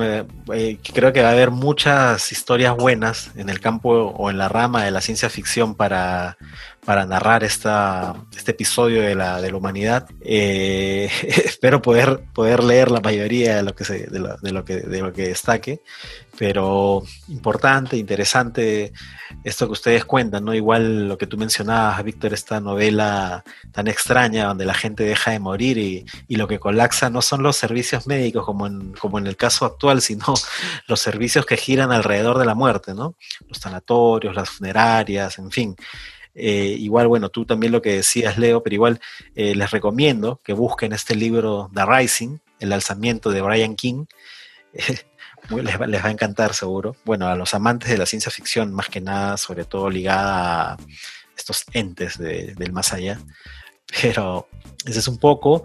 [0.53, 4.49] eh, creo que va a haber muchas historias buenas en el campo o en la
[4.49, 6.38] rama de la ciencia ficción para,
[6.86, 10.07] para narrar esta, este episodio de la, de la humanidad.
[10.22, 14.64] Eh, espero poder, poder leer la mayoría de lo que, se, de, lo, de, lo
[14.64, 15.82] que, de lo que destaque,
[16.38, 18.94] pero importante, interesante
[19.44, 20.53] esto que ustedes cuentan, ¿no?
[20.53, 25.40] Igual lo que tú mencionabas, Víctor, esta novela tan extraña donde la gente deja de
[25.40, 29.26] morir y, y, lo que colapsa no son los servicios médicos como en, como en
[29.26, 30.36] el caso actual, sino
[30.88, 33.16] los servicios que giran alrededor de la muerte, ¿no?
[33.48, 35.76] Los sanatorios, las funerarias, en fin.
[36.36, 38.99] Eh, igual, bueno, tú también lo que decías, Leo, pero igual
[39.36, 44.06] eh, les recomiendo que busquen este libro The Rising, el alzamiento de Brian King.
[45.49, 46.95] les, va, les, va, a encantar seguro.
[47.06, 50.78] Bueno, a los amantes de la ciencia ficción, más que nada, sobre todo ligada a
[51.38, 53.20] estos entes de, del más allá.
[54.02, 54.48] Pero
[54.86, 55.64] ese es un poco.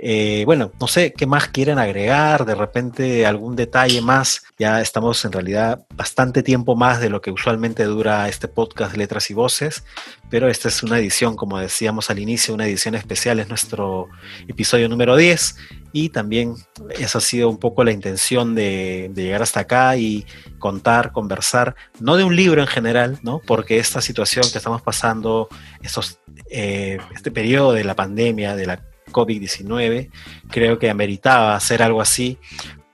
[0.00, 4.44] Eh, bueno, no sé qué más quieren agregar, de repente algún detalle más.
[4.56, 9.28] Ya estamos en realidad bastante tiempo más de lo que usualmente dura este podcast Letras
[9.30, 9.84] y Voces,
[10.30, 14.08] pero esta es una edición, como decíamos al inicio, una edición especial, es nuestro
[14.46, 15.56] episodio número 10
[15.92, 16.54] y también
[16.90, 20.26] esa ha sido un poco la intención de, llegar hasta acá y
[20.60, 23.40] contar, conversar, no de un libro en general, ¿no?
[23.44, 25.48] Porque esta situación que estamos pasando,
[26.50, 30.10] eh, este periodo de la pandemia, de la COVID-19,
[30.50, 32.38] creo que ameritaba hacer algo así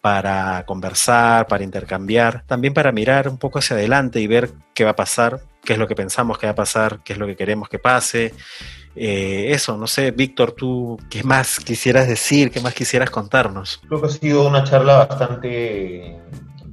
[0.01, 4.91] para conversar, para intercambiar, también para mirar un poco hacia adelante y ver qué va
[4.91, 7.37] a pasar, qué es lo que pensamos que va a pasar, qué es lo que
[7.37, 8.35] queremos que pase.
[8.97, 12.51] Eh, eso, no sé, Víctor, tú, ¿qué más quisieras decir?
[12.51, 13.81] ¿Qué más quisieras contarnos?
[13.89, 16.19] Creo que ha sido una charla bastante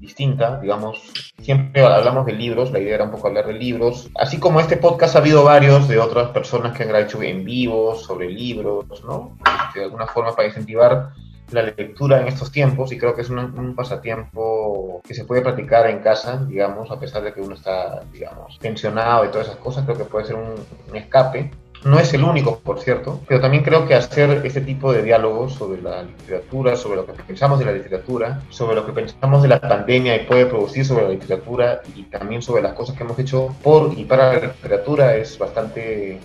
[0.01, 1.31] distinta, digamos.
[1.41, 4.09] Siempre hablamos de libros, la idea era un poco hablar de libros.
[4.15, 7.95] Así como este podcast ha habido varios de otras personas que han hecho en vivo
[7.95, 9.37] sobre libros, ¿no?
[9.73, 11.11] De alguna forma para incentivar
[11.51, 15.41] la lectura en estos tiempos y creo que es un, un, pasatiempo que se puede
[15.41, 19.59] practicar en casa, digamos, a pesar de que uno está, digamos, pensionado y todas esas
[19.59, 20.55] cosas, creo que puede ser un,
[20.89, 21.51] un escape.
[21.83, 25.53] No es el único, por cierto, pero también creo que hacer este tipo de diálogos
[25.53, 29.47] sobre la literatura, sobre lo que pensamos de la literatura, sobre lo que pensamos de
[29.47, 33.17] la pandemia y puede producir sobre la literatura y también sobre las cosas que hemos
[33.17, 36.19] hecho por y para la literatura es bastante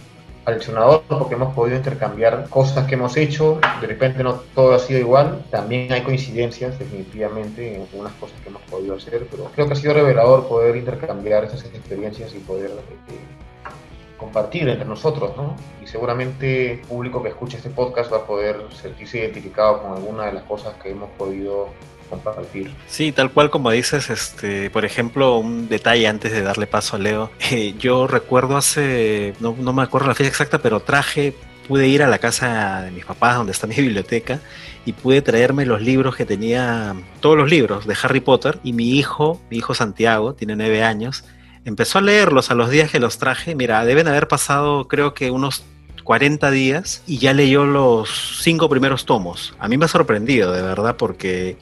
[0.45, 5.01] aleccionador porque hemos podido intercambiar cosas que hemos hecho, de repente no todo ha sido
[5.01, 9.73] igual, también hay coincidencias definitivamente en algunas cosas que hemos podido hacer, pero creo que
[9.73, 13.36] ha sido revelador poder intercambiar esas experiencias y poder eh,
[14.17, 15.57] compartir entre nosotros, ¿no?
[15.83, 20.27] Y seguramente el público que escuche este podcast va a poder sentirse identificado con alguna
[20.27, 21.69] de las cosas que hemos podido
[22.09, 22.73] compartir.
[22.87, 26.99] Sí, tal cual como dices, este, por ejemplo, un detalle antes de darle paso a
[26.99, 27.31] Leo.
[27.53, 31.33] Eh, yo recuerdo hace, no, no me acuerdo la fecha exacta, pero traje
[31.67, 34.41] pude ir a la casa de mis papás, donde está mi biblioteca,
[34.85, 38.97] y pude traerme los libros que tenía, todos los libros de Harry Potter, y mi
[38.97, 41.25] hijo, mi hijo Santiago, tiene nueve años,
[41.67, 43.55] empezó a leerlos a los días que los traje.
[43.55, 45.65] Mira, deben haber pasado creo que unos
[46.05, 49.55] 40 días y ya leyó los cinco primeros tomos.
[49.59, 51.59] A mí me ha sorprendido, de verdad, porque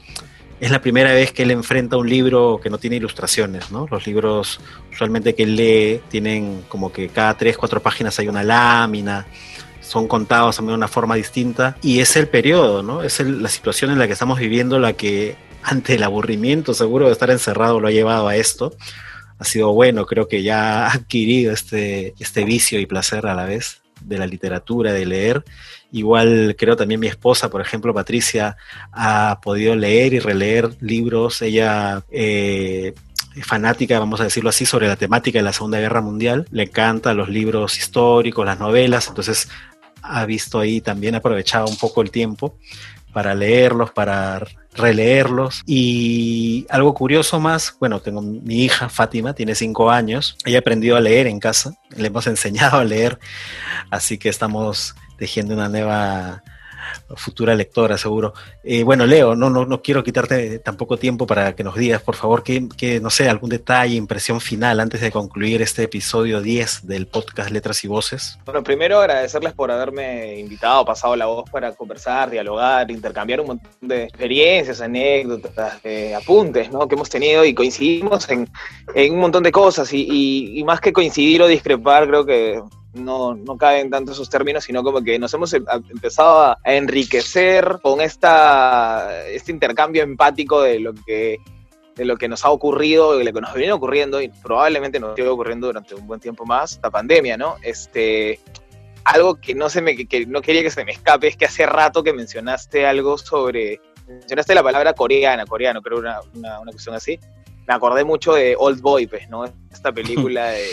[0.59, 3.87] es la primera vez que él enfrenta un libro que no tiene ilustraciones, ¿no?
[3.89, 4.61] Los libros
[4.93, 9.25] usualmente que él lee tienen como que cada tres, cuatro páginas hay una lámina,
[9.81, 13.01] son contados de una forma distinta y es el periodo, ¿no?
[13.01, 17.13] Es la situación en la que estamos viviendo la que ante el aburrimiento seguro de
[17.13, 18.75] estar encerrado lo ha llevado a esto
[19.37, 23.45] ha sido bueno, creo que ya ha adquirido este, este vicio y placer a la
[23.45, 25.43] vez de la literatura, de leer.
[25.91, 28.57] Igual creo también mi esposa, por ejemplo, Patricia,
[28.91, 31.41] ha podido leer y releer libros.
[31.41, 32.93] Ella eh,
[33.35, 36.47] es fanática, vamos a decirlo así, sobre la temática de la Segunda Guerra Mundial.
[36.51, 39.47] Le encantan los libros históricos, las novelas, entonces
[40.01, 42.57] ha visto ahí también, aprovechado un poco el tiempo
[43.15, 45.61] para leerlos, para releerlos.
[45.65, 50.99] Y algo curioso más, bueno, tengo mi hija Fátima, tiene cinco años, ella aprendió a
[50.99, 53.17] leer en casa, le hemos enseñado a leer,
[53.89, 56.43] así que estamos tejiendo una nueva
[57.15, 58.33] futura lectora, seguro.
[58.63, 62.15] Eh, bueno, Leo, no, no, no quiero quitarte tampoco tiempo para que nos digas, por
[62.15, 66.87] favor, que, que, no sé, algún detalle, impresión final antes de concluir este episodio 10
[66.87, 68.37] del podcast Letras y Voces.
[68.45, 73.71] Bueno, primero agradecerles por haberme invitado, pasado la voz para conversar, dialogar, intercambiar un montón
[73.81, 76.87] de experiencias, anécdotas, eh, apuntes, ¿no?
[76.87, 78.49] Que hemos tenido y coincidimos en,
[78.93, 82.61] en un montón de cosas y, más que coincidir o discrepar, creo que
[82.95, 87.79] no, no caben tanto esos términos, sino como que nos hemos em, empezado a enriquecer
[87.81, 91.37] con esta, este intercambio empático de lo que
[91.95, 95.15] de lo que nos ha ocurrido, de lo que nos viene ocurriendo y probablemente nos
[95.15, 97.55] siga ocurriendo durante un buen tiempo más, la pandemia, ¿no?
[97.61, 98.41] Este,
[99.05, 101.65] algo que no, se me, que no quería que se me escape es que hace
[101.65, 106.95] rato que mencionaste algo sobre, mencionaste la palabra coreana, coreano, creo una, una, una cuestión
[106.95, 107.17] así.
[107.65, 109.45] Me acordé mucho de Old Boy, pues, ¿no?
[109.71, 110.67] Esta película de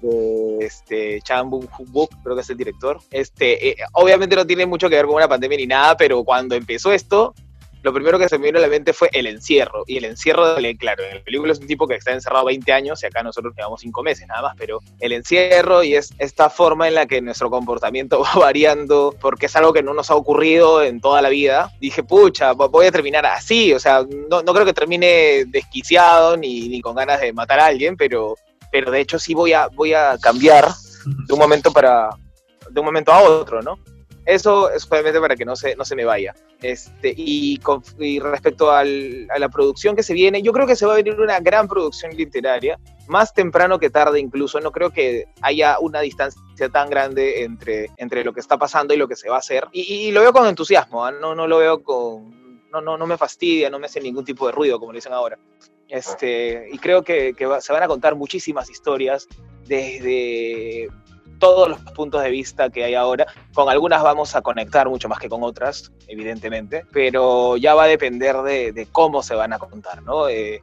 [0.00, 3.00] de este, Chan creo que es el director.
[3.10, 6.54] Este, eh, obviamente no tiene mucho que ver con una pandemia ni nada, pero cuando
[6.54, 7.34] empezó esto,
[7.82, 9.84] lo primero que se me vino a la mente fue el encierro.
[9.86, 13.02] Y el encierro, claro, en la película es un tipo que está encerrado 20 años
[13.02, 16.88] y acá nosotros llevamos 5 meses nada más, pero el encierro y es esta forma
[16.88, 20.82] en la que nuestro comportamiento va variando porque es algo que no nos ha ocurrido
[20.82, 21.72] en toda la vida.
[21.80, 26.68] Dije, pucha, voy a terminar así, o sea, no, no creo que termine desquiciado ni,
[26.68, 28.36] ni, con ganas de matar a alguien, pero,
[28.70, 30.68] pero de hecho sí voy a, voy a cambiar
[31.26, 32.10] de un momento para
[32.70, 33.78] de un momento a otro, ¿no?
[34.26, 36.34] Eso es obviamente para que no se, no se me vaya.
[36.62, 37.82] Este, y, con,
[38.20, 41.40] respecto a la producción que se viene, yo creo que se va a venir una
[41.40, 42.78] gran producción literaria,
[43.08, 44.60] más temprano que tarde incluso.
[44.60, 48.98] No creo que haya una distancia tan grande entre, entre lo que está pasando y
[48.98, 49.66] lo que se va a hacer.
[49.72, 51.10] Y, lo veo con entusiasmo, ¿ah?
[51.12, 52.38] no, no lo veo con...
[52.70, 55.36] No, no, no me fastidia, no me hace ningún tipo de ruido, como dicen ahora.
[55.90, 59.26] Este, y creo que, se van a contar muchísimas historias
[59.66, 60.88] desde
[61.38, 63.26] todos los puntos de vista que hay ahora.
[63.52, 67.88] Con algunas vamos a conectar mucho más que con otras, evidentemente, pero ya va a
[67.88, 70.28] depender de, cómo se van a contar, ¿no?
[70.28, 70.62] Eh,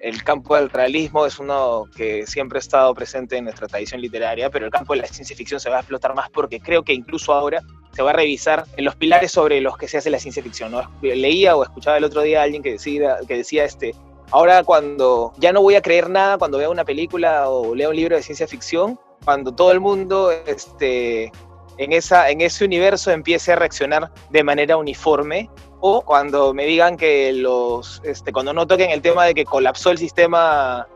[0.00, 4.50] el campo del realismo es uno que siempre ha estado presente en nuestra tradición literaria,
[4.50, 6.92] pero el campo de la ciencia ficción se va a explotar más porque creo que
[6.92, 7.62] incluso ahora
[7.92, 10.70] se va a revisar en los pilares sobre los que se hace la ciencia ficción.
[10.70, 10.82] ¿no?
[11.00, 13.94] Leía o escuchaba el otro día a alguien que decía, que decía este,
[14.30, 17.96] ahora cuando ya no voy a creer nada cuando vea una película o lea un
[17.96, 21.32] libro de ciencia ficción, cuando todo el mundo este,
[21.78, 25.50] en, esa, en ese universo empiece a reaccionar de manera uniforme
[25.80, 29.90] o cuando me digan que los, este, cuando no toquen el tema de que colapsó
[29.90, 30.86] el sistema,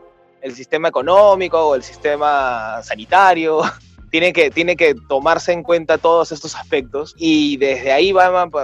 [0.41, 3.61] el sistema económico o el sistema sanitario,
[4.11, 8.13] tiene que, tiene que tomarse en cuenta todos estos aspectos y desde ahí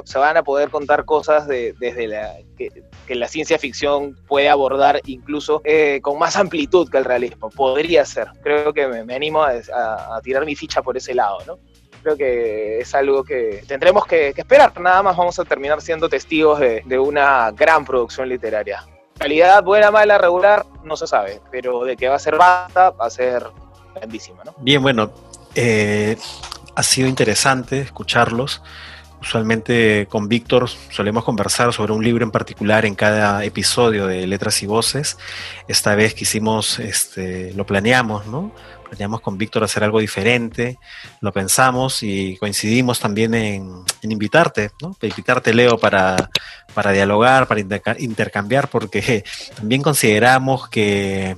[0.03, 5.02] se van a poder contar cosas de, desde la, que, la ciencia ficción puede abordar
[5.06, 7.49] incluso eh, con más amplitud que el realismo.
[7.49, 8.28] Podría ser.
[8.44, 11.60] Creo que me, animo a, tirar mi ficha por ese lado, ¿no?
[12.03, 14.78] Creo que es algo que tendremos que, esperar.
[14.80, 18.86] Nada más vamos a terminar siendo testigos de, de una gran producción literaria.
[19.18, 23.06] Calidad buena, mala, regular, no se sabe, pero de que va a ser basta, va
[23.06, 23.48] a ser
[23.95, 24.53] grandísima, ¿no?
[24.60, 25.11] Bien, bueno,
[25.58, 26.18] eh,
[26.76, 28.62] ha sido interesante escucharlos.
[29.20, 34.62] Usualmente con Víctor solemos conversar sobre un libro en particular en cada episodio de Letras
[34.62, 35.18] y Voces.
[35.68, 38.54] Esta vez quisimos, este, lo planeamos, ¿no?
[38.88, 40.78] Planeamos con Víctor hacer algo diferente,
[41.20, 44.96] lo pensamos y coincidimos también en, invitarte, ¿no?
[45.02, 46.30] Invitarte, Leo, para,
[46.76, 47.60] para dialogar, para
[47.98, 49.24] intercambiar, porque
[49.56, 51.36] también consideramos que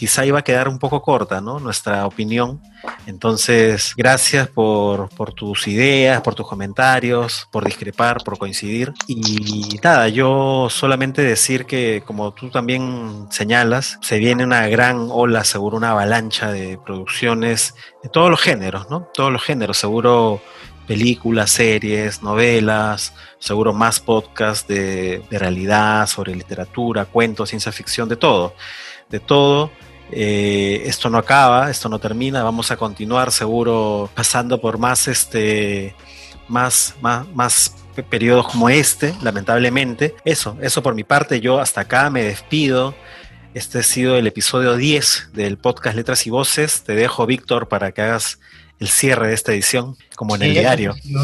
[0.00, 1.60] quizá iba a quedar un poco corta, ¿no?
[1.60, 2.58] Nuestra opinión.
[3.04, 8.94] Entonces, gracias por, tus ideas, por tus comentarios, por discrepar, por coincidir.
[9.06, 15.44] Y nada, yo solamente decir que, como tú también señalas, se viene una gran ola,
[15.44, 19.06] seguro una avalancha de producciones de todos los géneros, ¿no?
[19.12, 20.40] Todos los géneros, seguro
[20.86, 28.16] películas, series, novelas, seguro más podcasts de, de realidad, sobre literatura, cuentos, ciencia ficción, de
[28.16, 28.54] todo,
[29.10, 29.70] de todo
[30.12, 35.94] eh, esto no acaba, esto no termina, vamos a continuar seguro pasando por más, este,
[36.48, 37.74] más, más, más
[38.08, 40.14] periodos como este, lamentablemente.
[40.24, 42.94] Eso, eso por mi parte, yo hasta acá me despido.
[43.52, 46.84] Este ha sido el episodio 10 del podcast Letras y Voces.
[46.84, 48.38] Te dejo, Víctor, para que hagas
[48.78, 50.94] el cierre de esta edición, como en el diario.
[50.94, 51.20] Este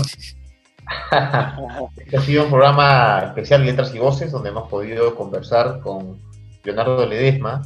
[2.16, 6.18] ha sido un programa especial Letras y Voces, donde hemos podido conversar con
[6.64, 7.62] Leonardo Ledesma,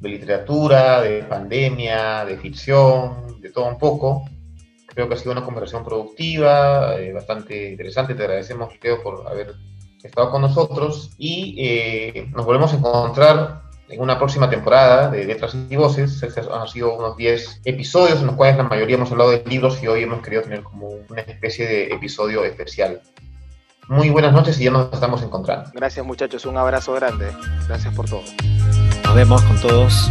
[0.00, 4.24] de literatura, de pandemia, de ficción, de todo un poco.
[4.86, 8.14] Creo que ha sido una conversación productiva, eh, bastante interesante.
[8.14, 9.54] Te agradecemos, Leo, por haber
[10.02, 15.54] estado con nosotros y eh, nos volvemos a encontrar en una próxima temporada de Letras
[15.68, 16.22] y Voces.
[16.22, 19.82] Estos han sido unos 10 episodios en los cuales la mayoría hemos hablado de libros
[19.82, 23.02] y hoy hemos querido tener como una especie de episodio especial.
[23.88, 25.70] Muy buenas noches y ya nos estamos encontrando.
[25.74, 27.32] Gracias muchachos, un abrazo grande.
[27.66, 28.22] Gracias por todo.
[29.10, 30.08] Nos vemos con todos.